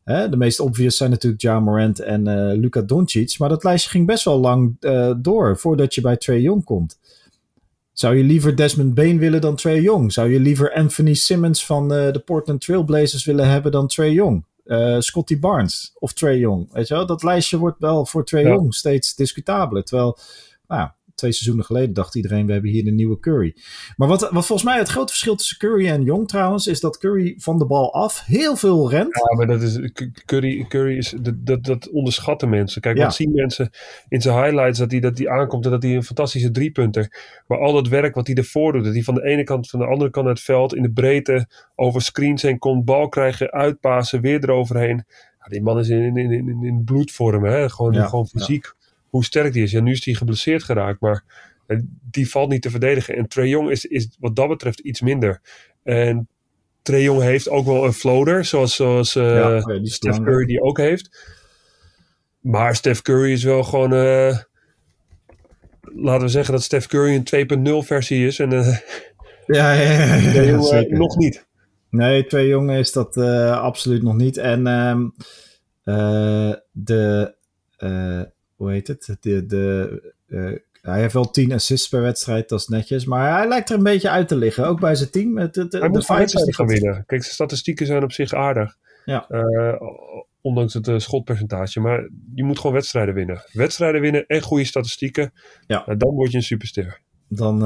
De 0.03 0.37
meest 0.37 0.59
obvious 0.59 0.97
zijn 0.97 1.09
natuurlijk 1.09 1.41
Ja 1.41 1.59
Morant 1.59 1.99
en 1.99 2.51
Luca 2.59 2.81
Doncic. 2.81 3.39
Maar 3.39 3.49
dat 3.49 3.63
lijstje 3.63 3.89
ging 3.89 4.05
best 4.05 4.25
wel 4.25 4.39
lang 4.39 4.75
door 5.17 5.57
voordat 5.57 5.95
je 5.95 6.01
bij 6.01 6.17
Trey 6.17 6.41
Young 6.41 6.63
komt. 6.63 6.99
Zou 7.93 8.15
je 8.15 8.23
liever 8.23 8.55
Desmond 8.55 8.93
Bain 8.93 9.17
willen 9.17 9.41
dan 9.41 9.55
Trey 9.55 9.81
Young? 9.81 10.13
Zou 10.13 10.29
je 10.29 10.39
liever 10.39 10.73
Anthony 10.73 11.13
Simmons 11.13 11.65
van 11.65 11.87
de 11.87 12.21
Portland 12.25 12.61
Trailblazers 12.61 13.25
willen 13.25 13.49
hebben 13.49 13.71
dan 13.71 13.87
Trey 13.87 14.11
Young? 14.11 14.43
Uh, 14.65 14.99
Scotty 14.99 15.39
Barnes 15.39 15.93
of 15.99 16.13
Trey 16.13 16.37
Young. 16.37 16.71
Weet 16.71 16.87
je 16.87 16.93
wel, 16.93 17.05
dat 17.05 17.23
lijstje 17.23 17.57
wordt 17.57 17.79
wel 17.79 18.05
voor 18.05 18.25
Trey 18.25 18.43
Young 18.43 18.73
steeds 18.73 19.15
discutabeler. 19.15 19.83
Terwijl, 19.83 20.17
nou, 20.67 20.89
twee 21.15 21.31
seizoenen 21.31 21.65
geleden 21.65 21.93
dacht 21.93 22.15
iedereen, 22.15 22.45
we 22.45 22.51
hebben 22.51 22.71
hier 22.71 22.87
een 22.87 22.95
nieuwe 22.95 23.19
Curry. 23.19 23.55
Maar 23.97 24.07
wat, 24.07 24.21
wat 24.21 24.45
volgens 24.45 24.63
mij 24.63 24.77
het 24.77 24.89
grote 24.89 25.11
verschil 25.11 25.35
tussen 25.35 25.57
Curry 25.57 25.87
en 25.87 26.03
Young 26.03 26.27
trouwens, 26.27 26.67
is 26.67 26.79
dat 26.79 26.97
Curry 26.97 27.35
van 27.37 27.57
de 27.57 27.65
bal 27.65 27.93
af 27.93 28.25
heel 28.25 28.55
veel 28.55 28.89
rent. 28.89 29.15
Ja, 29.15 29.35
maar 29.37 29.47
dat 29.47 29.61
is, 29.61 29.91
Curry, 30.25 30.65
Curry 30.67 30.97
is, 30.97 31.15
dat, 31.21 31.63
dat, 31.63 31.89
onderschatten 31.89 32.49
mensen. 32.49 32.81
Kijk, 32.81 32.97
wat 32.97 33.15
zien 33.15 33.31
mensen 33.31 33.69
in 34.07 34.21
zijn 34.21 34.43
highlights, 34.43 34.79
dat 34.79 34.91
hij 34.91 34.99
dat 34.99 35.15
die 35.15 35.29
aankomt 35.29 35.65
en 35.65 35.71
dat 35.71 35.83
hij 35.83 35.95
een 35.95 36.03
fantastische 36.03 36.51
driepunter. 36.51 37.41
Maar 37.47 37.59
al 37.59 37.73
dat 37.73 37.87
werk 37.87 38.15
wat 38.15 38.27
hij 38.27 38.35
ervoor 38.35 38.71
doet, 38.71 38.83
dat 38.83 38.93
hij 38.93 39.03
van 39.03 39.15
de 39.15 39.23
ene 39.23 39.43
kant, 39.43 39.69
van 39.69 39.79
de 39.79 39.85
andere 39.85 40.09
kant 40.09 40.27
het 40.27 40.41
veld, 40.41 40.75
in 40.75 40.81
de 40.81 40.91
breedte, 40.91 41.47
over 41.75 42.01
screens 42.01 42.41
heen 42.41 42.59
komt, 42.59 42.85
bal 42.85 43.09
krijgen, 43.09 43.51
uitpassen, 43.51 44.21
weer 44.21 44.43
eroverheen. 44.43 45.03
Ja, 45.39 45.49
die 45.49 45.61
man 45.61 45.79
is 45.79 45.89
in, 45.89 46.17
in, 46.17 46.31
in, 46.31 46.63
in 46.63 46.83
bloedvorm, 46.85 47.43
hè? 47.43 47.69
Gewoon, 47.69 47.93
gewoon 47.93 48.27
fysiek 48.27 48.73
hoe 49.15 49.25
sterk 49.25 49.53
die 49.53 49.63
is. 49.63 49.71
Ja, 49.71 49.79
nu 49.79 49.91
is 49.91 50.05
hij 50.05 50.13
geblesseerd 50.13 50.63
geraakt, 50.63 50.99
maar 50.99 51.23
eh, 51.67 51.79
die 52.11 52.29
valt 52.29 52.49
niet 52.49 52.61
te 52.61 52.69
verdedigen. 52.69 53.15
En 53.15 53.27
Trae 53.27 53.47
Young 53.49 53.69
is, 53.69 53.85
is 53.85 54.15
wat 54.19 54.35
dat 54.35 54.47
betreft 54.47 54.79
iets 54.79 55.01
minder. 55.01 55.41
En 55.83 56.27
Trae 56.81 57.01
Young 57.01 57.21
heeft 57.21 57.49
ook 57.49 57.65
wel 57.65 57.85
een 57.85 57.93
floater, 57.93 58.45
zoals, 58.45 58.75
zoals 58.75 59.15
uh, 59.15 59.35
ja, 59.35 59.79
Steph 59.83 60.19
Curry 60.19 60.45
die 60.45 60.61
ook 60.61 60.77
heeft. 60.77 61.33
Maar 62.39 62.75
Steph 62.75 63.01
Curry 63.01 63.31
is 63.31 63.43
wel 63.43 63.63
gewoon... 63.63 63.93
Uh, 63.93 64.37
laten 65.81 66.25
we 66.25 66.31
zeggen 66.31 66.53
dat 66.53 66.63
Steph 66.63 66.87
Curry 66.87 67.23
een 67.31 67.81
2.0 67.81 67.87
versie 67.87 68.25
is. 68.25 68.39
En 68.39 68.53
uh, 68.53 68.77
ja, 69.45 69.73
ja, 69.73 70.15
ja, 70.15 70.79
ja 70.79 70.85
nog 70.87 71.17
niet. 71.17 71.47
Nee, 71.89 72.25
twee 72.25 72.47
jongen 72.47 72.77
is 72.77 72.91
dat 72.91 73.17
absoluut 73.17 74.03
nog 74.03 74.15
niet. 74.15 74.37
En 74.37 74.67
um, 74.67 75.13
de 76.71 77.35
hoe 78.55 78.71
heet 78.71 78.87
het? 78.87 79.17
De, 79.19 79.45
de, 79.45 80.13
uh, 80.27 80.57
hij 80.81 81.01
heeft 81.01 81.13
wel 81.13 81.31
10 81.31 81.51
assists 81.51 81.87
per 81.87 82.01
wedstrijd, 82.01 82.49
dat 82.49 82.59
is 82.59 82.67
netjes. 82.67 83.05
Maar 83.05 83.37
hij 83.37 83.47
lijkt 83.47 83.69
er 83.69 83.77
een 83.77 83.83
beetje 83.83 84.09
uit 84.09 84.27
te 84.27 84.35
liggen, 84.35 84.67
ook 84.67 84.79
bij 84.79 84.95
zijn 84.95 85.09
team. 85.09 85.35
De, 85.35 85.49
de, 85.51 85.67
hij 85.69 85.79
de 85.79 85.89
moet 85.89 86.07
wedstrijden 86.07 86.53
gaan 86.53 86.67
winnen. 86.67 87.03
Kijk, 87.05 87.21
zijn 87.21 87.33
statistieken 87.33 87.85
zijn 87.85 88.03
op 88.03 88.11
zich 88.11 88.33
aardig. 88.33 88.75
Ja. 89.05 89.25
Uh, 89.29 89.81
ondanks 90.41 90.73
het 90.73 90.87
uh, 90.87 90.97
schotpercentage. 90.97 91.79
Maar 91.79 92.09
je 92.35 92.43
moet 92.43 92.59
gewoon 92.59 92.75
wedstrijden 92.75 93.13
winnen. 93.13 93.43
Wedstrijden 93.51 94.01
winnen 94.01 94.25
en 94.27 94.41
goede 94.41 94.65
statistieken. 94.65 95.33
Ja. 95.67 95.83
dan 95.97 96.13
word 96.13 96.31
je 96.31 96.37
een 96.37 96.43
superster. 96.43 97.01
Dan, 97.27 97.59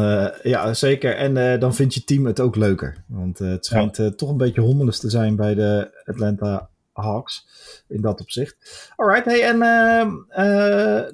ja, 0.43 0.73
zeker. 0.73 1.15
En 1.15 1.60
dan 1.60 1.75
vindt 1.75 1.93
je 1.93 2.04
team 2.04 2.25
het 2.25 2.39
ook 2.39 2.56
leuker. 2.56 3.04
Want 3.08 3.39
het 3.39 3.65
schijnt 3.65 4.17
toch 4.17 4.30
een 4.30 4.38
beetje 4.38 4.62
hommeles 4.62 4.99
te 4.99 5.10
zijn 5.10 5.36
bij 5.36 5.56
de 5.56 6.02
Atlanta 6.06 6.69
Hawks. 7.02 7.48
In 7.88 8.02
dat 8.02 8.22
opzicht. 8.22 8.92
Alright, 8.96 9.26
hey, 9.26 9.44
en 9.44 9.58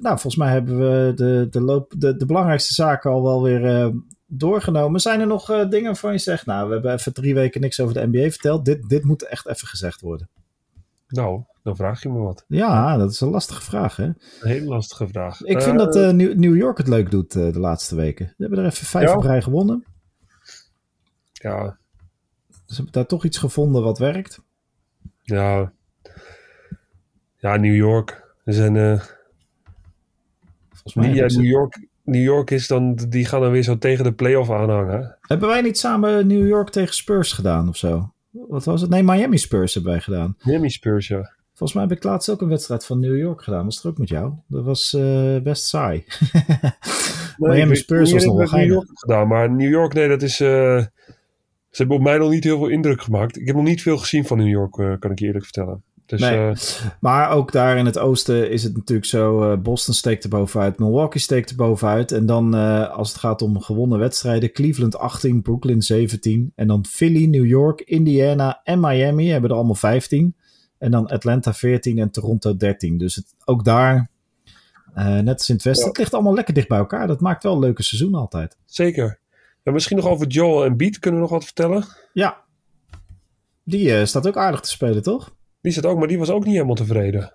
volgens 0.02 0.36
mij 0.36 0.52
hebben 0.52 0.78
we 0.78 1.12
de, 1.14 1.46
de, 1.50 1.60
loop, 1.60 1.92
de, 1.96 2.16
de 2.16 2.26
belangrijkste 2.26 2.74
zaken 2.74 3.10
al 3.10 3.22
wel 3.22 3.42
weer 3.42 3.92
doorgenomen. 4.26 5.00
Zijn 5.00 5.20
er 5.20 5.26
nog 5.26 5.50
uh, 5.50 5.68
dingen 5.68 5.96
van 5.96 6.12
je 6.12 6.18
zegt? 6.18 6.46
Nou, 6.46 6.66
we 6.66 6.72
hebben 6.72 6.92
even 6.92 7.12
drie 7.12 7.34
weken 7.34 7.60
niks 7.60 7.80
over 7.80 7.94
de 7.94 8.06
NBA 8.06 8.30
verteld. 8.30 8.64
Dit, 8.64 8.88
dit 8.88 9.04
moet 9.04 9.22
echt 9.22 9.46
even 9.46 9.68
gezegd 9.68 10.00
worden. 10.00 10.28
Nou, 11.08 11.42
dan 11.62 11.76
vraag 11.76 12.02
je 12.02 12.08
me 12.08 12.18
wat. 12.18 12.44
Ja, 12.48 12.96
dat 12.96 13.10
is 13.10 13.20
een 13.20 13.28
lastige 13.28 13.62
vraag, 13.62 13.96
hè? 13.96 14.04
Een 14.04 14.14
hele 14.40 14.66
lastige 14.66 15.08
vraag. 15.08 15.40
Ik 15.40 15.62
vind 15.62 15.78
dat 15.78 15.96
uh, 15.96 16.10
New 16.10 16.56
York 16.56 16.78
het 16.78 16.88
leuk 16.88 17.10
doet 17.10 17.32
de 17.32 17.58
laatste 17.58 17.94
weken. 17.94 18.26
Ze 18.26 18.34
hebben 18.36 18.58
er 18.58 18.64
even 18.64 18.86
vijf 18.86 19.08
ja. 19.08 19.16
op 19.16 19.22
rij 19.22 19.42
gewonnen. 19.42 19.84
Ja. 21.32 21.78
Ze 22.48 22.74
hebben 22.74 22.92
daar 22.92 23.06
toch 23.06 23.24
iets 23.24 23.38
gevonden 23.38 23.82
wat 23.82 23.98
werkt. 23.98 24.40
Ja. 25.22 25.72
Ja, 27.46 27.56
New 27.56 27.76
York. 27.76 28.24
Ze 28.44 28.52
zijn... 28.52 29.00
Volgens 30.72 30.94
mij 30.94 31.14
ja, 31.14 31.26
New 31.26 31.44
York 31.44 31.78
New 32.06 32.22
York 32.22 32.50
is, 32.50 32.66
dan, 32.66 32.94
die 33.08 33.24
gaan 33.24 33.40
dan 33.40 33.50
weer 33.50 33.62
zo 33.62 33.78
tegen 33.78 34.04
de 34.04 34.12
playoff 34.12 34.50
aanhangen. 34.50 35.16
Hebben 35.20 35.48
wij 35.48 35.60
niet 35.60 35.78
samen 35.78 36.26
New 36.26 36.46
York 36.46 36.70
tegen 36.70 36.94
Spurs 36.94 37.32
gedaan 37.32 37.68
of 37.68 37.76
zo? 37.76 38.12
Wat 38.30 38.64
was 38.64 38.80
het? 38.80 38.90
Nee, 38.90 39.02
Miami 39.02 39.38
Spurs 39.38 39.74
hebben 39.74 39.92
wij 39.92 40.00
gedaan. 40.00 40.36
Miami 40.42 40.70
Spurs, 40.70 41.08
ja. 41.08 41.34
Volgens 41.48 41.72
mij 41.72 41.82
heb 41.88 41.96
ik 41.96 42.04
laatst 42.04 42.30
ook 42.30 42.40
een 42.40 42.48
wedstrijd 42.48 42.86
van 42.86 43.00
New 43.00 43.16
York 43.16 43.42
gedaan. 43.42 43.64
Was 43.64 43.76
het 43.76 43.86
ook 43.86 43.98
met 43.98 44.08
jou? 44.08 44.32
Dat 44.46 44.64
was 44.64 44.94
uh, 44.94 45.38
best 45.40 45.66
saai. 45.66 46.04
nee, 47.36 47.54
Miami 47.54 47.76
Spurs 47.76 48.12
was 48.12 48.24
nog 48.24 48.50
wel 48.50 48.60
New 48.60 48.70
York 48.70 48.90
gedaan, 48.92 49.28
maar 49.28 49.50
New 49.50 49.70
York, 49.70 49.92
nee, 49.94 50.08
dat 50.08 50.22
is... 50.22 50.40
Uh, 50.40 50.48
ze 51.70 51.82
hebben 51.82 51.96
op 51.96 52.02
mij 52.02 52.18
nog 52.18 52.30
niet 52.30 52.44
heel 52.44 52.58
veel 52.58 52.68
indruk 52.68 53.02
gemaakt. 53.02 53.38
Ik 53.38 53.46
heb 53.46 53.56
nog 53.56 53.64
niet 53.64 53.82
veel 53.82 53.98
gezien 53.98 54.24
van 54.24 54.38
New 54.38 54.48
York, 54.48 54.76
uh, 54.76 54.94
kan 54.98 55.10
ik 55.10 55.18
je 55.18 55.26
eerlijk 55.26 55.44
vertellen. 55.44 55.82
Dus, 56.06 56.20
nee. 56.20 56.50
Uh, 56.50 56.56
maar 57.00 57.30
ook 57.30 57.52
daar 57.52 57.76
in 57.76 57.86
het 57.86 57.98
oosten 57.98 58.50
is 58.50 58.62
het 58.62 58.76
natuurlijk 58.76 59.06
zo: 59.06 59.52
uh, 59.52 59.58
Boston 59.58 59.94
steekt 59.94 60.24
er 60.24 60.30
bovenuit, 60.30 60.78
Milwaukee 60.78 61.20
steekt 61.20 61.50
er 61.50 61.56
bovenuit. 61.56 62.12
En 62.12 62.26
dan 62.26 62.54
uh, 62.54 62.90
als 62.90 63.08
het 63.08 63.18
gaat 63.18 63.42
om 63.42 63.60
gewonnen 63.60 63.98
wedstrijden: 63.98 64.52
Cleveland 64.52 64.98
18, 64.98 65.42
Brooklyn 65.42 65.82
17. 65.82 66.52
En 66.54 66.66
dan 66.66 66.84
Philly, 66.86 67.26
New 67.26 67.46
York, 67.46 67.80
Indiana 67.80 68.60
en 68.64 68.80
Miami 68.80 69.28
hebben 69.28 69.50
er 69.50 69.56
allemaal 69.56 69.74
15. 69.74 70.34
En 70.78 70.90
dan 70.90 71.06
Atlanta 71.06 71.54
14 71.54 71.98
en 71.98 72.10
Toronto 72.10 72.56
13. 72.56 72.98
Dus 72.98 73.14
het, 73.14 73.26
ook 73.44 73.64
daar, 73.64 74.10
net 74.94 75.38
als 75.38 75.48
in 75.48 75.54
het 75.54 75.64
westen, 75.64 75.84
ja. 75.84 75.88
het 75.88 75.98
ligt 75.98 76.14
allemaal 76.14 76.34
lekker 76.34 76.54
dicht 76.54 76.68
bij 76.68 76.78
elkaar. 76.78 77.06
Dat 77.06 77.20
maakt 77.20 77.42
wel 77.42 77.52
een 77.52 77.58
leuke 77.58 77.82
seizoen 77.82 78.14
altijd. 78.14 78.56
Zeker. 78.64 79.18
En 79.62 79.72
misschien 79.72 79.96
nog 79.96 80.06
over 80.06 80.26
Joel 80.26 80.64
en 80.64 80.76
Beat 80.76 80.98
kunnen 80.98 81.20
we 81.20 81.26
nog 81.26 81.34
wat 81.36 81.44
vertellen? 81.44 81.84
Ja. 82.12 82.44
Die 83.64 84.06
staat 84.06 84.26
ook 84.26 84.36
aardig 84.36 84.60
te 84.60 84.70
spelen, 84.70 85.02
toch? 85.02 85.35
Die 85.66 85.74
zit 85.74 85.86
ook, 85.86 85.98
maar 85.98 86.08
die 86.08 86.18
was 86.18 86.30
ook 86.30 86.44
niet 86.44 86.52
helemaal 86.54 86.74
tevreden. 86.74 87.32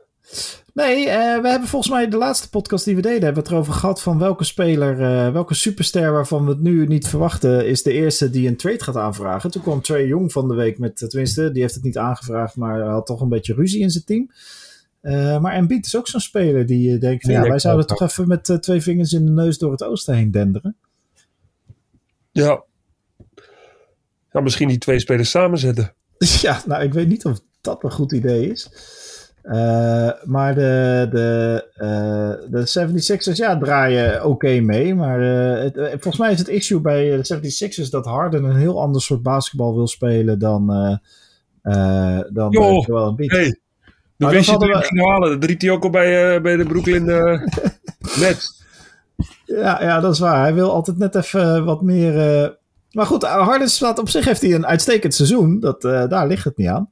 Nee, 0.73 1.05
uh, 1.05 1.11
we 1.41 1.49
hebben 1.49 1.67
volgens 1.67 1.91
mij 1.91 2.09
de 2.09 2.17
laatste 2.17 2.49
podcast 2.49 2.85
die 2.85 2.95
we 2.95 3.01
deden, 3.01 3.23
hebben 3.23 3.43
we 3.43 3.49
het 3.49 3.51
erover 3.51 3.73
gehad 3.73 4.01
van 4.01 4.19
welke 4.19 4.43
speler, 4.43 4.99
uh, 4.99 5.33
welke 5.33 5.53
superster 5.53 6.11
waarvan 6.11 6.45
we 6.45 6.49
het 6.51 6.61
nu 6.61 6.87
niet 6.87 7.07
verwachten, 7.07 7.67
is 7.67 7.83
de 7.83 7.91
eerste 7.91 8.29
die 8.29 8.47
een 8.47 8.57
trade 8.57 8.83
gaat 8.83 8.95
aanvragen. 8.95 9.51
Toen 9.51 9.61
kwam 9.61 9.81
Trey 9.81 10.07
Jong 10.07 10.31
van 10.31 10.47
de 10.47 10.53
week 10.53 10.77
met, 10.77 10.97
tenminste, 11.09 11.51
die 11.51 11.61
heeft 11.61 11.73
het 11.73 11.83
niet 11.83 11.97
aangevraagd, 11.97 12.55
maar 12.55 12.81
had 12.81 13.05
toch 13.05 13.21
een 13.21 13.29
beetje 13.29 13.53
ruzie 13.53 13.81
in 13.81 13.89
zijn 13.89 14.03
team. 14.03 14.31
Uh, 15.01 15.39
maar 15.39 15.53
Embiid 15.53 15.85
is 15.85 15.95
ook 15.95 16.07
zo'n 16.07 16.19
speler 16.19 16.65
die 16.65 16.97
denkt 16.97 17.23
van 17.23 17.33
ja, 17.33 17.41
wij 17.41 17.59
zouden 17.59 17.87
toch 17.87 18.01
even 18.01 18.27
met 18.27 18.57
twee 18.59 18.81
vingers 18.81 19.13
in 19.13 19.25
de 19.25 19.31
neus 19.31 19.57
door 19.57 19.71
het 19.71 19.83
oosten 19.83 20.15
heen 20.15 20.31
denderen. 20.31 20.75
Ja. 22.31 22.63
Ja, 24.31 24.39
misschien 24.41 24.67
die 24.67 24.77
twee 24.77 24.99
spelers 24.99 25.29
samenzetten. 25.29 25.93
Ja, 26.41 26.61
nou 26.65 26.83
ik 26.83 26.93
weet 26.93 27.07
niet 27.07 27.25
of 27.25 27.41
dat 27.61 27.83
een 27.83 27.91
goed 27.91 28.11
idee 28.11 28.49
is. 28.49 28.69
Uh, 29.43 30.09
maar 30.23 30.55
de, 30.55 31.07
de, 31.11 31.65
uh, 31.77 32.51
de 32.51 32.89
76ers 33.31 33.35
ja, 33.35 33.57
draaien 33.57 34.25
oké 34.25 34.59
mee. 34.59 34.95
Maar 34.95 35.21
uh, 35.21 35.63
het, 35.63 35.75
volgens 35.89 36.17
mij 36.17 36.31
is 36.31 36.39
het 36.39 36.47
issue 36.47 36.79
bij 36.79 37.21
de 37.21 37.39
76ers 37.85 37.89
dat 37.89 38.05
Harden 38.05 38.43
een 38.43 38.55
heel 38.55 38.81
ander 38.81 39.01
soort 39.01 39.21
basketbal 39.21 39.75
wil 39.75 39.87
spelen 39.87 40.39
dan, 40.39 40.67
dan 42.33 42.51
Yo, 42.51 42.79
Joel 42.79 43.07
Embiid. 43.07 43.31
Hey, 43.31 43.59
de 44.15 44.27
wist 44.27 44.49
je 44.49 44.57
de 44.57 44.81
finale. 44.83 45.37
Dat 45.37 45.61
hij 45.61 45.71
ook 45.71 45.83
al 45.83 45.89
bij, 45.89 46.41
bij 46.41 46.55
de 46.55 46.65
Brooklyn 46.65 47.05
Nets. 48.19 48.63
Ja, 49.45 49.81
ja, 49.83 49.99
dat 49.99 50.13
is 50.13 50.19
waar. 50.19 50.41
Hij 50.41 50.53
wil 50.53 50.71
altijd 50.71 50.97
net 50.97 51.15
even 51.15 51.65
wat 51.65 51.81
meer... 51.81 52.13
Maar 52.91 53.05
goed, 53.05 53.23
Harden 53.23 53.69
staat 53.69 53.99
op 53.99 54.09
zich 54.09 54.25
heeft 54.25 54.41
hij 54.41 54.53
een 54.53 54.67
uitstekend 54.67 55.13
seizoen. 55.13 55.59
Dat, 55.59 55.81
daar 55.81 56.27
ligt 56.27 56.43
het 56.43 56.57
niet 56.57 56.67
aan. 56.67 56.89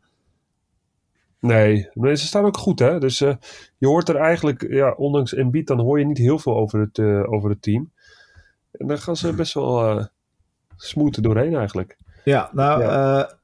Nee, 1.39 1.89
maar 1.93 2.15
ze 2.15 2.25
staan 2.25 2.45
ook 2.45 2.57
goed, 2.57 2.79
hè? 2.79 2.99
Dus 2.99 3.21
uh, 3.21 3.35
je 3.77 3.87
hoort 3.87 4.09
er 4.09 4.15
eigenlijk, 4.15 4.67
ja, 4.69 4.91
ondanks 4.91 5.33
Embiid, 5.33 5.67
dan 5.67 5.79
hoor 5.79 5.99
je 5.99 6.05
niet 6.05 6.17
heel 6.17 6.39
veel 6.39 6.57
over 6.57 6.79
het, 6.79 6.97
uh, 6.97 7.31
over 7.31 7.49
het 7.49 7.61
team. 7.61 7.91
En 8.71 8.87
dan 8.87 8.99
gaan 8.99 9.15
ze 9.15 9.33
best 9.33 9.53
wel 9.53 9.97
uh, 9.97 10.05
smooth 10.75 11.23
doorheen 11.23 11.55
eigenlijk. 11.55 11.97
Ja, 12.23 12.49
nou, 12.53 12.81
ja. 12.81 13.37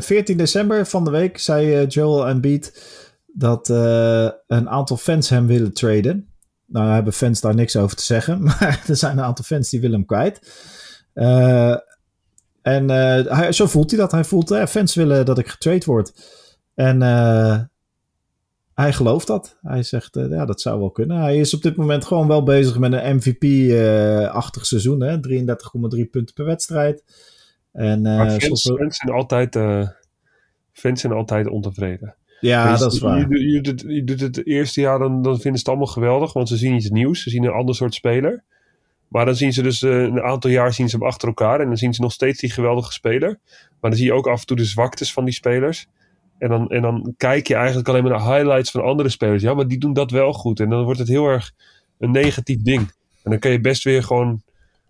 14 0.00 0.36
december 0.36 0.86
van 0.86 1.04
de 1.04 1.10
week 1.10 1.38
zei 1.38 1.86
Joel 1.86 2.28
Embiid 2.28 2.92
dat 3.26 3.68
een 4.46 4.68
aantal 4.68 4.96
fans 4.96 5.28
hem 5.28 5.46
willen 5.46 5.72
traden. 5.72 6.28
Nou 6.66 6.90
hebben 6.90 7.12
fans 7.12 7.40
daar 7.40 7.54
niks 7.54 7.76
over 7.76 7.96
te 7.96 8.04
zeggen, 8.04 8.42
maar 8.44 8.84
er 8.88 8.96
zijn 8.96 9.18
een 9.18 9.24
aantal 9.24 9.44
fans 9.44 9.70
die 9.70 9.80
willen 9.80 9.96
hem 9.96 10.06
kwijt. 10.06 10.40
En 12.64 12.82
uh, 12.82 13.36
hij, 13.36 13.52
zo 13.52 13.66
voelt 13.66 13.90
hij 13.90 14.00
dat. 14.00 14.12
Hij 14.12 14.24
voelt, 14.24 14.50
uh, 14.50 14.66
fans 14.66 14.94
willen 14.94 15.24
dat 15.24 15.38
ik 15.38 15.48
getrade 15.48 15.84
word. 15.84 16.12
En 16.74 17.00
uh, 17.02 17.60
hij 18.74 18.92
gelooft 18.92 19.26
dat. 19.26 19.58
Hij 19.62 19.82
zegt, 19.82 20.14
ja, 20.14 20.44
dat 20.44 20.60
zou 20.60 20.78
wel 20.78 20.90
kunnen. 20.90 21.20
Hij 21.20 21.38
is 21.38 21.54
op 21.54 21.62
dit 21.62 21.76
moment 21.76 22.04
gewoon 22.04 22.28
wel 22.28 22.42
bezig 22.42 22.78
met 22.78 22.92
een 22.92 23.16
MVP-achtig 23.16 24.66
seizoen. 24.66 25.20
33,3 25.96 26.10
punten 26.10 26.34
per 26.34 26.44
wedstrijd. 26.44 27.04
En, 27.72 28.02
maar 28.02 28.30
fans, 28.30 28.62
fans, 28.62 28.96
zijn 28.96 29.12
altijd, 29.12 29.58
fans 30.72 31.00
zijn 31.00 31.12
altijd 31.12 31.48
ontevreden. 31.48 32.14
Ja, 32.40 32.72
je, 32.72 32.78
dat 32.78 32.92
is 32.92 32.98
waar. 32.98 33.28
Je, 33.28 33.50
je, 33.50 33.60
doet, 33.60 33.84
je, 33.86 34.04
doet, 34.04 34.20
het 34.20 34.46
eerste 34.46 34.80
jaar, 34.80 34.98
dan, 34.98 35.22
dan 35.22 35.32
vinden 35.40 35.52
ze 35.52 35.58
het 35.58 35.68
allemaal 35.68 35.86
geweldig. 35.86 36.32
Want 36.32 36.48
ze 36.48 36.56
zien 36.56 36.74
iets 36.74 36.90
nieuws. 36.90 37.22
Ze 37.22 37.30
zien 37.30 37.44
een 37.44 37.50
ander 37.50 37.74
soort 37.74 37.94
speler. 37.94 38.44
Maar 39.08 39.24
dan 39.24 39.36
zien 39.36 39.52
ze 39.52 39.62
dus 39.62 39.82
uh, 39.82 40.02
een 40.02 40.22
aantal 40.22 40.50
jaar 40.50 40.72
zien 40.72 40.88
ze 40.88 40.96
hem 40.96 41.06
achter 41.06 41.28
elkaar. 41.28 41.60
En 41.60 41.66
dan 41.66 41.76
zien 41.76 41.94
ze 41.94 42.00
nog 42.00 42.12
steeds 42.12 42.40
die 42.40 42.50
geweldige 42.50 42.92
speler. 42.92 43.38
Maar 43.80 43.90
dan 43.90 43.98
zie 43.98 44.06
je 44.06 44.12
ook 44.12 44.26
af 44.26 44.40
en 44.40 44.46
toe 44.46 44.56
de 44.56 44.64
zwaktes 44.64 45.12
van 45.12 45.24
die 45.24 45.34
spelers. 45.34 45.86
En 46.38 46.48
dan, 46.48 46.68
en 46.68 46.82
dan 46.82 47.14
kijk 47.16 47.46
je 47.46 47.54
eigenlijk 47.54 47.88
alleen 47.88 48.02
maar 48.02 48.12
naar 48.12 48.36
highlights 48.36 48.70
van 48.70 48.82
andere 48.82 49.08
spelers. 49.08 49.42
Ja, 49.42 49.54
maar 49.54 49.68
die 49.68 49.78
doen 49.78 49.92
dat 49.92 50.10
wel 50.10 50.32
goed. 50.32 50.60
En 50.60 50.68
dan 50.70 50.84
wordt 50.84 50.98
het 50.98 51.08
heel 51.08 51.26
erg 51.26 51.52
een 51.98 52.10
negatief 52.10 52.62
ding. 52.62 52.80
En 53.22 53.30
dan 53.30 53.38
kun 53.38 53.50
je 53.50 53.60
best 53.60 53.84
weer 53.84 54.02
gewoon... 54.02 54.42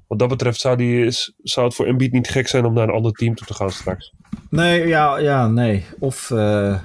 Wat 0.07 0.19
dat 0.19 0.29
betreft 0.29 0.61
zou, 0.61 0.77
die, 0.77 1.11
zou 1.43 1.67
het 1.67 1.75
voor 1.75 1.87
Embiid 1.87 2.13
niet 2.13 2.29
gek 2.29 2.49
zijn 2.49 2.65
om 2.65 2.75
naar 2.75 2.89
een 2.89 2.95
ander 2.95 3.13
team 3.13 3.35
toe 3.35 3.47
te 3.47 3.55
gaan 3.55 3.71
straks. 3.71 4.13
Nee, 4.51 4.87
ja, 4.87 5.19
ja 5.19 5.49
nee. 5.49 5.85
Of 5.99 6.31
uh, 6.31 6.81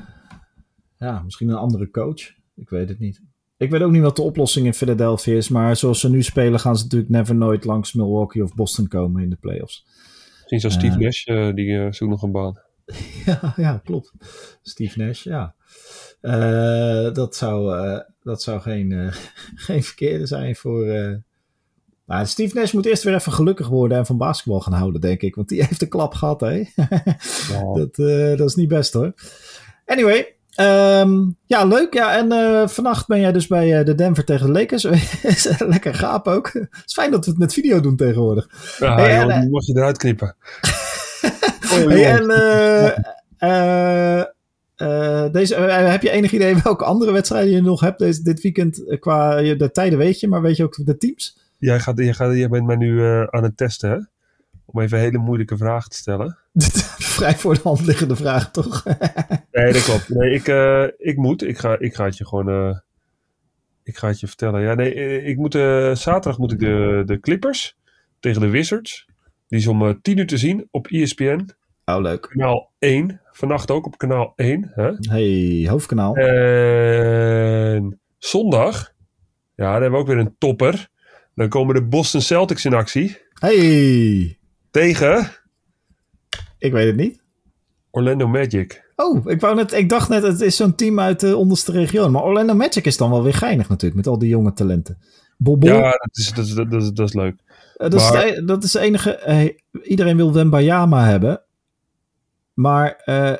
ja, 0.97 1.21
misschien 1.23 1.49
een 1.49 1.55
andere 1.55 1.91
coach. 1.91 2.31
Ik 2.55 2.69
weet 2.69 2.89
het 2.89 2.99
niet. 2.99 3.21
Ik 3.59 3.69
weet 3.69 3.81
ook 3.81 3.91
niet 3.91 4.01
wat 4.01 4.15
de 4.15 4.21
oplossing 4.21 4.65
in 4.65 4.73
Philadelphia 4.73 5.35
is. 5.35 5.49
Maar 5.49 5.75
zoals 5.75 5.99
ze 5.99 6.09
nu 6.09 6.23
spelen, 6.23 6.59
gaan 6.59 6.77
ze 6.77 6.83
natuurlijk 6.83 7.11
never 7.11 7.35
nooit 7.35 7.65
langs 7.65 7.93
Milwaukee 7.93 8.43
of 8.43 8.55
Boston 8.55 8.87
komen 8.87 9.23
in 9.23 9.29
de 9.29 9.35
playoffs. 9.35 9.85
Misschien 10.37 10.59
zo 10.59 10.69
Steve 10.69 10.97
uh, 10.97 11.03
Nash, 11.03 11.27
uh, 11.27 11.53
die 11.53 11.67
uh, 11.67 11.91
zoekt 11.91 12.11
nog 12.11 12.21
een 12.21 12.31
baan. 12.31 12.59
ja, 13.25 13.53
ja, 13.55 13.81
klopt. 13.83 14.11
Steve 14.61 14.99
Nash, 14.99 15.23
ja. 15.23 15.55
dat 17.13 17.35
zou, 17.35 17.75
dat 18.23 18.41
zou 18.41 18.61
geen, 18.61 19.11
geen 19.67 19.83
verkeerde 19.83 20.25
zijn 20.25 20.55
voor. 20.55 20.85
Maar 22.05 22.27
Steve 22.27 22.55
Nash 22.55 22.71
moet 22.71 22.85
eerst 22.85 23.03
weer 23.03 23.15
even 23.15 23.31
gelukkig 23.31 23.67
worden 23.67 23.97
en 23.97 24.05
van 24.05 24.17
basketbal 24.17 24.59
gaan 24.59 24.73
houden, 24.73 25.01
denk 25.01 25.21
ik. 25.21 25.35
Want 25.35 25.49
die 25.49 25.63
heeft 25.65 25.81
een 25.81 25.89
klap 25.89 26.13
gehad, 26.13 26.41
hè? 26.41 26.63
dat, 27.73 27.95
dat 28.37 28.49
is 28.49 28.55
niet 28.55 28.69
best 28.69 28.93
hoor. 28.93 29.13
Anyway, 29.85 30.38
Um, 30.59 31.37
ja, 31.45 31.65
leuk. 31.65 31.93
Ja, 31.93 32.17
en 32.17 32.33
uh, 32.33 32.67
vannacht 32.67 33.07
ben 33.07 33.19
jij 33.19 33.31
dus 33.31 33.47
bij 33.47 33.79
uh, 33.79 33.85
de 33.85 33.95
Denver 33.95 34.25
tegen 34.25 34.45
de 34.45 34.51
Lakers. 34.51 34.83
Lekker 35.73 35.93
gaap 35.93 36.27
ook. 36.27 36.53
Het 36.53 36.83
is 36.85 36.93
fijn 36.93 37.11
dat 37.11 37.25
we 37.25 37.31
het 37.31 37.39
met 37.39 37.53
video 37.53 37.79
doen 37.79 37.95
tegenwoordig. 37.95 38.49
Ja, 38.79 38.95
hey, 38.95 39.21
joh, 39.21 39.33
en, 39.33 39.41
die 39.41 39.49
mag 39.49 39.65
je 39.65 39.75
eruit 39.75 39.97
knippen. 39.97 40.35
oh, 41.71 41.87
hey, 41.87 42.05
en 42.05 42.23
uh, 44.77 45.31
deze, 45.31 45.55
heb 45.55 46.01
je 46.01 46.09
enig 46.09 46.31
idee 46.31 46.55
welke 46.63 46.83
andere 46.83 47.11
wedstrijden 47.11 47.51
je 47.51 47.61
nog 47.61 47.81
hebt 47.81 47.99
deze, 47.99 48.21
dit 48.21 48.41
weekend? 48.41 48.97
Qua 48.99 49.41
de 49.41 49.71
tijden 49.71 49.99
weet 49.99 50.19
je, 50.19 50.27
maar 50.27 50.41
weet 50.41 50.55
je 50.55 50.63
ook 50.63 50.85
de 50.85 50.97
teams? 50.97 51.37
Jij, 51.57 51.79
gaat, 51.79 51.97
jij, 51.97 52.13
gaat, 52.13 52.35
jij 52.35 52.49
bent 52.49 52.65
mij 52.65 52.75
nu 52.75 53.03
aan 53.29 53.43
het 53.43 53.57
testen, 53.57 53.89
hè? 53.89 53.97
Om 54.65 54.81
even 54.81 54.99
hele 54.99 55.17
moeilijke 55.17 55.57
vragen 55.57 55.89
te 55.89 55.97
stellen. 55.97 56.37
Vrij 57.19 57.35
voor 57.35 57.53
de 57.53 57.59
hand 57.63 57.85
liggende 57.85 58.15
vraag, 58.15 58.51
toch? 58.51 58.83
nee, 59.51 59.73
dat 59.73 59.83
klopt. 59.83 60.09
Nee, 60.09 60.33
ik, 60.33 60.47
uh, 60.47 60.83
ik 60.97 61.17
moet. 61.17 61.43
Ik 61.43 61.57
ga, 61.57 61.79
ik 61.79 61.95
ga 61.95 62.05
het 62.05 62.17
je 62.17 62.25
gewoon. 62.25 62.49
Uh, 62.49 62.77
ik 63.83 63.97
ga 63.97 64.07
het 64.07 64.19
je 64.19 64.27
vertellen. 64.27 64.61
Ja, 64.61 64.73
nee, 64.73 64.93
eh, 64.93 65.27
ik 65.27 65.37
moet, 65.37 65.55
uh, 65.55 65.95
zaterdag 65.95 66.37
moet 66.37 66.51
ik 66.51 66.59
de, 66.59 67.01
de 67.05 67.19
Clippers 67.19 67.77
tegen 68.19 68.41
de 68.41 68.49
Wizards. 68.49 69.05
Die 69.47 69.59
is 69.59 69.67
om 69.67 70.01
10 70.01 70.17
uur 70.17 70.27
te 70.27 70.37
zien 70.37 70.67
op 70.71 70.87
ESPN. 70.87 71.49
Oh, 71.85 72.01
leuk. 72.01 72.21
Kanaal 72.21 72.71
1. 72.79 73.21
Vannacht 73.31 73.71
ook 73.71 73.85
op 73.85 73.97
kanaal 73.97 74.33
1. 74.35 74.71
Hè? 74.73 74.91
Hey, 74.99 75.67
hoofdkanaal. 75.69 76.15
En 76.15 77.99
zondag, 78.17 78.93
ja, 79.55 79.71
dan 79.71 79.81
hebben 79.81 79.91
we 79.91 79.97
ook 79.97 80.07
weer 80.07 80.17
een 80.17 80.35
topper. 80.37 80.87
Dan 81.35 81.49
komen 81.49 81.75
de 81.75 81.83
Boston 81.83 82.21
Celtics 82.21 82.65
in 82.65 82.73
actie. 82.73 83.17
Hey. 83.33 84.37
Tegen? 84.71 85.38
Ik 86.59 86.71
weet 86.71 86.87
het 86.87 86.95
niet. 86.95 87.21
Orlando 87.91 88.27
Magic. 88.27 88.91
Oh, 88.95 89.25
ik, 89.25 89.41
wou 89.41 89.55
net, 89.55 89.73
ik 89.73 89.89
dacht 89.89 90.09
net, 90.09 90.23
het 90.23 90.41
is 90.41 90.55
zo'n 90.55 90.75
team 90.75 90.99
uit 90.99 91.19
de 91.19 91.37
onderste 91.37 91.71
regio. 91.71 92.09
Maar 92.09 92.23
Orlando 92.23 92.53
Magic 92.53 92.85
is 92.85 92.97
dan 92.97 93.09
wel 93.09 93.23
weer 93.23 93.33
geinig 93.33 93.69
natuurlijk, 93.69 93.95
met 93.95 94.07
al 94.07 94.19
die 94.19 94.29
jonge 94.29 94.53
talenten. 94.53 94.97
Bol, 95.37 95.57
Ja, 95.59 95.81
dat 95.81 96.17
is, 96.17 96.33
dat, 96.33 96.45
is, 96.45 96.53
dat, 96.53 96.73
is, 96.73 96.91
dat 96.91 97.07
is 97.07 97.13
leuk. 97.13 97.35
Uh, 97.77 97.89
dat, 97.89 97.93
maar... 97.93 98.27
is 98.27 98.35
de, 98.35 98.45
dat 98.45 98.63
is 98.63 98.71
de 98.71 98.79
enige... 98.79 99.23
Uh, 99.27 99.89
iedereen 99.89 100.15
wil 100.15 100.33
Wembayama 100.33 101.05
hebben. 101.05 101.41
Maar 102.53 103.01
uh, 103.05 103.33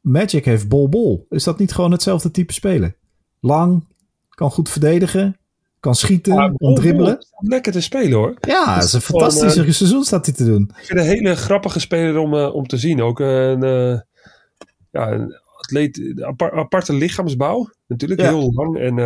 Magic 0.00 0.44
heeft 0.44 0.68
Bol 0.68 0.88
Bol. 0.88 1.26
Is 1.30 1.44
dat 1.44 1.58
niet 1.58 1.72
gewoon 1.72 1.92
hetzelfde 1.92 2.30
type 2.30 2.52
spelen? 2.52 2.96
Lang, 3.40 3.86
kan 4.28 4.50
goed 4.50 4.68
verdedigen, 4.68 5.36
kan 5.80 5.94
schieten, 5.94 6.34
ja, 6.34 6.52
kan 6.56 6.74
dribbelen. 6.74 7.26
Lekker 7.38 7.72
te 7.72 7.80
spelen 7.80 8.12
hoor. 8.12 8.34
Ja, 8.40 8.74
het 8.74 8.84
is 8.84 8.92
een 8.92 9.00
fantastische 9.00 9.58
gewoon, 9.58 9.72
seizoen 9.72 10.04
staat 10.04 10.26
hij 10.26 10.34
te 10.34 10.44
doen. 10.44 10.70
Ik 10.78 10.84
vind 10.84 10.98
een 10.98 11.04
hele 11.04 11.36
grappige 11.36 11.80
speler 11.80 12.18
om, 12.18 12.34
om 12.34 12.66
te 12.66 12.76
zien. 12.76 13.02
Ook 13.02 13.20
een, 13.20 13.60
ja, 14.90 15.10
een 15.10 15.40
atleet, 15.56 16.22
apart, 16.22 16.52
aparte 16.52 16.92
lichaamsbouw. 16.92 17.70
Natuurlijk 17.86 18.20
ja. 18.20 18.28
heel 18.28 18.52
lang 18.52 18.78
en 18.78 18.96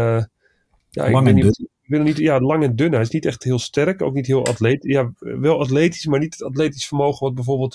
ja, 0.90 1.10
lang 1.10 1.28
ik 1.28 1.38
en 1.38 1.46
ik 1.82 1.90
ben 1.90 2.02
niet, 2.02 2.16
ja, 2.16 2.40
lang 2.40 2.62
en 2.62 2.76
dun. 2.76 2.92
Hij 2.92 3.00
is 3.00 3.10
niet 3.10 3.26
echt 3.26 3.44
heel 3.44 3.58
sterk, 3.58 4.02
ook 4.02 4.14
niet 4.14 4.26
heel 4.26 4.46
atleet. 4.46 4.82
Ja, 4.82 5.12
wel 5.18 5.60
atletisch, 5.60 6.06
maar 6.06 6.20
niet 6.20 6.32
het 6.32 6.42
atletisch 6.42 6.86
vermogen 6.86 7.26
wat 7.26 7.34
bijvoorbeeld 7.34 7.74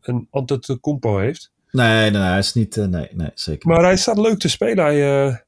een 0.00 0.26
Antetokounmpo 0.30 1.18
heeft. 1.18 1.50
Nee, 1.70 2.00
nee, 2.00 2.10
nee, 2.10 2.20
hij 2.22 2.38
is 2.38 2.54
niet, 2.54 2.76
nee, 2.76 3.08
nee, 3.12 3.30
zeker. 3.34 3.68
Maar 3.68 3.82
hij 3.82 3.96
staat 3.96 4.18
leuk 4.18 4.38
te 4.38 4.48
spelen. 4.48 4.84
Hij, 4.84 5.46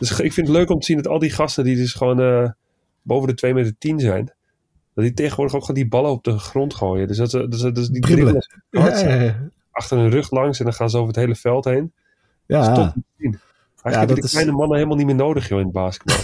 dus 0.00 0.20
ik 0.20 0.32
vind 0.32 0.46
het 0.46 0.56
leuk 0.56 0.70
om 0.70 0.80
te 0.80 0.86
zien 0.86 0.96
dat 0.96 1.06
al 1.06 1.18
die 1.18 1.30
gasten 1.30 1.64
die 1.64 1.76
dus 1.76 1.92
gewoon 1.92 2.54
boven 3.02 3.28
de 3.28 3.34
2 3.34 3.54
meter 3.54 3.74
10 3.78 4.00
zijn, 4.00 4.32
dat 4.94 5.04
die 5.04 5.14
tegenwoordig 5.14 5.54
ook 5.54 5.64
gewoon 5.64 5.80
die 5.80 5.88
ballen 5.88 6.10
op 6.10 6.24
de 6.24 6.38
grond 6.38 6.74
gooien. 6.74 7.06
Dus 7.06 7.16
dat, 7.16 7.30
dus, 7.30 7.60
dus 7.60 7.88
die 7.88 8.00
dribbelen. 8.00 8.46
Ja, 8.70 8.98
ja, 8.98 9.22
ja 9.22 9.50
achter 9.80 9.98
hun 9.98 10.10
rug 10.10 10.30
langs 10.30 10.58
en 10.58 10.64
dan 10.64 10.74
gaan 10.74 10.90
ze 10.90 10.96
over 10.96 11.08
het 11.08 11.16
hele 11.16 11.34
veld 11.34 11.64
heen. 11.64 11.92
Ja. 12.46 12.74
Dat 12.74 12.94
is 13.16 13.36
Hij 13.82 13.92
ja, 13.92 14.06
die 14.06 14.22
is... 14.22 14.30
kleine 14.30 14.52
mannen 14.52 14.76
helemaal 14.76 14.96
niet 14.96 15.06
meer 15.06 15.14
nodig 15.14 15.48
joh, 15.48 15.58
in 15.58 15.64
het 15.64 15.74
basketbal. 15.74 16.16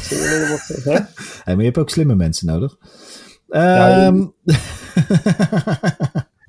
maar 1.44 1.56
je 1.56 1.64
hebt 1.64 1.78
ook 1.78 1.90
slimme 1.90 2.14
mensen 2.14 2.46
nodig. 2.46 2.76
Ja, 3.48 4.06
um... 4.06 4.34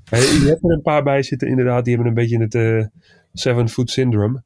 hey, 0.09 0.21
je 0.21 0.45
hebt 0.45 0.63
er 0.63 0.71
een 0.71 0.81
paar 0.81 1.03
bij 1.03 1.23
zitten 1.23 1.47
inderdaad. 1.47 1.85
Die 1.85 1.95
hebben 1.95 2.11
een 2.11 2.19
beetje 2.19 2.39
het 2.39 2.53
uh, 2.53 2.85
seven 3.33 3.69
foot 3.69 3.89
syndrome. 3.89 4.43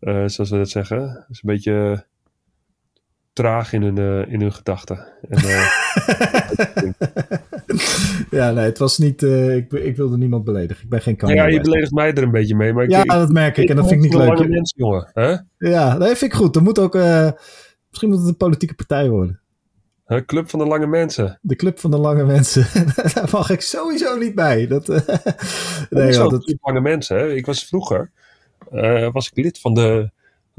Uh, 0.00 0.26
zoals 0.26 0.50
we 0.50 0.56
dat 0.56 0.68
zeggen. 0.68 0.98
Dat 0.98 1.26
is 1.28 1.42
een 1.42 1.54
beetje 1.54 2.06
traag 3.38 3.72
in 3.72 3.82
hun, 3.82 3.98
uh, 3.98 4.32
in 4.32 4.40
hun 4.40 4.52
gedachten. 4.52 5.06
En, 5.28 5.38
ja, 8.38 8.50
nee, 8.50 8.64
het 8.64 8.78
was 8.78 8.98
niet. 8.98 9.22
Uh, 9.22 9.56
ik, 9.56 9.72
ik 9.72 9.96
wilde 9.96 10.16
niemand 10.16 10.44
beledigen. 10.44 10.84
Ik 10.84 10.90
ben 10.90 11.00
geen 11.00 11.16
kanker. 11.16 11.36
Ja, 11.36 11.46
je 11.46 11.60
beledigt 11.60 11.92
mij 11.92 12.12
er 12.12 12.22
een 12.22 12.30
beetje 12.30 12.54
mee. 12.54 12.72
Maar 12.72 12.84
ik, 12.84 12.90
ja, 12.90 13.04
dat 13.04 13.32
merk 13.32 13.56
ik, 13.56 13.68
en 13.68 13.76
dat 13.76 13.88
vind 13.88 14.04
ik 14.04 14.10
niet 14.10 14.18
leuk. 14.18 14.48
Mens, 14.48 14.74
jongen, 14.76 15.10
hè? 15.12 15.36
Ja, 15.58 15.98
dat 15.98 16.06
vind 16.06 16.32
ik 16.32 16.38
goed. 16.38 16.54
Dan 16.54 16.62
moet 16.62 16.78
ook. 16.78 16.94
Misschien 17.88 18.08
moet 18.08 18.18
het 18.18 18.28
een 18.28 18.36
politieke 18.36 18.74
partij 18.74 19.08
worden. 19.08 19.40
De 20.06 20.24
Club 20.24 20.50
van 20.50 20.58
de 20.58 20.66
Lange 20.66 20.86
Mensen. 20.86 21.38
De 21.42 21.56
Club 21.56 21.78
van 21.78 21.90
de 21.90 21.98
Lange 21.98 22.24
Mensen. 22.24 22.66
Daar 23.14 23.28
mag 23.32 23.50
ik 23.50 23.60
sowieso 23.60 24.16
niet 24.16 24.34
bij. 24.34 24.66
Dat, 24.66 24.86
nee, 25.90 26.12
joh, 26.12 26.30
dat... 26.30 26.54
Lange 26.60 26.80
Mensen. 26.80 27.16
Hè? 27.16 27.32
Ik 27.32 27.46
was 27.46 27.64
vroeger. 27.64 28.10
was 29.12 29.30
ik 29.30 29.44
lid 29.44 29.60
van 29.60 29.74
de. 29.74 30.10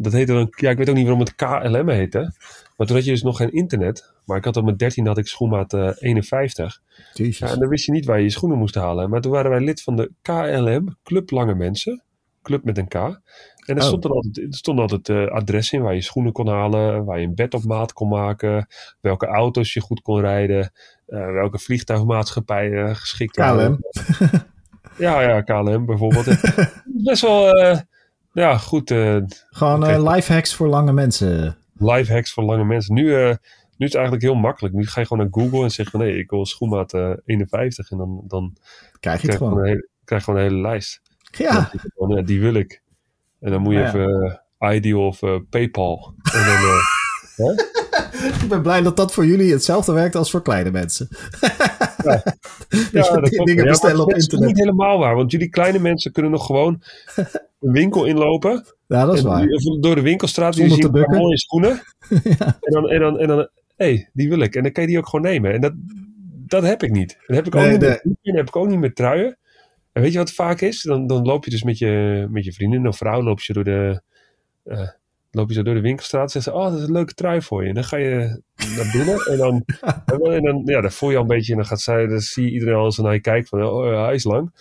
Dat 0.02 0.14
heette 0.14 0.34
dan. 0.34 0.48
Ja, 0.56 0.70
ik 0.70 0.78
weet 0.78 0.90
ook 0.90 0.96
niet 0.96 1.08
waarom 1.08 1.24
het 1.24 1.36
KLM 1.36 1.90
heette. 1.90 2.34
Maar 2.78 2.88
toen 2.88 2.96
had 2.96 3.06
je 3.06 3.12
dus 3.12 3.24
nog 3.24 3.38
geen 3.38 3.52
internet. 3.52 4.14
Maar 4.26 4.38
ik 4.38 4.46
had 4.46 4.58
op 4.58 4.64
mijn 4.64 4.78
13 4.78 5.08
had 5.08 5.18
ik 5.18 5.28
schoenmaat 5.28 5.74
uh, 5.74 5.92
51. 5.96 6.82
Ja, 7.14 7.48
en 7.48 7.60
dan 7.60 7.70
wist 7.70 7.86
je 7.86 7.92
niet 7.92 8.06
waar 8.06 8.18
je 8.18 8.24
je 8.24 8.30
schoenen 8.30 8.58
moest 8.58 8.76
halen. 8.76 9.10
Maar 9.10 9.22
toen 9.22 9.32
waren 9.32 9.52
wij 9.52 9.60
lid 9.60 9.82
van 9.82 9.96
de 9.96 10.12
KLM, 10.22 10.98
Club 11.04 11.32
Lange 11.32 11.56
Mensen. 11.56 12.04
Club 12.42 12.64
met 12.64 12.78
een 12.78 12.88
K. 12.88 12.94
En 12.94 13.22
er 13.66 13.76
oh. 13.76 13.88
stond, 13.88 14.04
er 14.04 14.12
altijd, 14.12 14.38
er 14.38 14.54
stond 14.54 14.80
altijd 14.80 15.10
uh, 15.10 15.28
adres 15.28 15.72
in 15.72 15.82
waar 15.82 15.94
je 15.94 16.02
schoenen 16.02 16.32
kon 16.32 16.48
halen. 16.48 17.06
Waar 17.06 17.20
je 17.20 17.26
een 17.26 17.36
bed 17.36 17.54
op 17.54 17.64
maat 17.64 17.94
kon 17.94 18.10
maken. 18.10 18.68
Welke 19.02 19.26
auto's 19.26 19.74
je 19.74 19.82
goed 19.82 20.02
kon 20.02 20.20
rijden. 20.20 20.72
Uh, 21.08 21.32
welke 21.32 21.60
vliegtuigmaatschappijen 21.60 22.96
geschikt 22.96 23.36
waren. 23.36 23.80
KLM. 23.80 24.30
ja, 24.98 25.22
ja, 25.22 25.42
KLM 25.42 25.86
bijvoorbeeld. 25.86 26.26
Best 27.06 27.22
wel, 27.22 27.54
ja, 28.34 28.58
goed. 28.58 28.90
Gewoon 29.50 29.84
okay. 29.84 30.16
life 30.16 30.34
hacks 30.34 30.56
voor 30.56 30.68
lange 30.68 30.94
mensen 30.94 31.58
life 31.80 32.14
hacks 32.14 32.34
voor 32.34 32.44
lange 32.44 32.66
mensen. 32.66 32.94
Nu, 32.94 33.04
uh, 33.04 33.28
nu 33.78 33.86
is 33.86 33.94
het 33.94 33.96
eigenlijk 33.96 34.24
heel 34.24 34.36
makkelijk. 34.36 34.74
Nu 34.74 34.88
ga 34.88 35.00
je 35.00 35.08
gewoon 35.08 35.24
naar 35.24 35.44
Google 35.44 35.64
en 35.64 35.72
zeg 35.72 35.90
van 35.90 36.00
nee, 36.00 36.18
ik 36.18 36.30
wil 36.30 36.46
schoenmaat 36.46 36.94
uh, 36.94 37.14
51. 37.26 37.92
En 37.92 37.98
dan, 37.98 38.24
dan 38.28 38.58
krijg 39.00 39.22
je 39.22 39.28
het 39.28 39.38
gewoon. 39.38 39.58
Een 39.58 39.66
hele, 39.66 39.88
krijg 40.04 40.24
gewoon 40.24 40.40
een 40.40 40.46
hele 40.46 40.62
lijst. 40.62 41.02
Ja. 41.38 41.72
Dan, 41.96 42.10
ja. 42.10 42.22
Die 42.22 42.40
wil 42.40 42.54
ik. 42.54 42.82
En 43.40 43.52
dan 43.52 43.62
moet 43.62 43.74
je 43.74 43.80
ja, 43.80 43.88
even 43.88 44.40
uh, 44.60 44.76
Ideal 44.76 45.08
of 45.08 45.22
uh, 45.22 45.36
PayPal. 45.50 46.14
En 46.34 46.46
dan, 46.46 47.56
ik 48.44 48.50
ben 48.50 48.62
blij 48.62 48.82
dat 48.82 48.98
dat 48.98 49.14
voor 49.14 49.26
jullie 49.26 49.52
hetzelfde 49.52 49.92
werkt 49.92 50.16
als 50.16 50.32
voor 50.32 50.42
kleine 50.42 50.72
mensen. 50.72 51.08
ja, 52.04 52.24
dus 52.70 52.90
ja 52.92 53.20
dat 53.20 53.30
dingen 53.30 53.66
bestellen 53.66 54.02
op 54.02 54.14
internet. 54.14 54.32
Dat 54.32 54.42
is 54.42 54.48
niet 54.48 54.58
helemaal 54.58 55.00
waar, 55.00 55.16
want 55.16 55.32
jullie 55.32 55.50
kleine 55.50 55.80
mensen 55.80 56.12
kunnen 56.12 56.32
nog 56.32 56.46
gewoon 56.46 56.82
een 57.60 57.72
winkel 57.72 58.06
inlopen. 58.06 58.66
Ja, 58.88 59.06
dat 59.06 59.16
is 59.16 59.22
waar. 59.22 59.48
Door 59.80 59.96
de 59.96 60.02
winkelstraat, 60.02 60.56
Zonder 60.56 60.78
je 60.78 60.84
ziet 60.84 60.94
een 60.94 61.18
mooie 61.18 61.38
schoenen. 61.38 61.82
ja. 62.24 62.58
En 62.62 62.74
dan, 62.74 62.90
en 62.90 63.00
dan, 63.00 63.20
en 63.20 63.28
dan 63.28 63.38
hé, 63.38 63.46
hey, 63.76 64.10
die 64.14 64.30
wil 64.30 64.40
ik. 64.40 64.56
En 64.56 64.64
dan 64.64 64.72
kan 64.72 64.84
je 64.84 64.90
die 64.90 64.98
ook 64.98 65.10
gewoon 65.10 65.26
nemen. 65.32 65.54
En 65.54 65.62
dat, 65.62 65.74
dat 66.48 66.64
heb 66.64 66.84
ik 66.84 66.92
niet. 66.92 67.18
Dat 67.28 67.36
heb 67.36 67.48
ik 67.48 67.56
ook 67.56 67.62
nee, 67.62 67.72
niet 67.72 67.82
nee. 67.82 68.00
met 68.04 68.36
heb 68.36 68.48
ik 68.48 68.56
ook 68.56 68.68
niet 68.68 68.80
met 68.80 68.96
truien. 68.96 69.38
En 69.92 70.02
weet 70.02 70.12
je 70.12 70.18
wat 70.18 70.28
het 70.28 70.38
vaak 70.38 70.62
is? 70.62 70.82
Dan, 70.82 71.08
dan 71.08 71.26
loop 71.26 71.46
je 71.46 71.52
dus 71.52 71.64
met 71.64 71.78
je, 71.78 72.28
met 72.30 72.46
je 72.46 72.54
vriendin 72.54 72.88
of 72.88 72.98
vrouw 72.98 73.24
loop 73.24 73.42
je 73.42 73.54
door 73.54 73.64
de, 73.64 74.02
uh, 74.66 74.90
loop 75.32 75.48
je 75.50 75.54
zo 75.54 75.64
door 75.64 75.74
de 75.74 75.82
winkelstraat 75.82 76.24
en 76.24 76.30
zeggen 76.30 76.52
ze, 76.52 76.58
oh, 76.58 76.70
dat 76.70 76.80
is 76.80 76.86
een 76.86 76.92
leuke 76.92 77.14
trui 77.14 77.42
voor 77.42 77.64
je. 77.64 77.70
En 77.70 77.76
dan 77.76 77.84
ga 77.84 77.98
je 77.98 78.42
naar 78.56 78.90
binnen 78.92 79.26
en 79.26 79.38
dan, 79.38 79.66
en 80.36 80.44
dan, 80.44 80.62
ja, 80.66 80.82
dan 80.82 80.92
voel 80.92 81.10
je 81.10 81.16
al 81.16 81.22
een 81.22 81.28
beetje 81.28 81.52
en 81.52 81.58
dan 81.58 81.68
gaat 81.68 81.82
zij, 81.82 82.08
dan 82.08 82.20
zie 82.20 82.44
je 82.44 82.52
iedereen 82.52 82.76
al 82.76 82.92
zo 82.92 83.04
naar 83.04 83.14
je 83.14 83.22
kijkt 83.22 83.50
van, 83.50 83.64
oh, 83.64 83.92
ja, 83.92 84.04
hij 84.04 84.14
is 84.14 84.24
lang. 84.24 84.52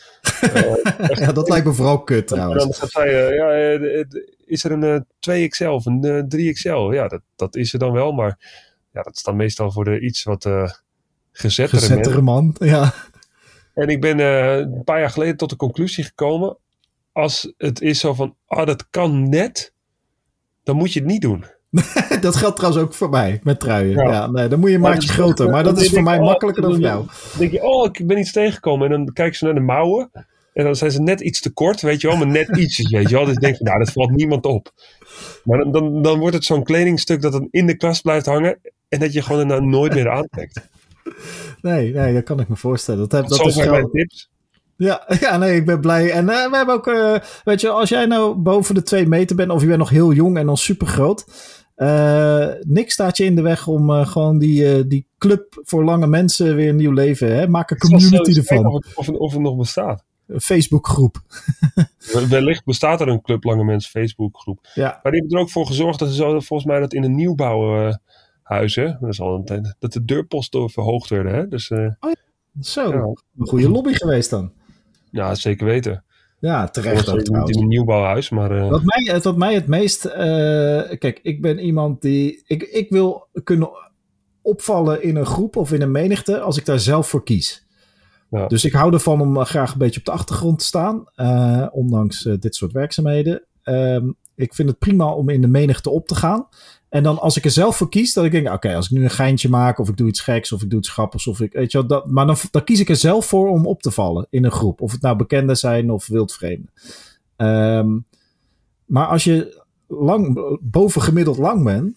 uh, 0.54 0.74
ja, 1.20 1.32
dat 1.32 1.48
lijkt 1.48 1.66
me 1.66 1.72
vooral 1.72 2.02
kut 2.02 2.26
trouwens. 2.26 2.62
En 2.62 2.68
dan 2.68 2.78
gaat 2.78 2.90
zij, 2.90 3.30
uh, 3.30 3.36
ja, 3.36 4.16
is 4.44 4.64
er 4.64 4.72
een 4.72 5.04
2XL 5.30 5.68
of 5.68 5.86
een 5.86 6.26
3XL? 6.36 6.94
Ja, 6.94 7.08
dat, 7.08 7.20
dat 7.36 7.56
is 7.56 7.72
er 7.72 7.78
dan 7.78 7.92
wel, 7.92 8.12
maar 8.12 8.38
ja, 8.92 9.02
dat 9.02 9.16
is 9.16 9.22
dan 9.22 9.36
meestal 9.36 9.72
voor 9.72 9.84
de 9.84 10.00
iets 10.00 10.22
wat 10.22 10.48
gezettere, 11.32 11.80
gezettere 11.80 12.20
man. 12.20 12.56
ja. 12.58 12.94
En 13.74 13.88
ik 13.88 14.00
ben 14.00 14.18
een 14.18 14.84
paar 14.84 15.00
jaar 15.00 15.10
geleden 15.10 15.36
tot 15.36 15.50
de 15.50 15.56
conclusie 15.56 16.04
gekomen, 16.04 16.56
als 17.12 17.54
het 17.56 17.80
is 17.80 18.00
zo 18.00 18.14
van, 18.14 18.36
ah, 18.46 18.58
oh, 18.58 18.66
dat 18.66 18.90
kan 18.90 19.28
net 19.28 19.72
dan 20.68 20.76
moet 20.76 20.92
je 20.92 21.00
het 21.00 21.08
niet 21.08 21.20
doen. 21.20 21.44
dat 22.20 22.36
geldt 22.36 22.56
trouwens 22.56 22.84
ook 22.84 22.94
voor 22.94 23.10
mij, 23.10 23.40
met 23.42 23.60
truien. 23.60 23.96
Ja. 23.96 24.10
ja 24.10 24.26
nee, 24.26 24.48
dan 24.48 24.58
moet 24.58 24.68
je 24.68 24.74
een 24.74 24.80
maatje 24.80 25.08
groter. 25.08 25.50
Maar 25.50 25.62
dat 25.62 25.80
is 25.80 25.90
voor 25.90 26.02
mij 26.02 26.20
makkelijker 26.20 26.62
dan 26.62 26.72
voor 26.72 26.80
jou. 26.80 27.06
Dan 27.06 27.38
denk 27.38 27.52
je, 27.52 27.62
oh, 27.62 27.88
ik 27.92 28.06
ben 28.06 28.18
iets 28.18 28.32
tegengekomen. 28.32 28.90
En 28.90 29.04
dan 29.04 29.12
kijken 29.12 29.36
ze 29.36 29.44
naar 29.44 29.54
de 29.54 29.60
mouwen. 29.60 30.10
En 30.52 30.64
dan 30.64 30.76
zijn 30.76 30.90
ze 30.90 31.02
net 31.02 31.20
iets 31.20 31.40
te 31.40 31.52
kort, 31.52 31.80
weet 31.80 32.00
je 32.00 32.08
wel. 32.08 32.16
Maar 32.16 32.26
net 32.26 32.56
iets, 32.56 32.90
weet 32.90 33.08
je 33.08 33.14
wel. 33.14 33.24
Dus 33.24 33.36
denk 33.36 33.56
je, 33.56 33.64
nou, 33.64 33.78
dat 33.78 33.92
valt 33.92 34.10
niemand 34.10 34.44
op. 34.44 34.72
Maar 35.44 35.58
dan, 35.58 35.72
dan, 35.72 36.02
dan 36.02 36.18
wordt 36.18 36.34
het 36.34 36.44
zo'n 36.44 36.64
kledingstuk 36.64 37.22
dat 37.22 37.32
dan 37.32 37.48
in 37.50 37.66
de 37.66 37.76
kast 37.76 38.02
blijft 38.02 38.26
hangen. 38.26 38.58
En 38.88 39.00
dat 39.00 39.12
je 39.12 39.22
gewoon 39.22 39.40
er 39.40 39.46
nou 39.46 39.66
nooit 39.66 39.94
meer 39.94 40.10
aantrekt. 40.10 40.68
Nee, 41.60 41.92
nee, 41.92 42.14
dat 42.14 42.24
kan 42.24 42.40
ik 42.40 42.48
me 42.48 42.56
voorstellen. 42.56 43.00
Dat, 43.00 43.12
heb, 43.12 43.28
dat, 43.28 43.38
dat 43.38 43.46
is 43.46 43.56
wel... 43.56 43.70
mijn 43.70 43.90
tips. 43.90 44.28
Ja, 44.78 45.04
ja, 45.20 45.36
nee, 45.36 45.56
ik 45.56 45.66
ben 45.66 45.80
blij. 45.80 46.10
En 46.10 46.24
uh, 46.24 46.50
we 46.50 46.56
hebben 46.56 46.74
ook, 46.74 46.86
uh, 46.86 47.16
weet 47.44 47.60
je, 47.60 47.68
als 47.68 47.88
jij 47.88 48.06
nou 48.06 48.34
boven 48.34 48.74
de 48.74 48.82
twee 48.82 49.06
meter 49.06 49.36
bent, 49.36 49.50
of 49.50 49.60
je 49.60 49.66
bent 49.66 49.78
nog 49.78 49.90
heel 49.90 50.12
jong 50.12 50.38
en 50.38 50.46
dan 50.46 50.56
super 50.56 50.86
groot. 50.86 51.26
Uh, 51.76 52.46
niks 52.60 52.92
staat 52.92 53.16
je 53.16 53.24
in 53.24 53.36
de 53.36 53.42
weg 53.42 53.66
om 53.66 53.90
gewoon 54.04 54.38
die, 54.38 54.86
die 54.86 55.06
club 55.18 55.60
voor 55.64 55.84
lange 55.84 56.06
mensen 56.06 56.54
weer 56.54 56.68
een 56.68 56.76
nieuw 56.76 56.92
leven. 56.92 57.36
Hè? 57.36 57.48
Maak 57.48 57.70
een 57.70 57.78
community 57.78 58.38
ervan. 58.38 58.66
Of 58.66 58.84
het, 58.84 58.96
of, 58.96 59.06
het, 59.06 59.16
of 59.16 59.32
het 59.32 59.40
nog 59.40 59.56
bestaat. 59.56 60.04
Een 60.26 60.40
Facebookgroep. 60.40 61.22
Wellicht 62.28 62.64
bestaat 62.64 63.00
er 63.00 63.08
een 63.08 63.22
club 63.22 63.44
lange 63.44 63.64
mensen 63.64 63.90
Facebookgroep. 63.90 64.68
Ja. 64.74 65.00
Maar 65.02 65.12
die 65.12 65.20
hebben 65.20 65.38
er 65.38 65.44
ook 65.44 65.50
voor 65.50 65.66
gezorgd 65.66 65.98
dat 65.98 66.08
ze 66.08 66.14
zo, 66.14 66.40
volgens 66.40 66.64
mij 66.64 66.80
dat 66.80 66.92
in 66.92 67.04
een 67.04 67.14
nieuwbouwhuizen, 67.14 68.98
dat 69.00 69.10
is 69.10 69.20
al 69.20 69.34
een 69.34 69.44
tijd, 69.44 69.74
dat 69.78 69.92
de 69.92 70.04
deurposten 70.04 70.70
verhoogd 70.70 71.08
werden. 71.08 71.34
Hè? 71.34 71.48
Dus, 71.48 71.70
oh 71.70 71.78
ja. 72.00 72.14
Zo, 72.60 72.92
ja. 72.92 73.02
een 73.38 73.46
goede 73.46 73.68
lobby 73.68 73.92
geweest 73.92 74.30
dan. 74.30 74.52
Ja, 75.10 75.34
zeker 75.34 75.66
weten. 75.66 76.04
Ja, 76.40 76.68
terecht 76.68 77.08
ook 77.08 77.28
Niet 77.28 77.56
in 77.56 77.62
een 77.62 77.68
nieuwbouwhuis, 77.68 78.30
maar... 78.30 78.52
Uh... 78.52 78.68
Wat, 78.68 78.82
mij, 78.84 79.20
wat 79.20 79.36
mij 79.36 79.54
het 79.54 79.66
meest... 79.66 80.06
Uh, 80.06 80.12
kijk, 80.98 81.20
ik 81.22 81.42
ben 81.42 81.58
iemand 81.58 82.02
die... 82.02 82.42
Ik, 82.46 82.62
ik 82.62 82.90
wil 82.90 83.28
kunnen 83.44 83.70
opvallen 84.42 85.02
in 85.02 85.16
een 85.16 85.26
groep 85.26 85.56
of 85.56 85.72
in 85.72 85.82
een 85.82 85.90
menigte 85.90 86.40
als 86.40 86.56
ik 86.56 86.64
daar 86.64 86.80
zelf 86.80 87.08
voor 87.08 87.24
kies. 87.24 87.66
Ja. 88.30 88.46
Dus 88.46 88.64
ik 88.64 88.72
hou 88.72 88.92
ervan 88.92 89.20
om 89.20 89.44
graag 89.44 89.72
een 89.72 89.78
beetje 89.78 89.98
op 89.98 90.06
de 90.06 90.12
achtergrond 90.12 90.58
te 90.58 90.64
staan, 90.64 91.04
uh, 91.16 91.66
ondanks 91.70 92.22
dit 92.22 92.54
soort 92.54 92.72
werkzaamheden. 92.72 93.44
Um, 93.64 94.16
ik 94.34 94.54
vind 94.54 94.68
het 94.68 94.78
prima 94.78 95.12
om 95.12 95.28
in 95.28 95.40
de 95.40 95.48
menigte 95.48 95.90
op 95.90 96.06
te 96.06 96.14
gaan. 96.14 96.48
En 96.88 97.02
dan 97.02 97.18
als 97.18 97.36
ik 97.36 97.44
er 97.44 97.50
zelf 97.50 97.76
voor 97.76 97.88
kies, 97.88 98.12
dat 98.12 98.24
ik 98.24 98.30
denk, 98.30 98.52
oké, 98.52 98.74
als 98.74 98.84
ik 98.84 98.90
nu 98.90 99.04
een 99.04 99.10
geintje 99.10 99.48
maak, 99.48 99.78
of 99.78 99.88
ik 99.88 99.96
doe 99.96 100.08
iets 100.08 100.20
geks, 100.20 100.52
of 100.52 100.62
ik 100.62 100.70
doe 100.70 100.78
iets 100.78 100.88
grappigs, 100.88 101.26
of 101.26 101.40
ik, 101.40 101.52
weet 101.52 101.72
je 101.72 101.78
wel, 101.78 101.86
dat, 101.86 102.06
maar 102.06 102.26
dan, 102.26 102.36
dan 102.50 102.64
kies 102.64 102.80
ik 102.80 102.88
er 102.88 102.96
zelf 102.96 103.26
voor 103.26 103.48
om 103.48 103.66
op 103.66 103.82
te 103.82 103.90
vallen 103.90 104.26
in 104.30 104.44
een 104.44 104.50
groep. 104.50 104.80
Of 104.80 104.92
het 104.92 105.02
nou 105.02 105.16
bekenden 105.16 105.56
zijn 105.56 105.90
of 105.90 106.06
wildvreemden. 106.06 106.72
Um, 107.36 108.06
maar 108.86 109.06
als 109.06 109.24
je 109.24 109.62
lang, 109.86 110.58
bovengemiddeld 110.60 111.38
lang 111.38 111.64
bent, 111.64 111.96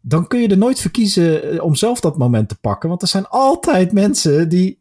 dan 0.00 0.26
kun 0.26 0.40
je 0.40 0.48
er 0.48 0.58
nooit 0.58 0.80
voor 0.80 0.90
kiezen 0.90 1.42
eh, 1.42 1.64
om 1.64 1.74
zelf 1.74 2.00
dat 2.00 2.18
moment 2.18 2.48
te 2.48 2.58
pakken. 2.60 2.88
Want 2.88 3.02
er 3.02 3.08
zijn 3.08 3.26
altijd 3.28 3.92
mensen 3.92 4.48
die 4.48 4.78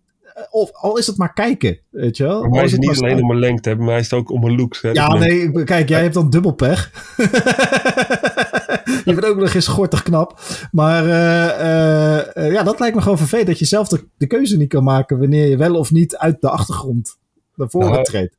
of 0.50 0.72
al 0.72 0.98
is 0.98 1.08
het 1.08 1.18
maar 1.18 1.34
kijken, 1.34 1.80
weet 1.90 2.18
je 2.18 2.24
wel. 2.24 2.42
Maar 2.42 2.50
mij 2.50 2.64
is 2.64 2.72
het 2.72 2.82
niet 2.82 2.98
alleen 2.98 3.22
om 3.22 3.28
mijn 3.28 3.40
lengte, 3.40 3.76
bij 3.76 3.86
mij 3.86 4.00
is 4.00 4.10
het 4.10 4.20
ook 4.20 4.32
om 4.32 4.42
mijn 4.42 4.56
looks. 4.56 4.82
Hè, 4.82 4.90
ja, 4.90 5.14
nee, 5.14 5.64
kijk, 5.64 5.90
jij 5.90 6.02
hebt 6.02 6.14
dan 6.14 6.30
dubbel 6.30 6.52
pech. 6.52 6.92
je 9.06 9.14
bent 9.14 9.26
ook 9.26 9.38
nog 9.38 9.54
eens 9.54 9.68
gortig 9.68 10.04
knap. 10.04 10.40
Maar 10.72 11.04
uh, 11.06 12.44
uh, 12.46 12.52
ja, 12.52 12.64
dat 12.64 12.80
lijkt 12.80 12.96
me 12.96 13.02
gewoon 13.02 13.18
vervelend 13.18 13.48
dat 13.48 13.60
je 13.60 13.66
zelf 13.66 13.88
de, 13.88 14.08
de, 14.18 14.28
keuze 14.28 14.58
niet 14.58 14.70
kan 14.70 14.84
maken 14.84 15.20
wanneer 15.20 15.48
je 15.48 15.58
wel 15.58 15.76
of 15.76 15.92
niet 15.92 16.18
uit 16.18 16.42
de 16.42 16.50
achtergrond 16.50 17.18
naar 17.56 17.70
voren 17.70 17.92
nou, 17.92 18.04
treedt. 18.04 18.38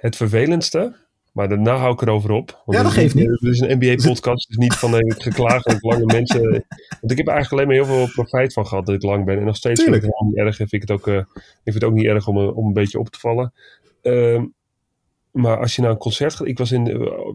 Het 0.00 0.16
vervelendste 0.16 0.98
maar 1.32 1.48
daarna 1.48 1.76
hou 1.76 1.92
ik 1.92 2.02
erover 2.02 2.30
op. 2.30 2.62
Want 2.64 2.78
ja, 2.78 2.82
dat 2.82 2.92
geeft 2.92 3.14
niet. 3.14 3.26
Het 3.26 3.42
is 3.42 3.60
een 3.60 3.78
NBA-podcast, 3.78 4.48
dus 4.48 4.56
niet 4.56 4.74
van 4.74 4.98
ik 4.98 5.22
geklaagd 5.22 5.64
dat 5.64 5.74
ik 5.74 5.82
lange 5.82 6.06
mensen... 6.18 6.42
Want 7.00 7.12
ik 7.12 7.16
heb 7.16 7.26
er 7.26 7.32
eigenlijk 7.32 7.52
alleen 7.52 7.66
maar 7.66 7.86
heel 7.86 7.96
veel 7.96 8.12
profijt 8.12 8.52
van 8.52 8.66
gehad 8.66 8.86
dat 8.86 8.94
ik 8.94 9.02
lang 9.02 9.24
ben. 9.24 9.38
En 9.38 9.44
nog 9.44 9.56
steeds 9.56 9.82
vind 9.82 9.94
ik 9.94 10.02
het 10.02 10.20
niet 10.20 10.36
erg. 10.36 10.56
Vind 10.56 10.72
ik, 10.72 10.80
het 10.80 10.90
ook, 10.90 11.06
uh, 11.06 11.16
ik 11.16 11.60
vind 11.62 11.74
het 11.74 11.84
ook 11.84 11.92
niet 11.92 12.06
erg 12.06 12.28
om, 12.28 12.36
om 12.38 12.66
een 12.66 12.72
beetje 12.72 12.98
op 12.98 13.08
te 13.08 13.18
vallen. 13.18 13.52
Uh, 14.02 14.42
maar 15.32 15.58
als 15.58 15.76
je 15.76 15.82
naar 15.82 15.90
een 15.90 15.96
concert 15.96 16.34
gaat... 16.34 16.46
Ik 16.46 16.58
was 16.58 16.72
in... 16.72 16.82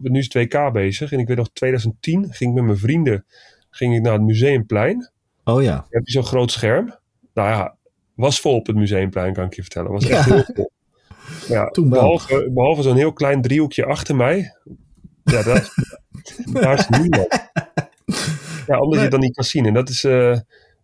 nu 0.02 0.18
is 0.18 0.32
het 0.32 0.52
WK 0.52 0.72
bezig. 0.72 1.12
En 1.12 1.18
ik 1.18 1.28
weet 1.28 1.36
nog, 1.36 1.50
2010 1.52 2.32
ging 2.32 2.50
ik 2.50 2.56
met 2.56 2.64
mijn 2.64 2.78
vrienden 2.78 3.24
ging 3.76 3.94
ik 3.94 4.02
naar 4.02 4.12
het 4.12 4.22
Museumplein. 4.22 5.10
Oh 5.44 5.62
ja. 5.62 5.86
heb 5.90 6.06
je 6.06 6.12
zo'n 6.12 6.24
groot 6.24 6.50
scherm. 6.50 6.94
Nou 7.34 7.48
ja, 7.48 7.76
was 8.14 8.40
vol 8.40 8.54
op 8.54 8.66
het 8.66 8.76
Museumplein, 8.76 9.32
kan 9.32 9.44
ik 9.44 9.54
je 9.54 9.62
vertellen. 9.62 9.90
Was 9.90 10.08
echt 10.08 10.24
heel 10.24 10.44
vol. 10.54 10.70
Ja, 11.48 11.70
behalve, 11.88 12.50
behalve 12.54 12.82
zo'n 12.82 12.96
heel 12.96 13.12
klein 13.12 13.42
driehoekje 13.42 13.84
achter 13.84 14.16
mij. 14.16 14.52
Ja, 15.24 15.42
dat, 15.42 15.74
daar 16.52 16.78
is 16.78 16.88
niemand. 16.88 17.50
Ja, 18.66 18.80
omdat 18.80 18.94
je 18.94 19.00
het 19.00 19.10
dan 19.10 19.20
niet 19.20 19.34
kan 19.34 19.44
zien. 19.44 19.66
En 19.66 19.74
dat 19.74 19.88
is... 19.88 20.04
Uh, 20.04 20.38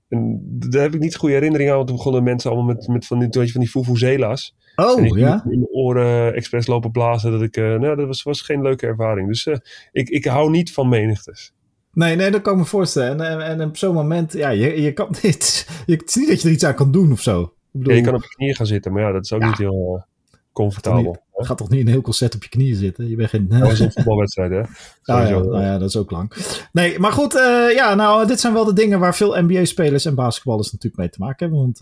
en 0.08 0.40
daar 0.70 0.82
heb 0.82 0.94
ik 0.94 1.00
niet 1.00 1.16
goede 1.16 1.34
herinneringen 1.34 1.72
aan. 1.72 1.76
Want 1.76 1.88
toen 1.88 1.96
begonnen 1.96 2.22
mensen 2.22 2.50
allemaal 2.50 2.74
met, 2.74 2.86
met 2.88 3.06
van, 3.06 3.18
die, 3.18 3.50
van 3.52 3.60
die 3.60 3.70
fufuzela's. 3.70 4.54
Oh, 4.82 5.04
ik 5.04 5.16
ja? 5.16 5.42
in 5.44 5.58
mijn 5.58 5.70
oren 5.70 6.34
expres 6.34 6.66
lopen 6.66 6.90
blazen. 6.90 7.32
Dat, 7.32 7.42
ik, 7.42 7.56
uh, 7.56 7.78
nou, 7.78 7.96
dat 7.96 8.06
was, 8.06 8.22
was 8.22 8.40
geen 8.40 8.62
leuke 8.62 8.86
ervaring. 8.86 9.28
Dus 9.28 9.46
uh, 9.46 9.56
ik, 9.92 10.08
ik 10.08 10.24
hou 10.24 10.50
niet 10.50 10.72
van 10.72 10.88
menigtes. 10.88 11.52
Nee, 11.92 12.16
nee, 12.16 12.30
dat 12.30 12.42
kan 12.42 12.52
ik 12.52 12.58
me 12.58 12.64
voorstellen. 12.64 13.26
En, 13.26 13.40
en, 13.40 13.60
en 13.60 13.68
op 13.68 13.76
zo'n 13.76 13.94
moment, 13.94 14.32
ja, 14.32 14.48
je, 14.48 14.82
je 14.82 14.92
kan 14.92 15.08
niet... 15.22 15.66
Je, 15.86 15.92
het 15.92 16.08
is 16.08 16.14
niet 16.14 16.28
dat 16.28 16.40
je 16.42 16.48
er 16.48 16.54
iets 16.54 16.64
aan 16.64 16.74
kan 16.74 16.92
doen 16.92 17.12
of 17.12 17.20
zo. 17.20 17.42
Ik 17.42 17.48
bedoel, 17.72 17.92
ja, 17.92 17.98
je 17.98 18.04
kan 18.04 18.14
op 18.14 18.22
je 18.22 18.28
knieën 18.28 18.54
gaan 18.54 18.66
zitten. 18.66 18.92
Maar 18.92 19.02
ja, 19.02 19.12
dat 19.12 19.24
is 19.24 19.32
ook 19.32 19.40
ja. 19.40 19.46
niet 19.46 19.58
heel 19.58 20.04
comfortabel. 20.52 21.16
Je 21.36 21.44
gaat 21.44 21.58
toch 21.58 21.68
niet 21.68 21.80
een 21.80 21.92
heel 21.92 22.00
concert 22.00 22.34
op 22.34 22.42
je 22.42 22.48
knieën 22.48 22.76
zitten? 22.76 23.08
Je 23.08 23.16
bent 23.16 23.28
geen... 23.28 23.48
Dat 23.48 23.60
was 23.60 23.78
een 23.78 23.92
voetbalwedstrijd, 23.92 24.50
hè? 24.50 24.60
Ah, 25.14 25.28
ja, 25.28 25.38
nou 25.38 25.62
ja, 25.62 25.78
dat 25.78 25.88
is 25.88 25.96
ook 25.96 26.10
lang. 26.10 26.32
Nee, 26.72 26.98
maar 26.98 27.12
goed, 27.12 27.34
uh, 27.34 27.74
ja, 27.74 27.94
nou, 27.94 28.26
dit 28.26 28.40
zijn 28.40 28.52
wel 28.52 28.64
de 28.64 28.72
dingen 28.72 28.98
waar 28.98 29.14
veel 29.14 29.42
NBA-spelers 29.42 30.04
en 30.04 30.14
basketballers 30.14 30.72
natuurlijk 30.72 31.00
mee 31.02 31.10
te 31.10 31.18
maken 31.18 31.50
hebben. 31.50 31.58
Want 31.58 31.80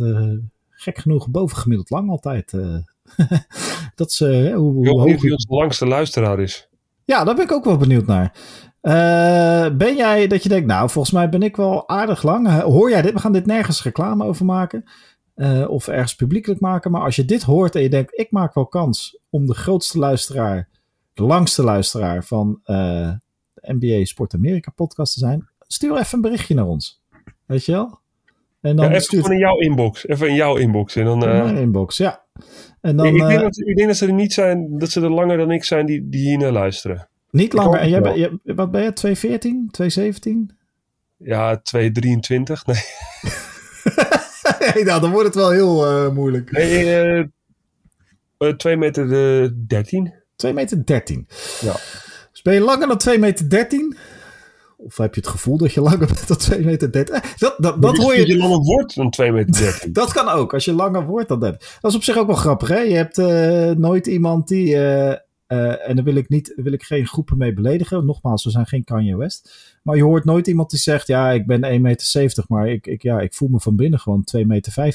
gek 0.80 0.98
genoeg 0.98 1.30
bovengemiddeld 1.30 1.90
lang 1.90 2.10
altijd. 2.10 2.52
Uh, 2.52 2.76
dat 3.94 4.10
is 4.10 4.18
hoe, 4.18 4.54
hoe 4.54 5.00
hoog... 5.00 5.20
Wie 5.20 5.32
onze 5.32 5.46
langste 5.48 5.86
luisteraar 5.86 6.40
is. 6.40 6.68
Ja, 7.04 7.24
daar 7.24 7.34
ben 7.34 7.44
ik 7.44 7.52
ook 7.52 7.64
wel 7.64 7.76
benieuwd 7.76 8.06
naar. 8.06 8.32
ben 9.76 9.96
jij 9.96 10.26
dat 10.26 10.42
je 10.42 10.48
denkt, 10.48 10.66
nou, 10.66 10.90
volgens 10.90 11.14
mij 11.14 11.28
ben 11.28 11.42
ik 11.42 11.56
wel 11.56 11.88
aardig 11.88 12.22
lang. 12.22 12.60
Hoor 12.60 12.90
jij 12.90 13.02
dit? 13.02 13.12
We 13.12 13.18
gaan 13.18 13.32
dit 13.32 13.46
nergens 13.46 13.82
reclame 13.82 14.24
over 14.24 14.44
maken. 14.44 14.84
Uh, 15.40 15.70
of 15.70 15.88
ergens 15.88 16.14
publiekelijk 16.14 16.60
maken. 16.60 16.90
Maar 16.90 17.02
als 17.02 17.16
je 17.16 17.24
dit 17.24 17.42
hoort 17.42 17.74
en 17.74 17.82
je 17.82 17.88
denkt, 17.88 18.18
ik 18.18 18.30
maak 18.30 18.54
wel 18.54 18.66
kans 18.66 19.18
om 19.30 19.46
de 19.46 19.54
grootste 19.54 19.98
luisteraar, 19.98 20.68
de 21.14 21.22
langste 21.22 21.62
luisteraar 21.62 22.24
van 22.24 22.60
uh, 22.64 23.12
de 23.54 23.74
NBA 23.78 24.04
Sport 24.04 24.34
Amerika 24.34 24.70
podcast 24.70 25.12
te 25.12 25.18
zijn, 25.18 25.48
stuur 25.58 25.96
even 25.96 26.14
een 26.14 26.20
berichtje 26.20 26.54
naar 26.54 26.66
ons. 26.66 27.02
Weet 27.46 27.64
je 27.64 27.72
wel? 27.72 27.98
En 28.60 28.76
dan 28.76 28.84
ja, 28.84 28.90
even 28.90 29.02
stuurt... 29.02 29.28
in 29.28 29.38
jouw 29.38 29.58
inbox. 29.58 30.08
Even 30.08 30.28
in 30.28 30.34
jouw 30.34 30.56
inbox. 30.56 30.96
En 30.96 31.04
dan, 31.04 31.28
uh... 31.28 31.42
mijn 31.42 31.56
inbox, 31.56 31.96
ja. 31.96 32.24
En 32.80 32.96
dan, 32.96 33.06
ik, 33.06 33.12
ik, 33.12 33.26
denk 33.26 33.40
dat, 33.40 33.58
ik 33.58 33.76
denk 33.76 33.88
dat 33.88 33.96
ze 33.96 34.06
er 34.06 34.12
niet 34.12 34.32
zijn, 34.32 34.78
dat 34.78 34.90
ze 34.90 35.00
er 35.00 35.10
langer 35.10 35.36
dan 35.36 35.50
ik 35.50 35.64
zijn 35.64 35.86
die, 35.86 36.08
die 36.08 36.28
hier 36.28 36.38
naar 36.38 36.52
luisteren. 36.52 37.08
Niet 37.30 37.52
langer. 37.52 37.80
En 37.80 37.88
jij 37.88 38.00
ben, 38.00 38.18
je, 38.18 38.38
wat 38.44 38.70
ben 38.70 38.82
je? 38.82 38.92
214? 38.92 39.68
217? 39.70 40.56
Ja, 41.16 41.56
223. 41.56 42.66
Nee. 42.66 42.76
hey, 44.72 44.82
nou, 44.82 45.00
dan 45.00 45.10
wordt 45.10 45.26
het 45.26 45.34
wel 45.34 45.50
heel 45.50 46.04
uh, 46.06 46.12
moeilijk. 46.12 46.50
Nee, 46.50 47.28
uh, 48.38 48.52
2 48.56 48.76
meter 48.76 49.08
13. 49.66 50.14
2 50.36 50.52
meter 50.52 50.86
13. 50.86 51.28
Ja. 51.60 51.72
Dus 52.32 52.42
ben 52.42 52.54
je 52.54 52.60
langer 52.60 52.88
dan 52.88 52.98
2 52.98 53.18
meter 53.18 53.50
13? 53.50 53.96
Of 54.84 54.96
heb 54.96 55.14
je 55.14 55.20
het 55.20 55.30
gevoel 55.30 55.56
dat 55.56 55.72
je 55.72 55.80
langer 55.80 56.06
bent 56.14 56.28
dan 56.28 56.36
2 56.36 56.64
meter 56.64 56.92
30? 56.92 57.14
Eh, 57.14 57.30
dat, 57.38 57.54
dat, 57.58 57.82
dat 57.82 57.96
hoor 57.96 58.12
je. 58.12 58.18
Dat 58.18 58.26
je 58.26 58.36
langer 58.36 58.58
wordt 58.58 58.94
dan 58.94 59.10
2 59.10 59.32
meter 59.32 59.52
30. 59.62 59.90
dat 59.90 60.12
kan 60.12 60.28
ook, 60.28 60.54
als 60.54 60.64
je 60.64 60.72
langer 60.72 61.06
wordt 61.06 61.28
dan 61.28 61.40
dat. 61.40 61.78
Dat 61.80 61.90
is 61.90 61.96
op 61.96 62.02
zich 62.02 62.16
ook 62.16 62.26
wel 62.26 62.36
grappig, 62.36 62.68
hè? 62.68 62.78
Je 62.78 62.94
hebt 62.94 63.18
uh, 63.18 63.70
nooit 63.70 64.06
iemand 64.06 64.48
die. 64.48 64.74
Uh, 64.74 65.12
uh, 65.48 65.88
en 65.88 65.96
daar 65.96 66.04
wil 66.04 66.14
ik, 66.14 66.28
niet, 66.28 66.52
wil 66.56 66.72
ik 66.72 66.82
geen 66.82 67.06
groepen 67.06 67.38
mee 67.38 67.52
beledigen. 67.52 68.06
Nogmaals, 68.06 68.44
we 68.44 68.50
zijn 68.50 68.66
geen 68.66 68.84
Kanye 68.84 69.16
West. 69.16 69.52
Maar 69.82 69.96
je 69.96 70.02
hoort 70.02 70.24
nooit 70.24 70.46
iemand 70.46 70.70
die 70.70 70.78
zegt: 70.78 71.06
Ja, 71.06 71.30
ik 71.30 71.46
ben 71.46 71.64
1,70 71.64 71.80
meter, 71.80 72.44
maar 72.48 72.68
ik, 72.68 72.86
ik, 72.86 73.02
ja, 73.02 73.20
ik 73.20 73.34
voel 73.34 73.48
me 73.48 73.60
van 73.60 73.76
binnen 73.76 73.98
gewoon 73.98 74.24
2,15 74.36 74.46
meter. 74.46 74.94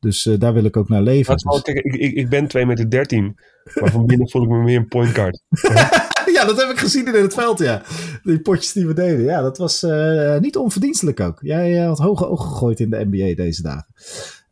Dus 0.00 0.26
uh, 0.26 0.38
daar 0.38 0.52
wil 0.52 0.64
ik 0.64 0.76
ook 0.76 0.88
naar 0.88 1.02
leven. 1.02 1.36
Dus. 1.36 1.62
Kijk, 1.62 1.78
ik, 1.78 1.94
ik, 1.94 2.14
ik 2.14 2.28
ben 2.28 2.44
2,13 2.44 2.66
meter, 2.66 2.90
13, 2.90 3.36
maar 3.74 3.90
van 3.90 4.06
binnen 4.06 4.30
voel 4.30 4.42
ik 4.42 4.48
me 4.48 4.62
meer 4.62 4.76
een 4.76 4.88
point 4.88 5.10
guard. 5.10 5.42
ja, 6.44 6.52
dat 6.52 6.60
heb 6.60 6.70
ik 6.70 6.78
gezien 6.78 7.06
in 7.06 7.22
het 7.22 7.34
veld, 7.34 7.58
ja. 7.58 7.82
Die 8.22 8.40
potjes 8.40 8.72
die 8.72 8.86
we 8.86 8.94
deden. 8.94 9.24
Ja, 9.24 9.42
dat 9.42 9.58
was 9.58 9.82
uh, 9.82 10.38
niet 10.38 10.56
onverdienstelijk 10.56 11.20
ook. 11.20 11.38
Jij 11.40 11.76
had 11.76 11.98
hoge 11.98 12.28
ogen 12.28 12.48
gegooid 12.48 12.80
in 12.80 12.90
de 12.90 13.06
NBA 13.10 13.34
deze 13.34 13.62
dagen. 13.62 13.86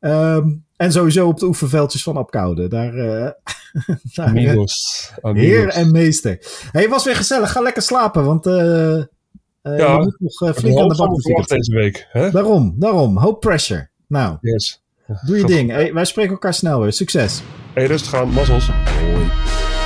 Um, 0.01 0.65
en 0.77 0.93
sowieso 0.93 1.29
op 1.29 1.39
de 1.39 1.47
oefenveldjes 1.47 2.03
van 2.03 2.17
Apkoude. 2.17 2.69
Daar, 2.69 2.95
uh, 2.95 3.31
daar 4.15 4.27
amigos, 4.27 5.11
amigos. 5.21 5.49
Heer 5.49 5.69
en 5.69 5.91
meester. 5.91 6.39
hey, 6.73 6.89
was 6.89 7.05
weer 7.05 7.17
gezellig. 7.17 7.53
Ga 7.53 7.61
lekker 7.61 7.83
slapen, 7.83 8.25
want 8.25 8.47
uh, 8.47 8.55
uh, 8.55 9.05
ja, 9.63 9.93
je 9.93 9.99
moet 9.99 10.17
nog 10.19 10.55
flink 10.57 10.79
aan 10.79 10.89
de 10.89 11.23
bak 11.33 11.49
deze 11.49 11.75
week. 11.75 12.07
Hè? 12.11 12.31
Daarom, 12.31 12.75
daarom. 12.79 13.19
Hope 13.19 13.39
pressure. 13.39 13.89
Nou, 14.07 14.37
yes. 14.41 14.83
doe 15.27 15.37
je 15.37 15.45
ding. 15.45 15.71
Hey, 15.71 15.93
wij 15.93 16.05
spreken 16.05 16.33
elkaar 16.33 16.55
snel 16.55 16.81
weer. 16.81 16.93
Succes. 16.93 17.43
Hey, 17.75 17.87
rustig 17.87 18.15
aan. 18.15 18.29
Mazzels. 18.29 18.69
Hoi. 18.69 19.82